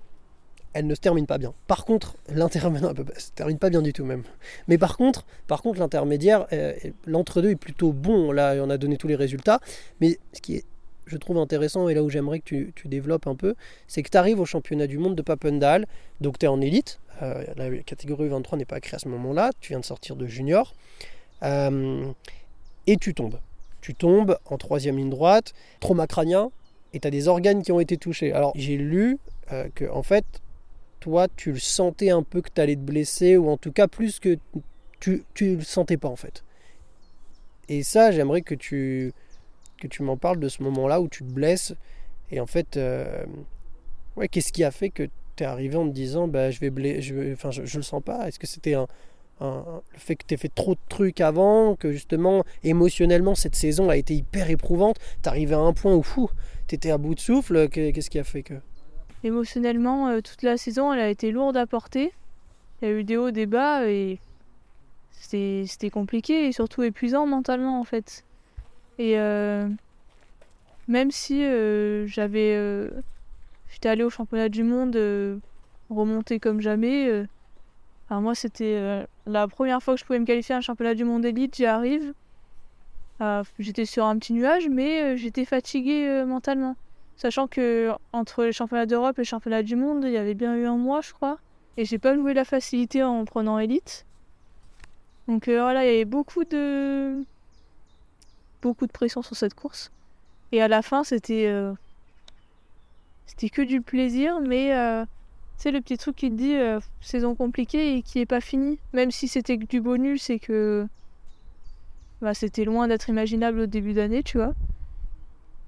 elle 0.73 0.87
ne 0.87 0.95
se 0.95 1.01
termine 1.01 1.27
pas 1.27 1.39
bien. 1.39 1.55
Par 1.69 1.85
contre, 1.85 2.17
l'intermédiaire, 2.29 2.93
se 3.17 3.31
termine 3.31 3.59
pas 3.59 3.71
bien 3.71 3.83
du 3.83 3.93
tout 3.93 4.05
même. 4.05 4.25
Mais 4.67 4.79
par 4.79 4.97
contre, 4.97 5.25
par 5.47 5.63
contre, 5.63 5.79
l'intermédiaire, 5.79 6.47
euh, 6.53 6.75
l'entre-deux 7.07 7.51
est 7.51 7.57
plutôt 7.57 7.93
bon. 7.93 8.33
Là, 8.33 8.57
on 8.61 8.71
a 8.71 8.79
donné 8.79 8.97
tous 8.97 9.09
les 9.09 9.15
résultats, 9.15 9.61
mais 10.01 10.19
ce 10.33 10.41
qui 10.41 10.57
est, 10.57 10.65
je 11.07 11.17
trouve 11.17 11.39
intéressant 11.39 11.89
et 11.89 11.95
là 11.95 12.03
où 12.03 12.11
j'aimerais 12.11 12.39
que 12.41 12.45
tu, 12.45 12.73
tu 12.75 12.89
développes 12.89 13.27
un 13.27 13.35
peu, 13.35 13.55
c'est 13.87 14.03
que 14.03 14.11
tu 14.11 14.17
arrives 14.17 14.41
au 14.41 14.45
championnat 14.45 14.87
du 14.87 14.99
monde 14.99 15.15
de 15.15 15.23
Papendal, 15.23 15.87
donc 16.21 16.39
tu 16.39 16.47
es 16.47 16.49
en 16.49 16.61
élite. 16.61 17.01
euh, 17.23 17.45
la 17.57 17.71
catégorie 17.83 18.29
23 18.29 18.59
n'est 18.59 18.65
pas 18.65 18.81
créée 18.81 18.97
à 18.97 18.99
ce 18.99 19.09
moment-là, 19.09 19.51
tu 19.61 19.73
viens 19.73 19.81
de 19.81 19.85
sortir 19.85 20.17
de 20.17 20.27
junior, 20.27 20.75
euh, 21.43 22.11
et 22.87 22.97
tu 22.97 23.15
tombes. 23.15 23.39
Tu 23.81 23.95
tombes 23.95 24.39
en 24.47 24.57
troisième 24.57 24.97
ligne 24.97 25.11
droite, 25.11 25.53
trauma 25.81 26.07
crânien, 26.07 26.51
et 26.93 27.01
tu 27.01 27.07
as 27.09 27.11
des 27.11 27.29
organes 27.29 27.63
qui 27.63 27.73
ont 27.73 27.81
été 27.81 27.97
touchés. 27.97 28.33
Alors 28.33 28.53
j'ai 28.55 28.77
lu 28.77 29.19
euh, 29.53 29.69
que 29.75 29.85
en 29.91 30.03
fait, 30.03 30.25
toi, 31.01 31.29
tu 31.37 31.53
le 31.53 31.59
sentais 31.59 32.11
un 32.11 32.23
peu 32.23 32.41
que 32.41 32.49
tu 32.55 32.61
allais 32.61 32.77
te 32.77 32.81
blesser, 32.81 33.37
ou 33.37 33.51
en 33.51 33.59
tout 33.59 33.73
cas 33.73 33.89
plus 33.89 34.21
que 34.21 34.39
tu, 35.01 35.25
tu 35.35 35.57
le 35.57 35.63
sentais 35.63 35.99
pas 35.99 36.09
en 36.09 36.17
fait. 36.17 36.43
Et 37.69 37.83
ça, 37.83 38.11
j'aimerais 38.11 38.41
que 38.43 38.55
tu, 38.55 39.13
que 39.79 39.87
tu 39.87 40.03
m'en 40.03 40.17
parles 40.17 40.39
de 40.41 40.49
ce 40.49 40.63
moment-là 40.63 41.01
où 41.01 41.09
tu 41.09 41.25
te 41.25 41.33
blesses, 41.33 41.75
et 42.31 42.41
en 42.41 42.47
fait, 42.47 42.77
euh, 42.77 43.25
ouais, 44.17 44.29
qu'est-ce 44.29 44.53
qui 44.53 44.65
a 44.65 44.71
fait 44.71 44.91
que 44.91 45.05
tu 45.37 45.43
es 45.43 45.47
arrivé 45.47 45.77
en 45.77 45.87
te 45.89 45.93
disant, 45.93 46.29
bah, 46.29 46.51
je 46.51 46.61
vais 46.61 46.71
blesser, 46.71 47.03
je, 47.03 47.33
enfin, 47.33 47.51
je, 47.51 47.77
le 47.77 47.83
sens 47.83 48.03
pas 48.03 48.27
Est-ce 48.29 48.39
que 48.39 48.47
c'était 48.47 48.75
un, 48.75 48.87
un- 49.41 49.83
le 49.93 49.99
fait 49.99 50.17
que 50.17 50.25
tu 50.27 50.37
fait 50.37 50.53
trop 50.55 50.75
de 50.75 50.81
trucs 50.89 51.21
avant, 51.21 51.75
que 51.75 51.93
justement 51.93 52.45
émotionnellement 52.63 53.35
cette 53.35 53.57
saison 53.57 53.91
a 53.91 53.97
été 53.97 54.15
hyper 54.15 54.49
éprouvante, 54.51 54.99
t'arrivais 55.23 55.55
à 55.57 55.59
un 55.61 55.73
point 55.73 55.95
où 55.95 56.03
fou, 56.03 56.31
t'étais 56.67 56.91
à 56.91 56.99
bout 56.99 57.15
de 57.15 57.21
souffle, 57.21 57.69
que- 57.69 57.91
qu'est-ce 57.91 58.11
qui 58.11 58.19
a 58.19 58.25
fait 58.25 58.43
que? 58.43 58.55
Émotionnellement, 59.25 60.09
euh, 60.09 60.21
toute 60.21 60.43
la 60.43 60.57
saison, 60.57 60.93
elle 60.93 61.01
a 61.01 61.09
été 61.09 61.31
lourde 61.31 61.57
à 61.57 61.67
porter. 61.67 62.13
Il 62.83 62.89
y 62.89 62.91
a 62.91 62.95
eu 62.95 63.05
des 63.05 63.17
hauts, 63.17 63.31
des 63.31 63.47
bas 63.47 63.89
et 63.89 64.19
c'était 65.11 65.91
compliqué 65.91 66.47
et 66.47 66.53
surtout 66.53 66.83
épuisant 66.83 67.27
mentalement 67.27 67.81
en 67.81 67.85
fait. 67.85 68.25
Et 68.99 69.19
euh, 69.19 69.69
même 70.87 71.11
si 71.11 71.45
euh, 71.45 72.07
j'avais, 72.07 72.55
euh, 72.57 72.91
j'étais 73.71 73.89
allée 73.89 74.05
au 74.05 74.11
championnat 74.11 74.49
du 74.49 74.63
monde 74.63 74.97
remonté 75.91 76.41
comme 76.41 76.61
jamais. 76.61 77.27
alors 78.09 78.23
moi, 78.23 78.35
c'était 78.35 79.07
la 79.27 79.49
première 79.49 79.83
fois 79.83 79.95
que 79.95 80.01
je 80.01 80.05
pouvais 80.05 80.19
me 80.19 80.25
qualifier 80.25 80.55
à 80.55 80.59
un 80.59 80.63
championnat 80.63 80.95
du 80.95 81.05
monde 81.05 81.25
élite. 81.25 81.57
J'y 81.57 81.67
arrive. 81.67 82.15
Euh, 83.21 83.45
j'étais 83.59 83.85
sur 83.85 84.05
un 84.05 84.19
petit 84.19 84.33
nuage, 84.33 84.69
mais 84.69 85.17
j'étais 85.17 85.45
fatiguée 85.45 86.25
mentalement. 86.27 86.77
Sachant 87.17 87.47
que 87.47 87.93
entre 88.13 88.45
les 88.45 88.53
championnats 88.53 88.87
d'Europe 88.87 89.19
et 89.19 89.23
les 89.23 89.27
championnats 89.27 89.63
du 89.63 89.77
monde, 89.77 90.05
il 90.05 90.11
y 90.11 90.17
avait 90.17 90.35
bien 90.35 90.57
eu 90.57 90.67
un 90.67 90.77
mois, 90.77 91.01
je 91.01 91.13
crois. 91.13 91.39
Et 91.77 91.85
j'ai 91.85 91.99
pas 91.99 92.15
joué 92.15 92.35
la 92.35 92.45
facilité 92.45 93.03
en 93.03 93.25
prenant 93.25 93.59
élite. 93.59 94.05
Donc 95.29 95.49
voilà, 95.49 95.85
il 95.85 95.93
y 95.93 95.95
avait 95.95 96.05
beaucoup 96.05 96.45
de 96.45 97.25
beaucoup 98.69 98.87
de 98.87 98.93
pression 98.93 99.23
sur 99.23 99.37
cette 99.37 99.55
course. 99.55 99.91
Et 100.53 100.63
à 100.63 100.69
la 100.69 100.83
fin, 100.83 101.05
c'était 101.05 101.47
euh, 101.47 101.73
c'était 103.27 103.51
que 103.51 103.63
du 103.63 103.81
plaisir, 103.81 104.41
mais 104.41 104.75
euh, 104.75 105.05
c'est 105.57 105.71
le 105.71 105.81
petit 105.81 105.99
truc 105.99 106.17
qui 106.17 106.31
te 106.31 106.35
dit 106.35 106.55
euh, 106.55 106.81
saison 107.01 107.35
compliquée 107.35 107.97
et 107.97 108.03
qui 108.03 108.21
est 108.21 108.27
pas 108.27 108.41
finie. 108.41 108.79
Même 108.93 109.11
si 109.11 109.29
c'était 109.29 109.59
que 109.59 109.67
du 109.67 109.81
bonus 109.81 110.31
et 110.31 110.39
que 110.39 110.87
bah, 112.21 112.35
c'était 112.35 112.65
loin 112.65 112.89
d'être 112.89 113.09
imaginable 113.09 113.61
au 113.61 113.67
début 113.67 113.93
d'année, 113.93 114.23
tu 114.23 114.39
vois. 114.39 114.55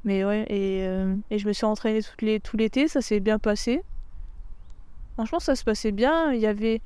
Mais 0.04 0.24
ouais, 0.24 0.46
et, 0.48 0.86
euh, 0.86 1.14
et 1.30 1.38
je 1.38 1.48
me 1.48 1.52
suis 1.52 1.66
entraînée 1.66 2.02
toutes 2.02 2.22
les, 2.22 2.40
tout 2.40 2.56
l'été, 2.56 2.88
ça 2.88 3.00
s'est 3.00 3.20
bien 3.20 3.38
passé. 3.38 3.82
Franchement, 5.14 5.40
ça 5.40 5.56
se 5.56 5.64
passait 5.64 5.92
bien. 5.92 6.32
Il 6.32 6.40
y 6.40 6.46
avait, 6.46 6.80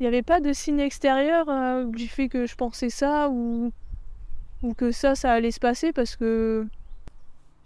il 0.00 0.04
y 0.04 0.06
avait 0.06 0.22
pas 0.22 0.40
de 0.40 0.52
signe 0.52 0.80
extérieur 0.80 1.46
euh, 1.48 1.84
du 1.84 2.08
fait 2.08 2.28
que 2.28 2.46
je 2.46 2.54
pensais 2.54 2.88
ça 2.88 3.28
ou, 3.30 3.72
ou 4.64 4.74
que 4.74 4.90
ça, 4.92 5.14
ça 5.14 5.32
allait 5.32 5.50
se 5.50 5.60
passer 5.60 5.92
parce 5.92 6.16
que 6.16 6.66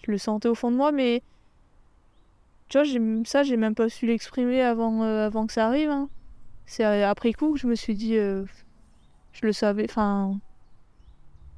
je 0.05 0.11
le 0.11 0.19
sentais 0.19 0.49
au 0.49 0.55
fond 0.55 0.71
de 0.71 0.77
moi. 0.77 0.93
Mais 0.93 1.23
tu 2.69 2.79
vois, 2.79 2.87
ça, 3.25 3.43
j'ai 3.43 3.57
même 3.57 3.75
pas 3.75 3.89
su 3.89 4.07
l'exprimer 4.07 4.63
avant, 4.63 5.03
euh, 5.03 5.31
que 5.47 5.53
ça 5.53 5.67
arrive. 5.67 5.91
hein. 5.91 6.09
C'est 6.67 6.85
euh, 6.85 7.09
après 7.09 7.33
coup 7.33 7.55
que 7.55 7.59
je 7.59 7.67
me 7.67 7.75
suis 7.75 7.95
dit, 7.95 8.17
euh, 8.17 8.45
je 9.33 9.47
le 9.47 9.53
savais. 9.53 9.87
Enfin, 9.89 10.39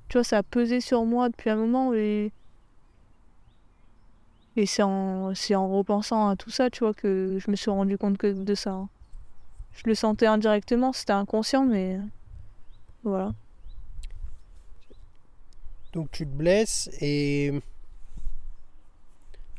tu 0.09 0.18
vois, 0.18 0.24
ça 0.24 0.38
a 0.38 0.43
pesé 0.43 0.80
sur 0.80 1.05
moi 1.05 1.28
depuis 1.28 1.51
un 1.51 1.57
moment 1.57 1.95
et 1.95 2.32
et 4.57 4.66
c'est 4.66 4.82
en, 4.82 5.32
en 5.32 5.68
repensant 5.68 6.28
à 6.28 6.36
tout 6.36 6.51
ça, 6.51 6.70
tu 6.70 6.80
vois, 6.80 6.93
que 6.95 7.38
je 7.38 7.51
me 7.51 7.57
suis 7.57 7.70
rendu 7.70 7.97
compte 7.99 8.18
que 8.18 8.26
de 8.32 8.55
ça. 8.55 8.72
hein. 8.72 8.88
Je 9.72 9.82
le 9.86 9.95
sentais 9.95 10.26
indirectement, 10.26 10.93
c'était 10.93 11.12
inconscient, 11.12 11.64
mais 11.66 11.99
voilà. 13.05 13.32
Donc 15.93 16.11
tu 16.11 16.24
te 16.24 16.30
blesses 16.30 16.88
et 17.01 17.53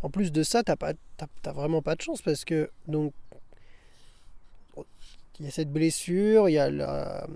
en 0.01 0.09
plus 0.09 0.31
de 0.31 0.43
ça, 0.43 0.63
t'as 0.63 0.75
pas, 0.75 0.93
t'as 1.41 1.51
vraiment 1.51 1.81
pas 1.81 1.95
de 1.95 2.01
chance 2.01 2.21
parce 2.21 2.45
que 2.45 2.69
donc 2.87 3.13
il 5.39 5.45
y 5.45 5.47
a 5.47 5.51
cette 5.51 5.71
blessure, 5.71 6.49
il 6.49 6.53
y 6.53 6.59
a 6.59 6.69
la- 6.69 7.27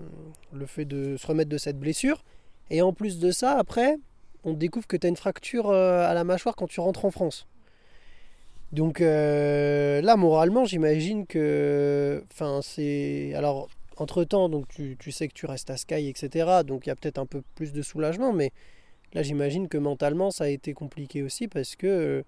le 0.52 0.66
fait 0.66 0.84
de 0.84 1.16
se 1.16 1.26
remettre 1.26 1.50
de 1.50 1.58
cette 1.58 1.78
blessure 1.78 2.22
et 2.70 2.80
en 2.82 2.92
plus 2.92 3.18
de 3.18 3.30
ça, 3.30 3.58
après, 3.58 3.96
on 4.44 4.52
découvre 4.52 4.86
que 4.86 4.96
tu 4.96 5.08
une 5.08 5.16
fracture 5.16 5.70
euh, 5.70 6.06
à 6.08 6.14
la 6.14 6.24
mâchoire 6.24 6.54
quand 6.56 6.68
tu 6.68 6.80
rentres 6.80 7.04
en 7.04 7.10
France. 7.10 7.46
Donc 8.72 9.00
euh, 9.00 10.00
là, 10.02 10.16
moralement, 10.16 10.64
j'imagine 10.64 11.26
que. 11.26 12.24
Enfin, 12.32 12.60
c'est. 12.62 13.32
Alors, 13.34 13.68
entre-temps, 13.96 14.48
donc 14.48 14.68
tu, 14.68 14.96
tu 14.98 15.12
sais 15.12 15.28
que 15.28 15.32
tu 15.34 15.46
restes 15.46 15.70
à 15.70 15.76
Sky, 15.76 16.08
etc. 16.08 16.62
Donc 16.64 16.86
il 16.86 16.90
y 16.90 16.92
a 16.92 16.96
peut-être 16.96 17.18
un 17.18 17.26
peu 17.26 17.42
plus 17.54 17.72
de 17.72 17.82
soulagement, 17.82 18.32
mais 18.32 18.52
là, 19.16 19.22
j'imagine 19.22 19.66
que 19.66 19.78
mentalement, 19.78 20.30
ça 20.30 20.44
a 20.44 20.48
été 20.48 20.74
compliqué 20.74 21.22
aussi 21.22 21.48
parce 21.48 21.74
que 21.74 22.22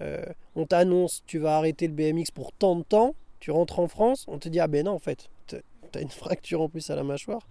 euh, 0.00 0.24
on 0.56 0.66
t'annonce, 0.66 1.22
tu 1.24 1.38
vas 1.38 1.56
arrêter 1.56 1.86
le 1.86 1.94
BMX 1.94 2.32
pour 2.34 2.52
tant 2.52 2.74
de 2.74 2.82
temps, 2.82 3.14
tu 3.38 3.52
rentres 3.52 3.78
en 3.78 3.86
France, 3.86 4.24
on 4.26 4.38
te 4.38 4.48
dit, 4.48 4.58
ah 4.58 4.66
ben 4.66 4.84
non, 4.84 4.92
en 4.92 4.98
fait, 4.98 5.30
tu 5.46 5.56
as 5.94 6.00
une 6.00 6.10
fracture 6.24 6.60
en 6.60 6.68
plus 6.68 6.90
à 6.90 6.96
la 6.96 7.04
mâchoire, 7.04 7.46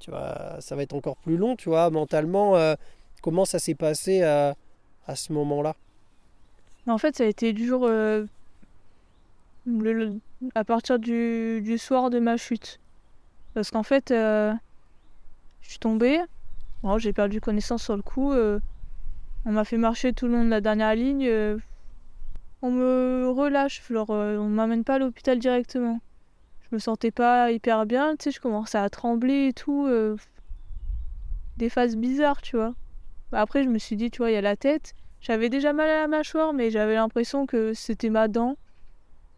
tu 0.00 0.10
vois, 0.10 0.56
ça 0.60 0.74
va 0.74 0.82
être 0.82 0.92
encore 0.92 1.16
plus 1.16 1.36
long, 1.36 1.54
tu 1.54 1.68
vois, 1.68 1.88
mentalement, 1.90 2.56
euh, 2.56 2.74
comment 3.22 3.44
ça 3.44 3.60
s'est 3.60 3.76
passé 3.76 4.22
à, 4.22 4.56
à 5.06 5.14
ce 5.14 5.32
moment-là? 5.32 5.76
En 6.88 6.98
fait, 6.98 7.16
ça 7.16 7.22
a 7.22 7.28
été 7.28 7.52
dur 7.52 7.84
euh, 7.84 8.26
à 10.56 10.64
partir 10.64 10.98
du, 10.98 11.60
du 11.62 11.78
soir 11.78 12.10
de 12.10 12.18
ma 12.18 12.36
chute. 12.36 12.80
Parce 13.54 13.70
qu'en 13.70 13.84
fait, 13.84 14.10
euh, 14.10 14.52
je 15.60 15.70
suis 15.70 15.78
tombée, 15.78 16.18
Bon, 16.82 16.98
j'ai 16.98 17.12
perdu 17.12 17.40
connaissance 17.40 17.84
sur 17.84 17.96
le 17.96 18.02
coup. 18.02 18.32
euh, 18.32 18.58
on 19.44 19.52
m'a 19.52 19.64
fait 19.64 19.76
marcher 19.76 20.12
tout 20.12 20.26
le 20.26 20.32
long 20.32 20.44
de 20.44 20.50
la 20.50 20.60
dernière 20.60 20.94
ligne. 20.94 21.26
euh, 21.26 21.58
on 22.60 22.70
me 22.70 23.28
relâche, 23.28 23.82
genre, 23.90 24.10
euh, 24.10 24.36
on 24.38 24.48
m'amène 24.48 24.84
pas 24.84 24.94
à 24.94 24.98
l'hôpital 24.98 25.38
directement. 25.38 26.00
Je 26.62 26.68
me 26.76 26.78
sentais 26.78 27.10
pas 27.10 27.50
hyper 27.52 27.86
bien, 27.86 28.16
tu 28.16 28.24
sais, 28.24 28.30
je 28.32 28.40
commençais 28.40 28.78
à 28.78 28.88
trembler 28.90 29.48
et 29.48 29.52
tout. 29.52 29.86
euh, 29.86 30.16
des 31.56 31.68
phases 31.68 31.96
bizarres, 31.96 32.42
tu 32.42 32.56
vois. 32.56 32.74
Après, 33.32 33.62
je 33.62 33.68
me 33.68 33.78
suis 33.78 33.96
dit, 33.96 34.10
tu 34.10 34.18
vois, 34.18 34.30
il 34.30 34.34
y 34.34 34.36
a 34.36 34.40
la 34.40 34.56
tête. 34.56 34.94
J'avais 35.20 35.48
déjà 35.48 35.72
mal 35.72 35.88
à 35.88 36.00
la 36.02 36.08
mâchoire, 36.08 36.52
mais 36.52 36.70
j'avais 36.70 36.94
l'impression 36.94 37.46
que 37.46 37.74
c'était 37.74 38.10
ma 38.10 38.26
dent. 38.28 38.56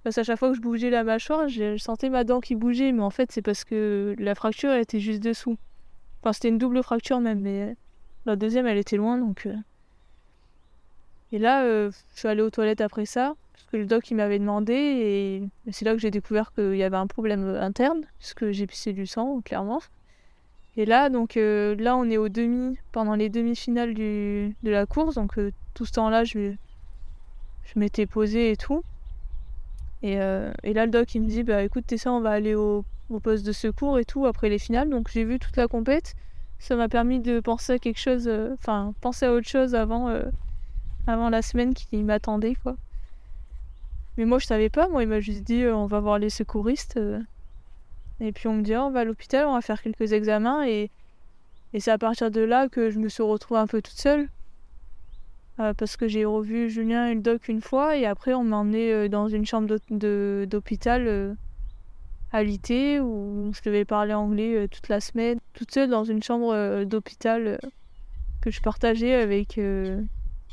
Parce 0.02 0.16
qu'à 0.16 0.22
chaque 0.24 0.38
fois 0.38 0.50
que 0.50 0.56
je 0.56 0.60
bougeais 0.60 0.90
la 0.90 1.04
mâchoire, 1.04 1.48
je 1.48 1.76
sentais 1.76 2.10
ma 2.10 2.24
dent 2.24 2.40
qui 2.40 2.54
bougeait, 2.56 2.92
mais 2.92 3.02
en 3.02 3.10
fait, 3.10 3.32
c'est 3.32 3.42
parce 3.42 3.64
que 3.64 4.14
la 4.18 4.34
fracture, 4.34 4.72
était 4.72 5.00
juste 5.00 5.22
dessous. 5.22 5.56
C'était 6.32 6.48
une 6.48 6.58
double 6.58 6.82
fracture 6.82 7.20
même, 7.20 7.40
mais 7.40 7.76
la 8.26 8.36
deuxième, 8.36 8.66
elle 8.66 8.78
était 8.78 8.96
loin, 8.96 9.18
donc... 9.18 9.46
euh. 9.46 9.54
Et 11.32 11.38
là, 11.38 11.64
euh, 11.64 11.90
je 12.14 12.20
suis 12.20 12.28
allée 12.28 12.42
aux 12.42 12.50
toilettes 12.50 12.80
après 12.80 13.06
ça, 13.06 13.34
parce 13.52 13.66
que 13.66 13.76
le 13.76 13.86
doc, 13.86 14.10
il 14.10 14.14
m'avait 14.14 14.38
demandé, 14.38 14.72
et 14.72 15.72
c'est 15.72 15.84
là 15.84 15.92
que 15.92 15.98
j'ai 15.98 16.12
découvert 16.12 16.52
qu'il 16.54 16.76
y 16.76 16.82
avait 16.84 16.96
un 16.96 17.08
problème 17.08 17.44
euh, 17.44 17.60
interne, 17.60 18.02
puisque 18.18 18.50
j'ai 18.52 18.66
pissé 18.66 18.92
du 18.92 19.06
sang, 19.06 19.40
clairement. 19.44 19.80
Et 20.76 20.86
là, 20.86 21.08
donc, 21.08 21.36
euh, 21.36 21.74
là, 21.76 21.96
on 21.96 22.08
est 22.08 22.16
au 22.16 22.28
demi, 22.28 22.78
pendant 22.92 23.14
les 23.14 23.28
demi-finales 23.28 23.94
de 23.94 24.52
la 24.62 24.86
course, 24.86 25.16
donc 25.16 25.38
euh, 25.38 25.52
tout 25.74 25.84
ce 25.84 25.92
temps-là, 25.92 26.24
je, 26.24 26.54
je 27.64 27.78
m'étais 27.78 28.06
posée 28.06 28.52
et 28.52 28.56
tout. 28.56 28.82
Et, 30.02 30.20
euh, 30.20 30.52
et 30.62 30.72
là, 30.72 30.84
le 30.84 30.92
doc, 30.92 31.14
il 31.14 31.22
me 31.22 31.28
dit, 31.28 31.42
bah 31.42 31.62
écoute, 31.62 31.86
Tessa, 31.86 32.12
on 32.12 32.20
va 32.20 32.30
aller 32.30 32.54
au, 32.54 32.84
au 33.10 33.20
poste 33.20 33.44
de 33.44 33.52
secours 33.52 33.98
et 33.98 34.04
tout 34.04 34.26
après 34.26 34.48
les 34.48 34.58
finales. 34.58 34.90
Donc 34.90 35.08
j'ai 35.10 35.24
vu 35.24 35.38
toute 35.38 35.56
la 35.56 35.68
compète. 35.68 36.14
Ça 36.58 36.76
m'a 36.76 36.88
permis 36.88 37.20
de 37.20 37.40
penser 37.40 37.74
à 37.74 37.78
quelque 37.78 37.98
chose, 37.98 38.26
euh, 38.26 38.54
enfin, 38.54 38.94
penser 39.00 39.26
à 39.26 39.32
autre 39.32 39.48
chose 39.48 39.74
avant, 39.74 40.08
euh, 40.08 40.22
avant 41.06 41.28
la 41.28 41.42
semaine 41.42 41.74
qui 41.74 42.02
m'attendait, 42.02 42.54
quoi. 42.62 42.76
Mais 44.16 44.24
moi, 44.24 44.38
je 44.38 44.46
savais 44.46 44.70
pas. 44.70 44.88
Moi, 44.88 45.02
il 45.02 45.08
m'a 45.08 45.20
juste 45.20 45.42
dit, 45.42 45.62
euh, 45.62 45.76
on 45.76 45.86
va 45.86 46.00
voir 46.00 46.18
les 46.18 46.30
secouristes. 46.30 46.98
et 48.20 48.32
puis 48.32 48.48
on 48.48 48.54
me 48.54 48.62
dit, 48.62 48.74
Ah, 48.74 48.84
on 48.84 48.90
va 48.90 49.00
à 49.00 49.04
l'hôpital, 49.04 49.46
on 49.46 49.54
va 49.54 49.60
faire 49.60 49.82
quelques 49.82 50.12
examens. 50.12 50.66
Et, 50.66 50.90
et 51.72 51.80
c'est 51.80 51.90
à 51.90 51.98
partir 51.98 52.30
de 52.30 52.40
là 52.40 52.68
que 52.68 52.90
je 52.90 52.98
me 52.98 53.08
suis 53.08 53.22
retrouvée 53.22 53.60
un 53.60 53.66
peu 53.66 53.82
toute 53.82 53.98
seule. 53.98 54.28
Parce 55.56 55.96
que 55.96 56.08
j'ai 56.08 56.24
revu 56.24 56.68
Julien 56.68 57.06
et 57.06 57.14
le 57.14 57.20
doc 57.20 57.46
une 57.46 57.60
fois 57.60 57.96
et 57.96 58.06
après 58.06 58.34
on 58.34 58.42
m'a 58.42 58.56
emmené 58.56 59.08
dans 59.08 59.28
une 59.28 59.46
chambre 59.46 59.78
d'hôpital 60.46 61.36
à 62.34 62.42
l'IT 62.42 63.00
où 63.00 63.52
je 63.54 63.62
devais 63.62 63.84
parler 63.84 64.12
anglais 64.12 64.56
euh, 64.56 64.66
toute 64.66 64.88
la 64.88 65.00
semaine, 65.00 65.38
toute 65.52 65.70
seule 65.70 65.88
dans 65.88 66.02
une 66.02 66.20
chambre 66.20 66.52
euh, 66.52 66.84
d'hôpital 66.84 67.46
euh, 67.46 67.58
que 68.40 68.50
je 68.50 68.60
partageais 68.60 69.14
avec 69.14 69.54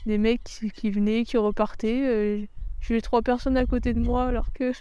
des 0.05 0.17
mecs 0.19 0.43
qui, 0.43 0.91
venaient, 0.91 1.23
qui 1.25 1.37
repartaient. 1.37 2.47
eu 2.89 3.01
trois 3.01 3.23
personnes 3.23 3.57
à 3.57 3.65
côté 3.65 3.93
de 3.93 3.99
moi 3.99 4.27
alors 4.27 4.53
que 4.53 4.71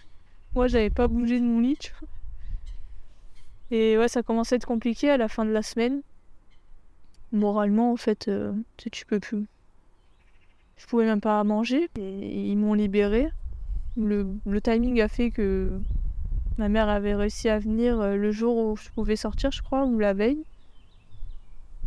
moi 0.54 0.68
j'avais 0.68 0.90
pas 0.90 1.08
bougé 1.08 1.40
de 1.40 1.44
mon 1.44 1.58
lit. 1.58 1.90
Et 3.70 3.96
ouais, 3.96 4.08
ça 4.08 4.22
commençait 4.22 4.56
à 4.56 4.58
être 4.58 4.66
compliqué 4.66 5.10
à 5.10 5.16
la 5.16 5.28
fin 5.28 5.44
de 5.44 5.50
la 5.50 5.62
semaine. 5.62 6.02
Moralement, 7.32 7.92
en 7.92 7.96
fait, 7.96 8.28
euh, 8.28 8.52
tu 8.76 9.06
peux 9.06 9.20
plus. 9.20 9.46
Je 10.76 10.86
pouvais 10.86 11.06
même 11.06 11.20
pas 11.20 11.42
manger. 11.44 11.88
Ils 11.96 12.56
m'ont 12.56 12.74
libérée. 12.74 13.28
Le, 13.96 14.26
le 14.44 14.60
timing 14.60 15.00
a 15.00 15.08
fait 15.08 15.30
que 15.30 15.70
ma 16.60 16.68
mère 16.68 16.90
avait 16.90 17.14
réussi 17.14 17.48
à 17.48 17.58
venir 17.58 17.98
euh, 17.98 18.16
le 18.16 18.32
jour 18.32 18.54
où 18.54 18.76
je 18.76 18.90
pouvais 18.90 19.16
sortir, 19.16 19.50
je 19.50 19.62
crois, 19.62 19.86
ou 19.86 19.98
la 19.98 20.12
veille. 20.12 20.44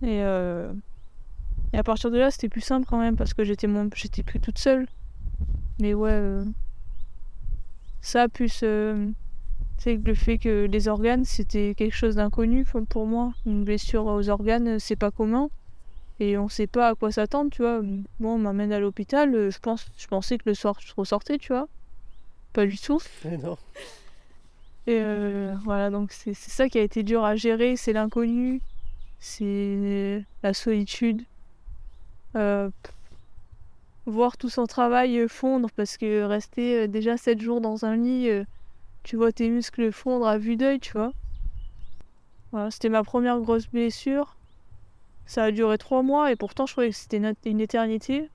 Et, 0.01 0.24
euh, 0.24 0.74
et 1.74 1.78
à 1.78 1.84
partir 1.84 2.09
de 2.09 2.17
là, 2.17 2.32
c'était 2.32 2.49
plus 2.49 2.61
simple 2.61 2.88
quand 2.89 2.97
même 2.97 3.15
parce 3.15 3.36
que 3.36 3.43
j'étais 3.43 3.67
moins... 3.67 3.88
j'étais 3.93 4.24
plus 4.24 4.39
toute 4.39 4.57
seule. 4.57 4.88
Mais 5.80 5.93
ouais, 5.93 6.09
euh, 6.11 6.43
ça 8.01 8.28
plus 8.28 8.61
euh, 8.63 9.11
sais, 9.78 9.99
le 10.03 10.15
fait 10.15 10.39
que 10.39 10.65
les 10.65 10.88
organes 10.88 11.24
c'était 11.24 11.76
quelque 11.78 11.95
chose 11.95 12.15
d'inconnu 12.15 12.65
pour 12.89 13.05
moi. 13.05 13.34
Une 13.45 13.63
blessure 13.63 14.05
aux 14.05 14.28
organes, 14.30 14.80
c'est 14.80 14.95
pas 14.95 15.11
commun 15.11 15.49
et 16.19 16.36
on 16.36 16.49
sait 16.49 16.67
pas 16.67 16.89
à 16.89 16.95
quoi 16.95 17.11
s'attendre, 17.11 17.51
tu 17.51 17.61
vois. 17.61 17.82
Moi, 18.19 18.34
on 18.34 18.39
m'amène 18.39 18.71
à 18.71 18.80
l'hôpital, 18.80 19.51
je 19.51 19.59
pense, 19.59 19.86
je 19.97 20.07
pensais 20.07 20.39
que 20.39 20.49
le 20.49 20.55
soir 20.55 20.78
je 20.80 20.93
ressortais, 20.97 21.38
tu 21.38 21.53
vois. 21.53 21.67
Pas 22.53 22.65
du 22.65 22.80
tout. 22.80 22.99
Non. 23.43 23.57
Et 24.86 24.99
euh, 24.99 25.55
voilà, 25.63 25.89
donc 25.89 26.11
c'est 26.11 26.34
ça 26.34 26.67
qui 26.67 26.77
a 26.77 26.81
été 26.81 27.03
dur 27.03 27.23
à 27.23 27.36
gérer, 27.38 27.77
c'est 27.77 27.93
l'inconnu, 27.93 28.61
c'est 29.19 30.25
la 30.43 30.53
solitude. 30.53 31.23
Euh, 32.36 32.69
voir 34.05 34.36
tout 34.36 34.49
son 34.49 34.65
travail 34.65 35.27
fondre 35.29 35.69
parce 35.77 35.97
que 35.97 36.23
rester 36.23 36.81
euh, 36.81 36.88
déjà 36.88 37.15
7 37.15 37.39
jours 37.39 37.61
dans 37.61 37.86
un 37.86 37.95
lit, 37.95 38.29
tu 39.03 39.15
vois 39.15 39.31
tes 39.31 39.49
muscles 39.49 39.91
fondre 39.93 40.27
à 40.27 40.38
vue 40.38 40.57
d'œil, 40.57 40.81
tu 40.81 40.91
vois. 40.91 41.13
Voilà, 42.51 42.69
c'était 42.69 42.89
ma 42.89 43.03
première 43.03 43.39
grosse 43.39 43.67
blessure. 43.67 44.36
Ça 45.25 45.45
a 45.45 45.51
duré 45.51 45.77
3 45.77 46.03
mois 46.03 46.31
et 46.31 46.36
pourtant 46.36 46.65
je 46.65 46.73
croyais 46.73 46.89
que 46.89 46.95
c'était 46.97 47.21
une, 47.45 47.61
éternité. 47.61 48.29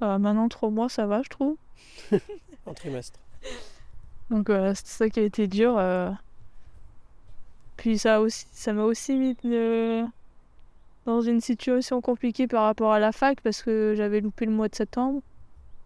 Maintenant 0.00 0.48
3 0.48 0.70
mois 0.70 0.88
ça 0.88 1.06
va 1.06 1.22
je 1.22 1.28
trouve. 1.28 1.56
Un 2.66 2.74
trimestre. 2.74 3.20
Donc 4.30 4.48
voilà, 4.48 4.74
c'est 4.74 4.86
ça 4.86 5.10
qui 5.10 5.20
a 5.20 5.22
été 5.24 5.46
dur. 5.48 5.76
euh. 5.78 6.10
Puis 7.76 7.98
ça 7.98 8.20
aussi, 8.20 8.46
ça 8.52 8.72
m'a 8.72 8.82
aussi 8.84 9.16
mis 9.16 9.36
euh, 9.46 10.04
dans 11.06 11.20
une 11.22 11.40
situation 11.40 12.00
compliquée 12.00 12.46
par 12.46 12.64
rapport 12.64 12.92
à 12.92 12.98
la 12.98 13.12
fac 13.12 13.40
parce 13.40 13.62
que 13.62 13.94
j'avais 13.96 14.20
loupé 14.20 14.44
le 14.46 14.52
mois 14.52 14.68
de 14.68 14.74
septembre. 14.74 15.22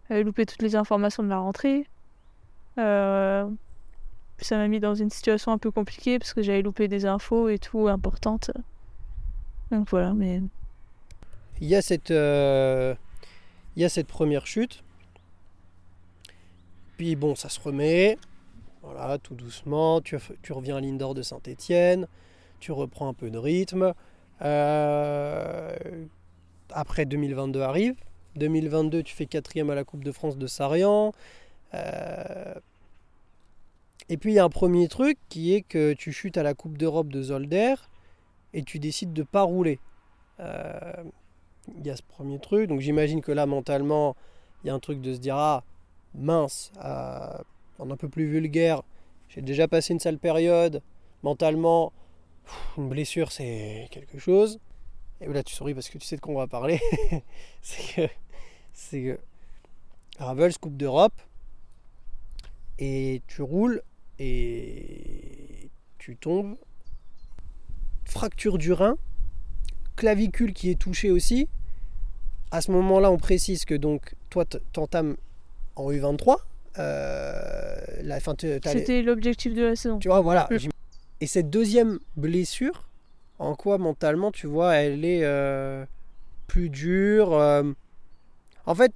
J'avais 0.09 0.23
loupé 0.23 0.45
toutes 0.45 0.61
les 0.61 0.75
informations 0.75 1.23
de 1.23 1.29
la 1.29 1.37
rentrée. 1.39 1.87
Euh, 2.77 3.47
puis 4.37 4.45
ça 4.45 4.57
m'a 4.57 4.67
mis 4.67 4.79
dans 4.79 4.95
une 4.95 5.09
situation 5.09 5.51
un 5.53 5.57
peu 5.57 5.71
compliquée 5.71 6.19
parce 6.19 6.33
que 6.33 6.41
j'avais 6.41 6.61
loupé 6.61 6.87
des 6.87 7.05
infos 7.05 7.49
et 7.49 7.57
tout 7.59 7.87
importantes. 7.87 8.51
Donc 9.71 9.89
voilà, 9.89 10.13
mais 10.13 10.41
Il 11.61 11.67
y 11.67 11.75
a 11.75 11.81
cette, 11.81 12.11
euh, 12.11 12.93
il 13.75 13.81
y 13.81 13.85
a 13.85 13.89
cette 13.89 14.07
première 14.07 14.45
chute. 14.47 14.83
Puis 16.97 17.15
bon, 17.15 17.35
ça 17.35 17.49
se 17.49 17.59
remet. 17.59 18.17
Voilà, 18.85 19.17
tout 19.17 19.33
doucement. 19.33 19.99
Tu, 20.01 20.17
reviens 20.51 20.77
à 20.77 20.81
l'Indoor 20.81 21.15
de 21.15 21.23
Saint-Étienne. 21.23 22.07
Tu 22.59 22.71
reprends 22.71 23.07
un 23.07 23.13
peu 23.13 23.31
de 23.31 23.37
rythme. 23.37 23.93
Euh, 24.41 25.75
après 26.69 27.05
2022 27.05 27.61
arrive. 27.61 27.95
2022, 28.35 29.01
tu 29.01 29.15
fais 29.15 29.25
quatrième 29.25 29.69
à 29.69 29.75
la 29.75 29.83
Coupe 29.83 30.03
de 30.03 30.11
France 30.11 30.37
de 30.37 30.45
Sarian. 30.45 31.13
Euh, 31.73 32.53
et 34.09 34.17
puis 34.17 34.33
il 34.33 34.35
y 34.35 34.39
a 34.39 34.43
un 34.43 34.49
premier 34.49 34.87
truc 34.87 35.17
qui 35.29 35.55
est 35.55 35.61
que 35.61 35.93
tu 35.93 36.11
chutes 36.11 36.37
à 36.37 36.43
la 36.43 36.53
Coupe 36.53 36.77
d'Europe 36.77 37.07
de 37.07 37.23
Zolder 37.23 37.75
et 38.53 38.61
tu 38.61 38.77
décides 38.77 39.13
de 39.13 39.23
pas 39.23 39.41
rouler. 39.41 39.79
Euh, 40.39 41.03
il 41.75 41.87
y 41.87 41.89
a 41.89 41.95
ce 41.95 42.03
premier 42.03 42.37
truc. 42.37 42.67
Donc 42.67 42.81
j'imagine 42.81 43.21
que 43.21 43.31
là, 43.31 43.47
mentalement, 43.47 44.15
il 44.63 44.67
y 44.67 44.69
a 44.69 44.75
un 44.75 44.79
truc 44.79 45.01
de 45.01 45.13
se 45.13 45.19
dire 45.19 45.37
Ah, 45.37 45.63
mince, 46.13 46.71
en 47.79 47.91
un 47.91 47.97
peu 47.97 48.09
plus 48.09 48.27
vulgaire, 48.27 48.83
j'ai 49.29 49.41
déjà 49.41 49.67
passé 49.67 49.93
une 49.93 49.99
sale 49.99 50.17
période. 50.17 50.81
Mentalement, 51.23 51.91
une 52.77 52.89
blessure, 52.89 53.31
c'est 53.31 53.87
quelque 53.91 54.19
chose. 54.19 54.59
Et 55.21 55.27
là, 55.27 55.43
tu 55.43 55.53
souris 55.53 55.73
parce 55.73 55.89
que 55.89 55.97
tu 55.97 56.05
sais 56.05 56.15
de 56.15 56.21
quoi 56.21 56.33
on 56.33 56.37
va 56.37 56.47
parler. 56.47 56.79
c'est 57.61 57.95
que, 57.95 58.13
c'est 58.73 59.01
que 59.01 59.19
Ravels, 60.19 60.57
Coupe 60.57 60.77
d'Europe, 60.77 61.19
et 62.79 63.21
tu 63.27 63.41
roules 63.41 63.81
et 64.19 65.69
tu 65.97 66.15
tombes. 66.15 66.57
Fracture 68.05 68.57
du 68.57 68.71
rein, 68.71 68.97
clavicule 69.95 70.53
qui 70.53 70.69
est 70.69 70.79
touchée 70.79 71.11
aussi. 71.11 71.49
à 72.51 72.61
ce 72.61 72.71
moment-là, 72.71 73.11
on 73.11 73.17
précise 73.17 73.65
que 73.65 73.73
donc 73.73 74.15
toi, 74.29 74.45
t'entames 74.45 75.17
en 75.75 75.91
U23. 75.91 76.37
Euh, 76.79 77.75
C'était 78.63 79.01
l'objectif 79.01 79.53
de 79.53 79.63
la 79.63 79.75
saison. 79.75 79.99
tu 79.99 80.07
vois, 80.07 80.21
voilà. 80.21 80.47
Mm. 80.51 80.69
Et 81.21 81.27
cette 81.27 81.49
deuxième 81.49 81.99
blessure, 82.17 82.87
en 83.39 83.55
quoi 83.55 83.77
mentalement, 83.77 84.31
tu 84.31 84.47
vois, 84.47 84.75
elle 84.75 85.05
est 85.05 85.23
euh, 85.23 85.85
plus 86.47 86.69
dure 86.69 87.33
euh, 87.33 87.63
En 88.65 88.75
fait, 88.75 88.91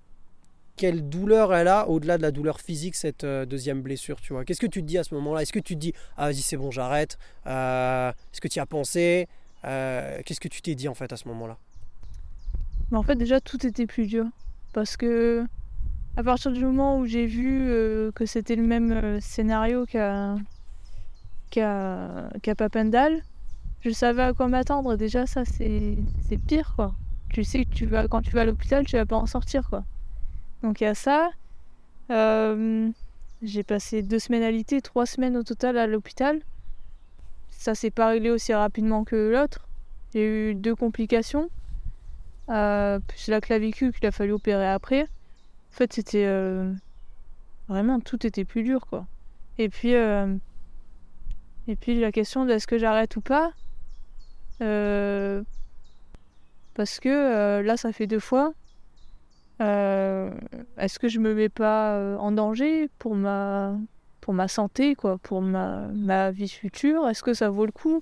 quelle 0.76 1.08
douleur 1.08 1.54
elle 1.54 1.68
a 1.68 1.88
au-delà 1.88 2.18
de 2.18 2.22
la 2.22 2.32
douleur 2.32 2.60
physique, 2.60 2.96
cette 2.96 3.26
deuxième 3.26 3.82
blessure, 3.82 4.20
tu 4.22 4.34
vois? 4.34 4.46
Qu'est-ce 4.46 4.62
que 4.62 4.68
tu 4.68 4.82
te 4.82 4.86
dis 4.86 4.98
à 4.98 5.04
ce 5.04 5.14
moment-là? 5.16 5.42
Est-ce 5.42 5.54
que 5.54 5.60
tu 5.60 5.76
te 5.76 5.80
dis, 5.80 5.94
ah 6.18 6.28
vas-y, 6.28 6.42
c'est 6.42 6.58
bon, 6.58 6.72
j'arrête 6.72 7.18
Est-ce 7.46 8.42
que 8.42 8.48
tu 8.48 8.58
y 8.58 8.60
as 8.60 8.66
pensé 8.66 9.28
Qu'est-ce 9.64 10.40
que 10.40 10.48
tu 10.48 10.62
t'es 10.62 10.76
dit 10.76 10.88
en 10.88 10.94
fait 10.94 11.12
à 11.12 11.18
ce 11.18 11.28
moment-là? 11.28 11.58
Mais 12.92 12.98
en 12.98 13.04
fait, 13.04 13.16
déjà, 13.16 13.40
tout 13.40 13.66
était 13.66 13.86
plus 13.86 14.08
dur. 14.08 14.26
Parce 14.74 14.98
que, 14.98 15.46
à 16.20 16.24
partir 16.24 16.52
du 16.52 16.66
moment 16.66 17.00
où 17.00 17.06
j'ai 17.06 17.26
vu 17.26 17.70
euh, 17.70 18.12
que 18.12 18.26
c'était 18.26 18.58
le 18.58 18.64
même 18.64 18.92
euh, 18.92 19.20
scénario 19.22 19.86
qu'à 19.86 20.36
qu'à 21.50 22.56
Papendal, 22.58 23.24
je 23.80 23.90
savais 23.92 24.24
à 24.24 24.34
quoi 24.34 24.50
m'attendre. 24.50 24.98
Déjà, 24.98 25.26
ça, 25.26 25.46
c'est 25.46 25.98
c'est 26.28 26.38
pire, 26.38 26.74
quoi. 26.76 26.94
Tu 27.30 27.46
sais 27.46 27.64
que 27.64 27.74
tu 27.74 27.86
vas, 27.86 28.10
quand 28.10 28.22
tu 28.22 28.32
vas 28.32 28.42
à 28.42 28.46
l'hôpital, 28.46 28.86
tu 28.86 28.98
vas 28.98 29.06
pas 29.06 29.16
en 29.16 29.28
sortir, 29.28 29.70
quoi. 29.70 29.86
Donc, 30.62 30.82
il 30.82 30.84
y 30.84 30.88
a 30.88 30.94
ça. 30.94 31.30
Euh, 32.12 32.90
j'ai 33.42 33.64
passé 33.64 34.02
deux 34.02 34.20
semaines 34.20 34.44
à 34.44 34.52
l'IT, 34.52 34.84
trois 34.84 35.06
semaines 35.06 35.38
au 35.38 35.44
total 35.44 35.78
à 35.78 35.88
l'hôpital. 35.88 36.42
Ça 37.50 37.76
s'est 37.76 37.92
pas 37.92 38.10
réglé 38.10 38.30
aussi 38.30 38.54
rapidement 38.54 39.06
que 39.06 39.32
l'autre. 39.32 39.70
J'ai 40.14 40.52
eu 40.52 40.56
deux 40.56 40.76
complications. 40.76 41.50
Euh, 42.50 43.00
plus 43.00 43.30
la 43.30 43.40
clavicule 43.40 43.94
qu'il 43.94 44.06
a 44.06 44.12
fallu 44.12 44.34
opérer 44.34 44.68
après. 44.68 45.08
En 45.72 45.76
fait, 45.80 45.94
c'était 45.94 46.26
euh, 46.26 46.74
vraiment 47.68 48.00
tout 48.00 48.26
était 48.26 48.46
plus 48.46 48.64
dur 48.64 48.86
quoi. 48.88 49.06
Et 49.58 49.70
puis 49.70 49.96
euh, 49.96 50.36
et 51.68 51.76
puis 51.76 52.00
la 52.00 52.12
question 52.12 52.46
de 52.46 52.52
est-ce 52.52 52.68
que 52.68 52.78
j'arrête 52.78 53.16
ou 53.16 53.22
pas 53.22 53.52
euh, 54.62 55.44
parce 56.74 57.00
que 57.00 57.62
là 57.62 57.78
ça 57.78 57.94
fait 57.94 58.08
deux 58.08 58.20
fois. 58.20 58.54
Est-ce 59.60 61.00
que 61.00 61.10
je 61.10 61.20
me 61.20 61.34
mets 61.34 61.50
pas 61.50 62.18
en 62.18 62.32
danger 62.32 62.90
pour 62.98 63.16
ma 63.16 63.78
pour 64.22 64.34
ma 64.34 64.48
santé 64.48 64.96
quoi, 64.96 65.18
pour 65.18 65.42
ma 65.42 66.32
vie 66.32 66.50
future? 66.50 67.08
Est-ce 67.08 67.24
que 67.24 67.34
ça 67.34 67.50
vaut 67.50 67.66
le 67.66 67.72
coup 67.72 68.02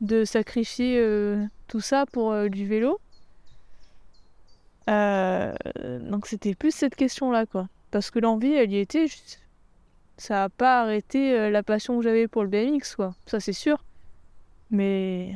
de 0.00 0.24
sacrifier 0.24 1.02
tout 1.68 1.80
ça 1.80 2.06
pour 2.06 2.48
du 2.48 2.66
vélo? 2.66 2.98
Euh, 4.88 5.54
donc 6.00 6.26
c'était 6.26 6.54
plus 6.54 6.74
cette 6.74 6.94
question-là, 6.94 7.46
quoi. 7.46 7.68
Parce 7.90 8.10
que 8.10 8.18
l'envie, 8.18 8.52
elle 8.52 8.72
y 8.72 8.78
était. 8.78 9.06
Ça 10.18 10.34
n'a 10.34 10.48
pas 10.48 10.82
arrêté 10.82 11.32
euh, 11.32 11.50
la 11.50 11.62
passion 11.62 11.98
que 11.98 12.04
j'avais 12.04 12.28
pour 12.28 12.42
le 12.42 12.48
BMX, 12.48 12.96
quoi. 12.96 13.14
Ça, 13.26 13.40
c'est 13.40 13.52
sûr. 13.52 13.84
Mais 14.70 15.34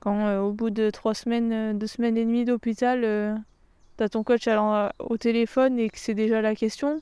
quand 0.00 0.26
euh, 0.26 0.40
au 0.40 0.52
bout 0.52 0.70
de 0.70 0.90
trois 0.90 1.14
semaines, 1.14 1.78
deux 1.78 1.86
semaines 1.86 2.16
et 2.16 2.24
demie 2.24 2.44
d'hôpital, 2.44 3.04
euh, 3.04 3.34
t'as 3.96 4.08
ton 4.08 4.24
coach 4.24 4.46
allant 4.46 4.90
au 4.98 5.16
téléphone 5.16 5.78
et 5.78 5.88
que 5.90 5.98
c'est 5.98 6.14
déjà 6.14 6.42
la 6.42 6.54
question, 6.54 7.00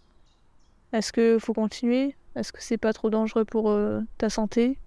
est-ce 0.93 1.13
que 1.13 1.39
faut 1.39 1.55
continuer? 1.55 2.17
Est-ce 2.37 2.53
que 2.53 2.63
c'est 2.63 2.79
pas 2.79 2.93
trop 2.93 3.11
dangereux 3.11 3.45
pour 3.45 3.77
ta 4.19 4.31
santé? 4.31 4.79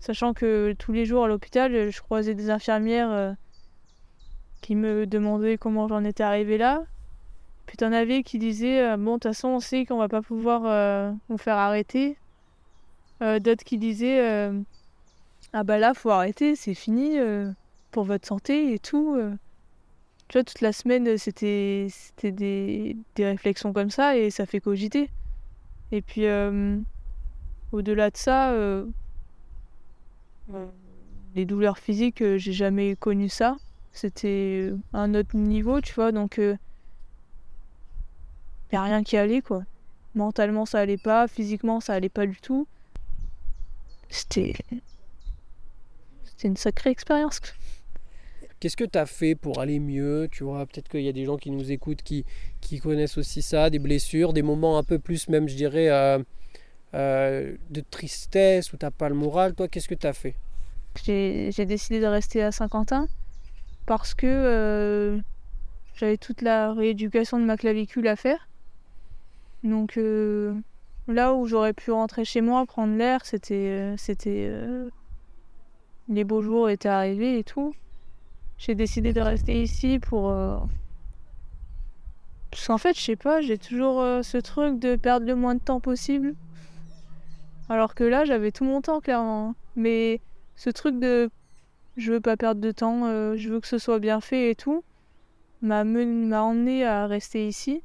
Sachant 0.00 0.32
que 0.32 0.74
tous 0.78 0.92
les 0.92 1.04
jours 1.04 1.24
à 1.24 1.28
l'hôpital, 1.28 1.90
je 1.90 2.00
croisais 2.00 2.34
des 2.34 2.50
infirmières 2.50 3.36
qui 4.60 4.74
me 4.76 5.06
demandaient 5.06 5.58
comment 5.58 5.88
j'en 5.88 6.04
étais 6.04 6.22
arrivée 6.22 6.58
là. 6.58 6.84
Puis 7.66 7.76
t'en 7.76 7.92
avais 7.92 8.22
qui 8.22 8.38
disaient 8.38 8.82
euh, 8.82 8.96
bon 8.96 9.12
de 9.12 9.20
toute 9.20 9.22
façon 9.24 9.48
on 9.48 9.60
sait 9.60 9.84
qu'on 9.86 9.98
va 9.98 10.08
pas 10.08 10.22
pouvoir 10.22 10.62
euh, 10.64 11.12
vous 11.28 11.38
faire 11.38 11.56
arrêter. 11.56 12.16
Euh, 13.22 13.38
D'autres 13.38 13.64
qui 13.64 13.78
disaient 13.78 14.50
ah 15.52 15.64
bah 15.64 15.78
là 15.78 15.94
faut 15.94 16.10
arrêter 16.10 16.56
c'est 16.56 16.74
fini 16.74 17.16
pour 17.90 18.04
votre 18.04 18.26
santé 18.26 18.72
et 18.74 18.78
tout. 18.78 19.16
Tu 20.28 20.38
vois 20.38 20.44
toute 20.44 20.60
la 20.60 20.72
semaine 20.72 21.16
c'était 21.18 21.88
c'était 21.90 22.32
des, 22.32 22.96
des 23.16 23.24
réflexions 23.24 23.72
comme 23.72 23.90
ça 23.90 24.16
et 24.16 24.30
ça 24.30 24.46
fait 24.46 24.60
cogiter. 24.60 25.10
Et 25.92 26.02
puis 26.02 26.26
au-delà 27.72 28.10
de 28.10 28.16
ça 28.16 28.52
euh, 30.54 30.66
les 31.36 31.44
douleurs 31.44 31.78
physiques 31.78 32.24
j'ai 32.36 32.52
jamais 32.52 32.96
connu 32.96 33.28
ça 33.28 33.56
c'était 33.92 34.72
un 34.92 35.14
autre 35.14 35.36
niveau, 35.36 35.80
tu 35.80 35.94
vois, 35.94 36.12
donc 36.12 36.38
il 36.38 36.58
n'y 38.72 38.78
a 38.78 38.82
rien 38.82 39.02
qui 39.02 39.16
allait, 39.16 39.42
quoi. 39.42 39.64
Mentalement, 40.14 40.66
ça 40.66 40.78
allait 40.80 40.96
pas, 40.96 41.28
physiquement, 41.28 41.80
ça 41.80 41.94
allait 41.94 42.08
pas 42.08 42.26
du 42.26 42.40
tout. 42.40 42.66
C'était. 44.08 44.54
C'était 46.24 46.48
une 46.48 46.56
sacrée 46.56 46.90
expérience. 46.90 47.40
Qu'est-ce 48.58 48.76
que 48.76 48.84
tu 48.84 48.98
as 48.98 49.06
fait 49.06 49.34
pour 49.34 49.60
aller 49.60 49.80
mieux 49.80 50.28
Tu 50.30 50.44
vois, 50.44 50.66
peut-être 50.66 50.88
qu'il 50.88 51.02
y 51.02 51.08
a 51.08 51.12
des 51.12 51.24
gens 51.24 51.36
qui 51.36 51.50
nous 51.50 51.72
écoutent 51.72 52.02
qui, 52.02 52.24
qui 52.60 52.78
connaissent 52.78 53.18
aussi 53.18 53.40
ça, 53.40 53.70
des 53.70 53.78
blessures, 53.78 54.32
des 54.32 54.42
moments 54.42 54.78
un 54.78 54.82
peu 54.82 54.98
plus, 54.98 55.28
même, 55.28 55.48
je 55.48 55.54
dirais, 55.54 55.88
euh, 55.88 56.18
euh, 56.94 57.56
de 57.70 57.82
tristesse 57.88 58.72
où 58.72 58.76
t'as 58.76 58.90
pas 58.90 59.08
le 59.08 59.14
moral. 59.14 59.54
Toi, 59.54 59.68
qu'est-ce 59.68 59.88
que 59.88 59.94
tu 59.94 60.06
as 60.06 60.12
fait? 60.12 60.34
J'ai 61.04 61.50
j'ai 61.52 61.66
décidé 61.66 62.00
de 62.00 62.06
rester 62.06 62.42
à 62.42 62.52
Saint-Quentin 62.52 63.06
parce 63.90 64.14
que 64.14 64.28
euh, 64.28 65.18
j'avais 65.96 66.16
toute 66.16 66.42
la 66.42 66.72
rééducation 66.72 67.40
de 67.40 67.44
ma 67.44 67.56
clavicule 67.56 68.06
à 68.06 68.14
faire. 68.14 68.48
Donc 69.64 69.96
euh, 69.96 70.54
là 71.08 71.34
où 71.34 71.48
j'aurais 71.48 71.72
pu 71.72 71.90
rentrer 71.90 72.24
chez 72.24 72.40
moi, 72.40 72.64
prendre 72.66 72.96
l'air, 72.96 73.26
c'était 73.26 73.80
euh, 73.80 73.96
c'était 73.96 74.48
les 76.08 76.22
beaux 76.22 76.40
jours 76.40 76.70
étaient 76.70 76.88
arrivés 76.88 77.40
et 77.40 77.42
tout. 77.42 77.74
J'ai 78.58 78.76
décidé 78.76 79.12
de 79.12 79.20
rester 79.20 79.60
ici 79.60 79.98
pour 79.98 80.32
parce 82.52 82.68
qu'en 82.68 82.78
fait, 82.78 82.96
je 82.96 83.02
sais 83.02 83.16
pas, 83.16 83.40
j'ai 83.40 83.58
toujours 83.58 84.04
ce 84.22 84.38
truc 84.38 84.78
de 84.78 84.94
perdre 84.94 85.26
le 85.26 85.34
moins 85.34 85.56
de 85.56 85.60
temps 85.60 85.80
possible. 85.80 86.36
Alors 87.68 87.96
que 87.96 88.04
là, 88.04 88.24
j'avais 88.24 88.52
tout 88.52 88.62
mon 88.62 88.82
temps 88.82 89.00
clairement. 89.00 89.56
Mais 89.74 90.20
ce 90.54 90.70
truc 90.70 91.00
de 91.00 91.28
je 92.00 92.12
veux 92.12 92.20
pas 92.20 92.36
perdre 92.36 92.60
de 92.60 92.70
temps, 92.72 93.04
euh, 93.04 93.36
je 93.36 93.48
veux 93.50 93.60
que 93.60 93.66
ce 93.68 93.78
soit 93.78 93.98
bien 93.98 94.20
fait 94.20 94.50
et 94.50 94.54
tout, 94.54 94.82
m'a 95.62 95.84
men- 95.84 96.26
m'a 96.26 96.42
emmené 96.42 96.84
à 96.84 97.06
rester 97.06 97.46
ici. 97.46 97.82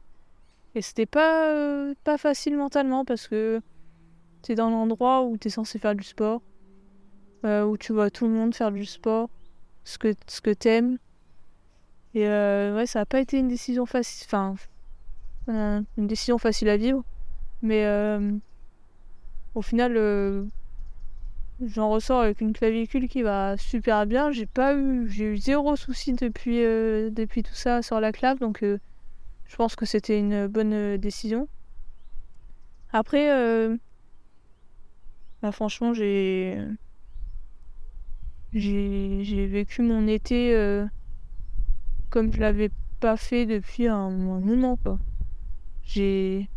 Et 0.73 0.81
c'était 0.81 1.05
pas, 1.05 1.49
euh, 1.51 1.93
pas 2.03 2.17
facile 2.17 2.57
mentalement 2.57 3.05
parce 3.05 3.27
que 3.27 3.61
t'es 4.41 4.55
dans 4.55 4.69
l'endroit 4.69 5.23
où 5.23 5.37
t'es 5.37 5.49
censé 5.49 5.79
faire 5.79 5.95
du 5.95 6.03
sport, 6.03 6.41
euh, 7.45 7.63
où 7.63 7.77
tu 7.77 7.93
vois 7.93 8.09
tout 8.09 8.25
le 8.25 8.33
monde 8.33 8.55
faire 8.55 8.71
du 8.71 8.85
sport, 8.85 9.29
ce 9.83 9.97
que, 9.97 10.13
ce 10.27 10.41
que 10.41 10.51
t'aimes. 10.51 10.97
Et 12.13 12.25
ouais, 12.25 12.85
ça 12.85 13.01
a 13.01 13.05
pas 13.05 13.19
été 13.19 13.37
une 13.37 13.49
décision 13.49 13.85
facile, 13.85 14.25
enfin, 14.29 14.55
une 15.49 16.07
décision 16.07 16.37
facile 16.37 16.69
à 16.69 16.77
vivre. 16.77 17.03
Mais 17.61 17.85
au 19.53 19.61
final, 19.61 19.97
J'en 21.61 21.89
ressors 21.89 22.21
avec 22.21 22.41
une 22.41 22.51
clavicule 22.51 23.07
qui 23.07 23.21
va 23.21 23.55
super 23.57 24.05
bien. 24.05 24.31
J'ai 24.31 24.45
pas 24.45 24.75
eu, 24.75 25.09
j'ai 25.09 25.25
eu 25.25 25.37
zéro 25.37 25.77
souci 25.77 26.11
depuis, 26.13 26.61
euh, 26.61 27.09
depuis 27.09 27.43
tout 27.43 27.53
ça 27.53 27.81
sur 27.81 28.01
la 28.01 28.11
clave, 28.11 28.39
donc 28.39 28.61
euh, 28.61 28.77
je 29.45 29.55
pense 29.55 29.77
que 29.77 29.85
c'était 29.85 30.19
une 30.19 30.47
bonne 30.47 30.73
euh, 30.73 30.97
décision. 30.97 31.47
Après, 32.91 33.27
bah, 35.41 35.51
franchement, 35.51 35.93
j'ai, 35.93 36.57
j'ai, 38.53 39.47
vécu 39.47 39.81
mon 39.81 40.07
été 40.07 40.55
comme 42.09 42.31
je 42.31 42.39
l'avais 42.39 42.71
pas 43.01 43.17
fait 43.17 43.45
depuis 43.45 43.87
un, 43.87 44.09
moment. 44.09 44.79
J'ai, 45.83 46.47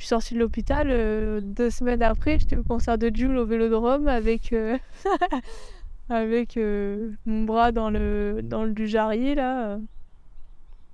je 0.00 0.06
suis 0.06 0.08
sortie 0.08 0.32
de 0.32 0.38
l'hôpital, 0.38 0.86
euh, 0.90 1.42
deux 1.42 1.68
semaines 1.68 2.02
après, 2.02 2.38
j'étais 2.38 2.56
au 2.56 2.62
concert 2.62 2.96
de 2.96 3.10
Jules 3.14 3.36
au 3.36 3.44
Vélodrome 3.44 4.08
avec, 4.08 4.50
euh, 4.54 4.78
avec 6.08 6.56
euh, 6.56 7.10
mon 7.26 7.44
bras 7.44 7.70
dans 7.70 7.90
le, 7.90 8.40
dans 8.42 8.64
le 8.64 8.86
jarrier, 8.86 9.34
là. 9.34 9.78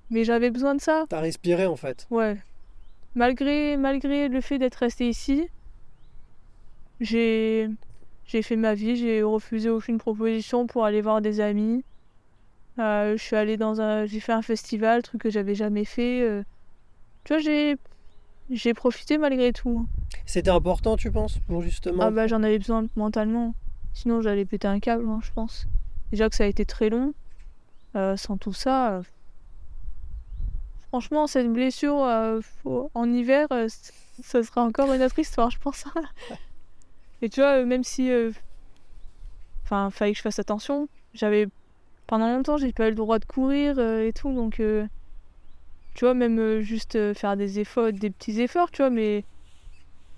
Mais 0.09 0.25
j'avais 0.25 0.49
besoin 0.51 0.75
de 0.75 0.81
ça. 0.81 1.05
Tu 1.09 1.15
as 1.15 1.21
respiré 1.21 1.65
en 1.67 1.77
fait. 1.77 2.05
Ouais. 2.11 2.35
Malgré, 3.15 3.77
malgré 3.77 4.27
le 4.27 4.41
fait 4.41 4.59
d'être 4.59 4.75
restée 4.75 5.07
ici, 5.07 5.47
j'ai, 6.99 7.69
j'ai 8.25 8.41
fait 8.41 8.57
ma 8.57 8.73
vie, 8.73 8.97
j'ai 8.97 9.23
refusé 9.23 9.69
aucune 9.69 9.99
proposition 9.99 10.67
pour 10.67 10.83
aller 10.83 10.99
voir 10.99 11.21
des 11.21 11.39
amis. 11.39 11.85
Euh, 12.77 13.15
je 13.15 13.23
suis 13.23 13.37
allée 13.37 13.55
dans 13.55 13.79
un, 13.79 14.05
j'ai 14.05 14.19
fait 14.19 14.33
un 14.33 14.41
festival, 14.41 15.01
truc 15.01 15.21
que 15.21 15.29
j'avais 15.29 15.55
jamais 15.55 15.85
fait. 15.85 16.19
euh. 16.23 16.43
Tu 17.23 17.31
vois, 17.33 17.41
j'ai, 17.41 17.77
j'ai 18.49 18.73
profité 18.73 19.17
malgré 19.17 19.51
tout. 19.53 19.87
C'était 20.25 20.49
important, 20.51 20.95
tu 20.97 21.11
penses, 21.11 21.39
pour 21.47 21.61
justement 21.61 22.03
Ah 22.03 22.11
bah 22.11 22.27
j'en 22.27 22.43
avais 22.43 22.59
besoin 22.59 22.85
mentalement. 22.95 23.53
Sinon 23.93 24.21
j'allais 24.21 24.45
péter 24.45 24.67
un 24.67 24.79
câble, 24.79 25.07
hein, 25.07 25.19
je 25.23 25.31
pense. 25.31 25.67
Déjà 26.11 26.29
que 26.29 26.35
ça 26.35 26.43
a 26.43 26.47
été 26.47 26.65
très 26.65 26.89
long. 26.89 27.13
Euh, 27.95 28.15
sans 28.17 28.37
tout 28.37 28.53
ça, 28.53 28.91
euh, 28.97 29.03
franchement, 30.89 31.27
cette 31.27 31.51
blessure 31.51 32.03
euh, 32.03 32.41
faut- 32.63 32.91
en 32.93 33.11
hiver, 33.11 33.47
ça 34.23 34.43
sera 34.43 34.63
encore 34.63 34.93
une 34.93 35.01
autre 35.01 35.17
histoire, 35.19 35.49
je 35.49 35.57
pense. 35.59 35.85
Et 37.21 37.29
tu 37.29 37.39
vois, 37.41 37.63
même 37.65 37.83
si. 37.83 38.11
Enfin, 39.63 39.89
fallait 39.89 40.11
que 40.11 40.17
je 40.17 40.21
fasse 40.21 40.39
attention. 40.39 40.87
J'avais. 41.13 41.47
Pendant 42.05 42.29
longtemps, 42.33 42.57
j'ai 42.57 42.71
pas 42.71 42.85
eu 42.87 42.91
le 42.91 42.95
droit 42.95 43.19
de 43.19 43.25
courir 43.25 43.79
et 43.79 44.13
tout, 44.13 44.31
donc. 44.33 44.61
Tu 45.97 46.05
vois, 46.05 46.13
même 46.13 46.37
euh, 46.37 46.61
juste 46.61 46.95
euh, 46.95 47.15
faire 47.15 47.35
des 47.35 47.59
efforts, 47.59 47.91
des 47.91 48.11
petits 48.11 48.39
efforts, 48.39 48.69
tu 48.71 48.83
vois, 48.83 48.91
mais. 48.91 49.25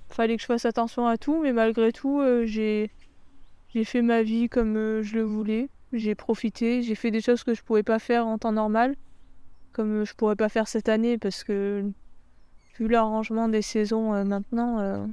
Fallait 0.09 0.35
que 0.35 0.41
je 0.41 0.47
fasse 0.47 0.65
attention 0.65 1.07
à 1.07 1.17
tout, 1.17 1.41
mais 1.41 1.53
malgré 1.53 1.93
tout, 1.93 2.19
euh, 2.19 2.45
j'ai. 2.45 2.91
J'ai 3.73 3.85
fait 3.85 4.01
ma 4.01 4.21
vie 4.21 4.49
comme 4.49 4.75
euh, 4.75 5.03
je 5.03 5.15
le 5.15 5.23
voulais. 5.23 5.69
J'ai 5.93 6.15
profité, 6.15 6.81
j'ai 6.81 6.95
fait 6.95 7.11
des 7.11 7.21
choses 7.21 7.43
que 7.43 7.53
je 7.53 7.63
pouvais 7.63 7.83
pas 7.83 7.97
faire 7.97 8.27
en 8.27 8.37
temps 8.37 8.51
normal, 8.51 8.95
comme 9.71 10.03
je 10.03 10.13
pourrais 10.15 10.35
pas 10.35 10.49
faire 10.49 10.67
cette 10.67 10.89
année 10.89 11.17
parce 11.17 11.43
que 11.43 11.89
vu 12.77 12.87
l'arrangement 12.87 13.47
des 13.47 13.61
saisons 13.61 14.13
euh, 14.13 14.23
maintenant, 14.25 15.07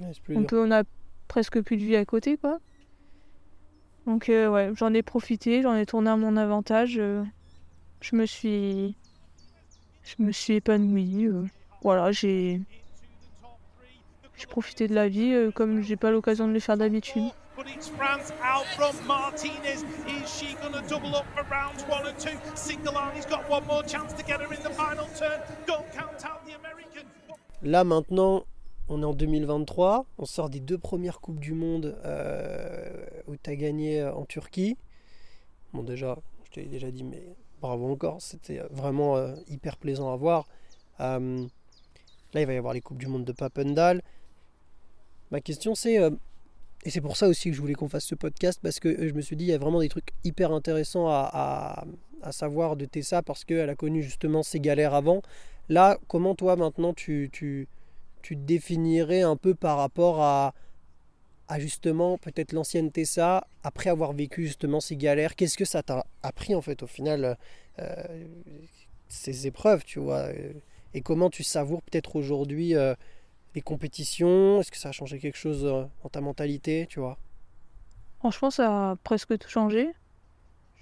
Ouais, 0.00 0.12
on 0.36 0.44
peut, 0.44 0.62
on 0.62 0.70
a 0.70 0.84
presque 1.26 1.60
plus 1.62 1.78
de 1.78 1.82
vie 1.82 1.96
à 1.96 2.04
côté, 2.04 2.36
quoi. 2.36 2.58
Donc 4.06 4.26
ouais, 4.28 4.70
j'en 4.74 4.94
ai 4.94 5.02
profité, 5.02 5.62
j'en 5.62 5.74
ai 5.74 5.86
tourné 5.86 6.10
à 6.10 6.16
mon 6.16 6.36
avantage. 6.36 7.00
je 8.02 8.16
me 8.16 8.26
suis, 8.26 8.94
je 10.06 10.22
me 10.22 10.32
suis 10.32 10.54
épanouie. 10.54 11.26
euh, 11.26 11.44
voilà, 11.82 12.12
j'ai, 12.12 12.60
j'ai 14.36 14.46
profité 14.46 14.86
de 14.88 14.94
la 14.94 15.08
vie 15.08 15.32
euh, 15.32 15.50
comme 15.50 15.82
j'ai 15.82 15.96
pas 15.96 16.10
l'occasion 16.10 16.46
de 16.46 16.52
le 16.52 16.60
faire 16.60 16.76
d'habitude. 16.76 17.30
But 17.56 17.66
it's 17.74 17.88
France 17.88 18.32
out 18.42 18.66
from 18.76 18.94
Martinez. 19.06 19.82
Is 20.06 20.28
she 20.28 20.54
going 20.60 20.74
to 20.74 20.86
double 20.88 21.16
up 21.16 21.24
for 21.34 21.42
rounds 21.50 21.84
one 21.88 22.06
and 22.06 22.18
two? 22.18 22.36
Single 22.54 22.92
he's 23.14 23.24
got 23.26 23.48
one 23.48 23.64
more 23.66 23.82
chance 23.82 24.12
to 24.12 24.22
get 24.22 24.40
her 24.40 24.52
in 24.52 24.62
the 24.62 24.74
final 24.74 25.06
turn. 25.18 25.40
Don't 25.66 25.90
count 25.92 26.22
out 26.24 26.44
the 26.46 26.54
American. 26.54 27.06
Là 27.62 27.82
maintenant, 27.84 28.44
on 28.88 29.00
est 29.00 29.06
en 29.06 29.14
2023, 29.14 30.04
on 30.18 30.26
sort 30.26 30.50
des 30.50 30.60
deux 30.60 30.76
premières 30.76 31.20
Coupes 31.20 31.40
du 31.40 31.54
Monde 31.54 31.98
euh, 32.04 33.06
où 33.26 33.36
tu 33.36 33.50
as 33.50 33.56
gagné 33.56 34.02
euh, 34.02 34.12
en 34.14 34.26
Turquie. 34.26 34.76
Bon 35.72 35.82
déjà, 35.82 36.18
je 36.44 36.50
te 36.50 36.60
l'ai 36.60 36.66
déjà 36.66 36.90
dit, 36.90 37.04
mais 37.04 37.24
bravo 37.60 37.90
encore, 37.90 38.20
c'était 38.20 38.60
euh, 38.60 38.66
vraiment 38.70 39.16
euh, 39.16 39.34
hyper 39.48 39.76
plaisant 39.76 40.12
à 40.12 40.16
voir. 40.16 40.46
Là, 40.98 42.40
il 42.40 42.46
va 42.46 42.52
y 42.52 42.56
avoir 42.56 42.74
les 42.74 42.80
Coupes 42.80 42.98
du 42.98 43.06
Monde 43.06 43.24
de 43.24 43.32
Papendal. 43.32 44.02
Ma 45.30 45.40
question 45.40 45.74
c'est, 45.74 45.98
euh, 45.98 46.10
et 46.84 46.90
c'est 46.90 47.00
pour 47.00 47.16
ça 47.16 47.28
aussi 47.28 47.50
que 47.50 47.56
je 47.56 47.60
voulais 47.60 47.74
qu'on 47.74 47.88
fasse 47.88 48.04
ce 48.04 48.14
podcast, 48.14 48.60
parce 48.62 48.78
que 48.78 49.08
je 49.08 49.12
me 49.14 49.20
suis 49.20 49.36
dit, 49.36 49.44
il 49.44 49.48
y 49.48 49.52
a 49.54 49.58
vraiment 49.58 49.80
des 49.80 49.88
trucs 49.88 50.12
hyper 50.24 50.52
intéressants 50.52 51.08
à, 51.08 51.84
à- 52.22 52.32
savoir 52.32 52.76
de 52.76 52.86
Tessa, 52.86 53.22
parce 53.22 53.44
qu'elle 53.44 53.70
a 53.70 53.76
connu 53.76 54.02
justement 54.02 54.42
ces 54.42 54.58
galères 54.58 54.94
avant. 54.94 55.22
Là, 55.68 55.96
comment 56.08 56.34
toi 56.34 56.56
maintenant 56.56 56.92
tu, 56.92 57.30
tu, 57.32 57.68
tu 58.22 58.36
te 58.36 58.40
définirais 58.42 59.22
un 59.22 59.36
peu 59.36 59.54
par 59.54 59.78
rapport 59.78 60.20
à, 60.22 60.52
justement 61.58 62.18
peut-être 62.18 62.52
l'ancienne 62.52 62.90
Tessa, 62.90 63.46
après 63.62 63.90
avoir 63.90 64.12
vécu 64.12 64.46
justement 64.46 64.80
ces 64.80 64.96
galères 64.96 65.36
Qu'est-ce 65.36 65.56
que 65.56 65.64
ça 65.64 65.82
t'a 65.82 66.04
appris 66.22 66.54
en 66.54 66.60
fait 66.60 66.82
au 66.82 66.86
final 66.86 67.36
euh, 67.78 68.24
ces 69.08 69.46
épreuves, 69.46 69.84
tu 69.84 70.00
vois 70.00 70.28
Et 70.94 71.00
comment 71.00 71.30
tu 71.30 71.44
savoures 71.44 71.82
peut-être 71.82 72.16
aujourd'hui 72.16 72.74
euh, 72.74 72.94
les 73.54 73.60
compétitions? 73.60 74.60
Est-ce 74.60 74.70
que 74.70 74.76
ça 74.76 74.88
a 74.88 74.92
changé 74.92 75.18
quelque 75.18 75.38
chose 75.38 75.64
euh, 75.64 75.84
dans 76.02 76.08
ta 76.08 76.20
mentalité, 76.20 76.86
tu 76.88 77.00
vois? 77.00 77.18
Franchement, 78.18 78.50
ça 78.50 78.90
a 78.90 78.96
presque 78.96 79.38
tout 79.38 79.48
changé. 79.48 79.90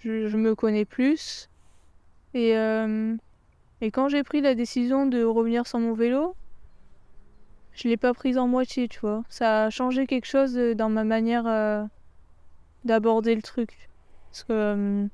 Je, 0.00 0.36
me 0.36 0.54
connais 0.54 0.84
plus. 0.84 1.48
Et, 2.34 2.50
et 3.80 3.90
quand 3.90 4.08
j'ai 4.08 4.22
pris 4.22 4.42
la 4.42 4.54
décision 4.54 5.06
de 5.06 5.24
revenir 5.24 5.66
sur 5.66 5.78
mon 5.78 5.94
vélo, 5.94 6.36
je 7.74 7.88
l'ai 7.88 7.96
pas 7.96 8.14
prise 8.14 8.38
en 8.38 8.46
moitié, 8.48 8.88
tu 8.88 9.00
vois. 9.00 9.24
Ça 9.28 9.64
a 9.64 9.70
changé 9.70 10.06
quelque 10.06 10.26
chose 10.26 10.56
euh, 10.56 10.74
dans 10.74 10.88
ma 10.88 11.04
manière 11.04 11.46
euh, 11.46 11.84
d'aborder 12.84 13.34
le 13.34 13.42
truc. 13.42 13.88
Parce 14.30 14.44
que 14.44 14.52
euh, 14.52 15.06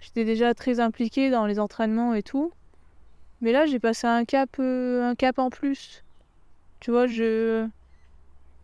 j'étais 0.00 0.24
déjà 0.24 0.54
très 0.54 0.80
impliquée 0.80 1.30
dans 1.30 1.46
les 1.46 1.60
entraînements 1.60 2.14
et 2.14 2.22
tout. 2.22 2.52
Mais 3.42 3.52
là, 3.52 3.66
j'ai 3.66 3.78
passé 3.78 4.06
un 4.06 4.24
cap, 4.24 4.58
un 4.58 5.14
cap 5.16 5.38
en 5.38 5.50
plus. 5.50 6.04
Tu 6.80 6.90
vois, 6.90 7.06
je 7.06 7.66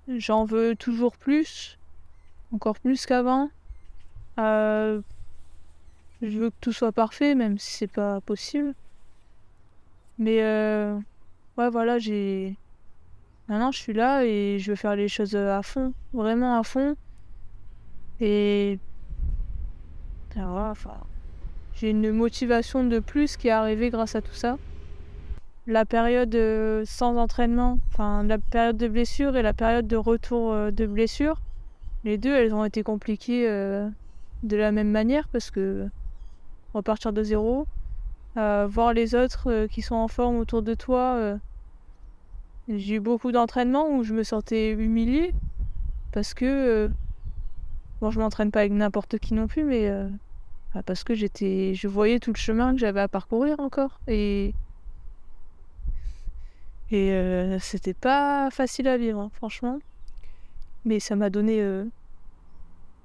j'en 0.09 0.45
veux 0.45 0.77
toujours 0.77 1.17
plus 1.17 1.79
encore 2.53 2.79
plus 2.79 3.07
qu'avant. 3.07 3.51
Je 4.39 5.03
veux 6.23 6.51
que 6.51 6.57
tout 6.61 6.73
soit 6.73 6.93
parfait, 6.93 7.35
même 7.35 7.59
si 7.59 7.73
c'est 7.73 7.87
pas 7.87 8.21
possible. 8.21 8.75
Mais 10.19 10.41
ouais, 11.57 11.71
voilà, 11.71 11.99
j'ai. 11.99 12.57
Maintenant, 13.49 13.71
je 13.71 13.79
suis 13.79 13.93
là 13.93 14.25
et 14.25 14.59
je 14.59 14.73
veux 14.73 14.77
faire 14.77 14.97
les 14.97 15.09
choses 15.09 15.37
à 15.37 15.63
fond, 15.63 15.93
vraiment 16.13 16.59
à 16.59 16.63
fond. 16.63 16.97
Et. 18.21 18.79
Voilà, 20.35 20.71
enfin. 20.71 20.95
J'ai 21.77 21.91
une 21.91 22.11
motivation 22.11 22.85
de 22.85 22.99
plus 23.01 23.37
qui 23.37 23.49
est 23.49 23.51
arrivée 23.51 23.91
grâce 23.91 24.15
à 24.15 24.23
tout 24.23 24.33
ça. 24.33 24.57
La 25.67 25.85
période 25.85 26.35
euh, 26.35 26.85
sans 26.87 27.19
entraînement, 27.19 27.79
enfin 27.93 28.23
la 28.23 28.39
période 28.39 28.79
de 28.79 28.89
blessure 28.89 29.37
et 29.37 29.43
la 29.43 29.53
période 29.53 29.87
de 29.87 29.97
retour 29.97 30.53
euh, 30.53 30.71
de 30.71 30.87
blessure, 30.87 31.39
les 32.05 32.17
deux, 32.17 32.35
elles 32.35 32.55
ont 32.55 32.65
été 32.65 32.83
compliquées 32.83 33.47
euh, 33.47 33.91
de 34.43 34.57
la 34.57 34.73
même 34.73 34.91
manière 34.91 35.29
parce 35.29 35.51
que 35.51 35.89
repartir 36.73 37.13
de 37.13 37.23
zéro, 37.23 37.67
voir 38.37 38.95
les 38.95 39.15
autres 39.15 39.67
qui 39.67 39.83
sont 39.83 39.97
en 39.97 40.09
forme 40.09 40.37
autour 40.37 40.63
de 40.63 40.75
toi. 40.75 41.39
J'ai 42.69 42.97
eu 42.97 43.01
beaucoup 43.01 43.33
d'entraînements 43.33 43.89
où 43.91 44.03
je 44.03 44.13
me 44.13 44.23
sentais 44.23 44.73
humiliée 44.73 45.33
parce 46.13 46.35
que 46.35 46.45
euh, 46.45 46.89
bon, 48.01 48.11
je 48.11 48.19
m'entraîne 48.19 48.51
pas 48.51 48.61
avec 48.61 48.73
n'importe 48.73 49.19
qui 49.19 49.35
non 49.35 49.47
plus, 49.47 49.65
mais 49.65 49.89
euh, 49.89 50.09
bah, 50.75 50.83
parce 50.85 51.05
que 51.05 51.15
j'étais, 51.15 51.75
je 51.75 51.89
voyais 51.89 52.19
tout 52.19 52.33
le 52.33 52.39
chemin 52.39 52.73
que 52.73 52.79
j'avais 52.79 53.01
à 53.01 53.09
parcourir 53.09 53.61
encore 53.61 54.01
et 54.09 54.55
et 56.93 57.11
euh, 57.13 57.59
c'était 57.59 57.95
pas 57.95 58.49
facile 58.51 58.87
à 58.87 58.97
vivre, 58.97 59.21
hein, 59.21 59.31
franchement. 59.35 59.81
Mais 60.85 61.01
ça 61.01 61.17
m'a 61.17 61.31
donné 61.31 61.61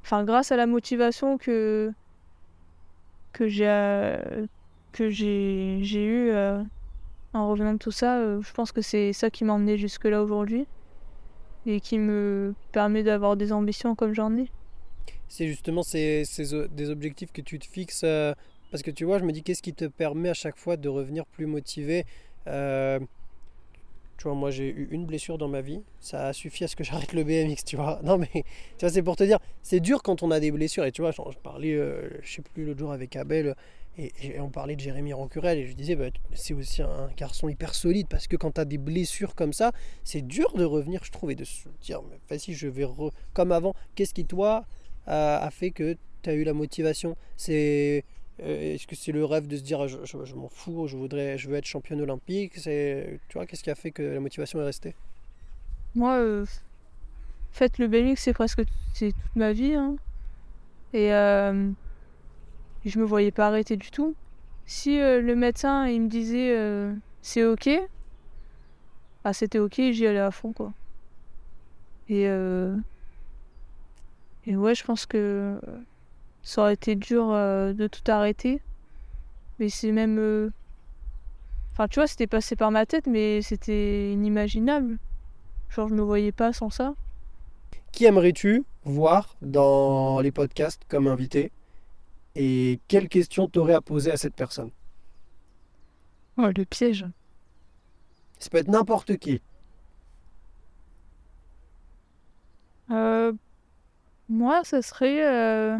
enfin 0.03 0.23
grâce 0.23 0.51
à 0.51 0.55
la 0.55 0.67
motivation 0.67 1.37
que 1.37 1.91
que 3.33 3.47
j'ai 3.47 3.67
que 4.91 5.09
j'ai 5.09 5.79
j'ai 5.83 6.05
eu 6.05 6.29
euh, 6.31 6.63
en 7.33 7.49
revenant 7.49 7.73
de 7.73 7.77
tout 7.79 7.91
ça 7.91 8.19
euh, 8.19 8.41
je 8.41 8.53
pense 8.53 8.71
que 8.71 8.81
c'est 8.81 9.13
ça 9.13 9.29
qui 9.29 9.43
m'a 9.43 9.53
emmené 9.53 9.77
jusque 9.77 10.05
là 10.05 10.23
aujourd'hui 10.23 10.67
et 11.65 11.81
qui 11.81 11.97
me 11.99 12.55
permet 12.71 13.03
d'avoir 13.03 13.35
des 13.37 13.51
ambitions 13.51 13.95
comme 13.95 14.13
j'en 14.13 14.35
ai 14.37 14.51
C'est 15.27 15.47
justement 15.47 15.83
ces, 15.83 16.23
des 16.71 16.89
objectifs 16.89 17.31
que 17.31 17.41
tu 17.41 17.59
te 17.59 17.65
fixes. 17.67 18.01
euh, 18.03 18.33
parce 18.69 18.83
que 18.83 18.91
tu 18.91 19.05
vois, 19.05 19.19
je 19.19 19.23
me 19.25 19.31
dis, 19.31 19.43
qu'est-ce 19.43 19.61
qui 19.61 19.73
te 19.73 19.85
permet 19.85 20.29
à 20.29 20.33
chaque 20.33 20.57
fois 20.57 20.77
de 20.77 20.89
revenir 20.89 21.25
plus 21.25 21.45
motivé 21.45 22.05
Euh, 22.47 22.99
Tu 24.17 24.23
vois, 24.25 24.35
moi 24.35 24.51
j'ai 24.51 24.69
eu 24.69 24.87
une 24.91 25.05
blessure 25.07 25.37
dans 25.39 25.47
ma 25.47 25.61
vie. 25.61 25.81
Ça 25.99 26.27
a 26.27 26.33
suffi 26.33 26.63
à 26.63 26.67
ce 26.67 26.75
que 26.75 26.83
j'arrête 26.83 27.13
le 27.13 27.23
BMX, 27.23 27.65
tu 27.65 27.75
vois. 27.75 27.99
Non, 28.03 28.17
mais 28.19 28.29
c'est 28.77 29.01
pour 29.03 29.15
te 29.15 29.23
dire, 29.23 29.39
c'est 29.63 29.79
dur 29.79 30.03
quand 30.03 30.21
on 30.21 30.29
a 30.31 30.39
des 30.39 30.51
blessures. 30.51 30.85
Et 30.85 30.91
tu 30.91 31.01
vois, 31.01 31.11
j'en- 31.11 31.31
je 31.31 31.39
parlais, 31.39 31.73
je 32.21 32.31
sais 32.31 32.41
plus, 32.43 32.65
l'autre 32.65 32.79
jour 32.79 32.91
avec 32.91 33.15
Abel. 33.15 33.55
Et, 33.97 34.39
on 34.39 34.49
parlait 34.49 34.75
de 34.75 34.81
Jérémy 34.81 35.13
Rancurel. 35.13 35.57
Et 35.57 35.67
je 35.67 35.73
disais, 35.73 35.95
bah, 35.95 36.09
c'est 36.33 36.53
aussi 36.53 36.81
un 36.81 37.09
garçon 37.17 37.49
hyper 37.49 37.75
solide. 37.75 38.07
Parce 38.09 38.27
que 38.27 38.35
quand 38.35 38.51
tu 38.51 38.61
as 38.61 38.65
des 38.65 38.77
blessures 38.77 39.35
comme 39.35 39.53
ça, 39.53 39.71
c'est 40.03 40.21
dur 40.21 40.53
de 40.55 40.63
revenir, 40.63 41.03
je 41.03 41.11
trouve, 41.11 41.31
et 41.31 41.35
de 41.35 41.43
se 41.43 41.67
dire, 41.81 42.01
mais 42.09 42.19
vas-y, 42.29 42.53
je 42.53 42.67
vais 42.67 42.87
comme 43.33 43.51
avant. 43.51 43.75
Qu'est-ce 43.95 44.13
qui, 44.13 44.25
toi, 44.25 44.65
a, 45.07 45.49
fait 45.51 45.71
que 45.71 45.97
tu 46.21 46.29
as 46.29 46.33
eu 46.33 46.43
la 46.43 46.53
motivation? 46.53 47.15
C'est 47.37 48.05
euh, 48.41 48.73
est-ce 48.73 48.87
que 48.87 48.95
c'est 48.95 49.11
le 49.11 49.23
rêve 49.23 49.47
de 49.47 49.55
se 49.55 49.61
dire 49.61 49.81
ah, 49.81 49.87
je, 49.87 50.35
m'en 50.35 50.49
fous, 50.49 50.87
je 50.87 50.97
voudrais 50.97 51.37
je 51.37 51.47
veux 51.47 51.55
être 51.55 51.65
championne 51.65 52.01
olympique 52.01 52.53
C'est 52.55 53.19
tu 53.27 53.37
vois 53.37 53.45
qu'est-ce 53.45 53.61
qui 53.61 53.69
a 53.69 53.75
fait 53.75 53.91
que 53.91 54.01
la 54.01 54.19
motivation 54.19 54.59
est 54.61 54.65
restée? 54.65 54.95
Moi 55.93 56.17
euh, 56.17 56.45
fait 57.51 57.77
le 57.77 57.87
BMX 57.87 58.15
c'est 58.17 58.33
presque 58.33 58.63
c'est 58.93 59.11
toute 59.11 59.35
ma 59.35 59.53
vie 59.53 59.75
hein. 59.75 59.95
et 60.93 61.13
euh, 61.13 61.69
je 62.89 62.99
me 62.99 63.05
voyais 63.05 63.31
pas 63.31 63.47
arrêter 63.47 63.77
du 63.77 63.91
tout. 63.91 64.15
Si 64.65 64.99
euh, 64.99 65.21
le 65.21 65.35
médecin 65.35 65.87
il 65.87 66.01
me 66.01 66.07
disait 66.07 66.55
euh, 66.57 66.93
c'est 67.21 67.43
ok 67.43 67.69
ah 69.23 69.33
c'était 69.33 69.59
ok 69.59 69.75
j'y 69.91 70.07
allais 70.07 70.19
à 70.19 70.31
fond 70.31 70.53
quoi. 70.53 70.73
Et 72.09 72.27
euh, 72.27 72.75
et 74.45 74.55
ouais 74.55 74.73
je 74.75 74.83
pense 74.83 75.05
que 75.05 75.59
ça 76.41 76.61
aurait 76.61 76.73
été 76.73 76.95
dur 76.95 77.27
de 77.27 77.87
tout 77.87 78.09
arrêter. 78.09 78.61
Mais 79.59 79.69
c'est 79.69 79.91
même 79.91 80.51
enfin 81.71 81.87
tu 81.87 81.99
vois 81.99 82.07
c'était 82.07 82.27
passé 82.27 82.55
par 82.55 82.71
ma 82.71 82.85
tête 82.85 83.07
mais 83.07 83.41
c'était 83.41 84.11
inimaginable. 84.13 84.97
Genre 85.69 85.87
je 85.87 85.93
me 85.93 86.01
voyais 86.01 86.31
pas 86.31 86.53
sans 86.53 86.69
ça. 86.69 86.95
Qui 87.91 88.05
aimerais-tu 88.05 88.63
voir 88.85 89.35
dans 89.41 90.21
les 90.21 90.31
podcasts 90.31 90.81
comme 90.87 91.07
invité? 91.07 91.51
Et 92.35 92.79
quelle 92.87 93.09
question 93.09 93.47
t'aurais 93.47 93.73
à 93.73 93.81
poser 93.81 94.11
à 94.11 94.17
cette 94.17 94.35
personne? 94.35 94.71
Oh, 96.37 96.47
le 96.55 96.65
piège. 96.65 97.05
Ça 98.39 98.49
peut 98.49 98.57
être 98.57 98.69
n'importe 98.69 99.17
qui. 99.17 99.41
Euh, 102.89 103.33
moi, 104.29 104.63
ça 104.63 104.81
serait. 104.81 105.25
euh, 105.25 105.77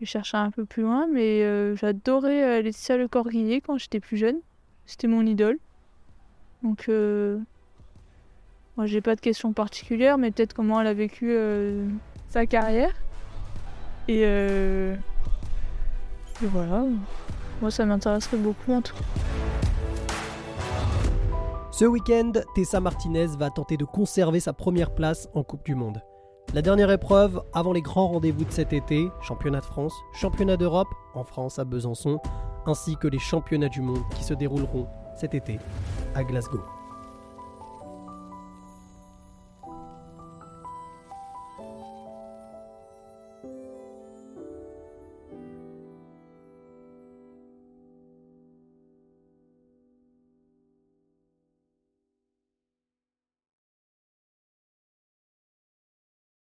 Je 0.00 0.06
cherchais 0.06 0.36
un 0.36 0.50
peu 0.50 0.64
plus 0.64 0.82
loin, 0.82 1.06
mais 1.06 1.42
euh, 1.42 1.76
j'adorais 1.76 2.42
euh, 2.58 2.62
Laetitia 2.62 2.96
Le 2.96 3.06
Corguillier 3.08 3.60
quand 3.60 3.78
j'étais 3.78 4.00
plus 4.00 4.16
jeune. 4.16 4.40
C'était 4.86 5.06
mon 5.06 5.24
idole. 5.24 5.58
Donc, 6.64 6.88
euh, 6.88 7.38
moi, 8.76 8.86
j'ai 8.86 9.00
pas 9.00 9.14
de 9.14 9.20
questions 9.20 9.52
particulières, 9.52 10.18
mais 10.18 10.30
peut-être 10.32 10.54
comment 10.54 10.80
elle 10.80 10.88
a 10.88 10.94
vécu 10.94 11.30
euh, 11.30 11.88
sa 12.28 12.46
carrière. 12.46 12.94
Et, 14.08 14.22
euh, 14.24 14.94
et 16.42 16.46
voilà. 16.46 16.84
Moi, 17.60 17.70
ça 17.70 17.86
m'intéresserait 17.86 18.36
beaucoup 18.36 18.72
en 18.72 18.82
tout. 18.82 18.96
Ce 21.70 21.84
week-end, 21.84 22.32
Tessa 22.54 22.80
Martinez 22.80 23.28
va 23.38 23.50
tenter 23.50 23.76
de 23.76 23.84
conserver 23.84 24.40
sa 24.40 24.52
première 24.52 24.94
place 24.94 25.28
en 25.34 25.42
Coupe 25.42 25.64
du 25.64 25.74
Monde. 25.74 26.02
La 26.54 26.60
dernière 26.60 26.90
épreuve 26.90 27.42
avant 27.54 27.72
les 27.72 27.80
grands 27.80 28.08
rendez-vous 28.08 28.44
de 28.44 28.50
cet 28.50 28.74
été, 28.74 29.08
championnat 29.22 29.60
de 29.60 29.64
France, 29.64 29.94
championnat 30.12 30.58
d'Europe 30.58 30.88
en 31.14 31.24
France 31.24 31.58
à 31.58 31.64
Besançon, 31.64 32.20
ainsi 32.66 32.96
que 32.96 33.08
les 33.08 33.18
championnats 33.18 33.70
du 33.70 33.80
monde 33.80 34.02
qui 34.14 34.22
se 34.22 34.34
dérouleront 34.34 34.86
cet 35.16 35.34
été 35.34 35.58
à 36.14 36.24
Glasgow. 36.24 36.60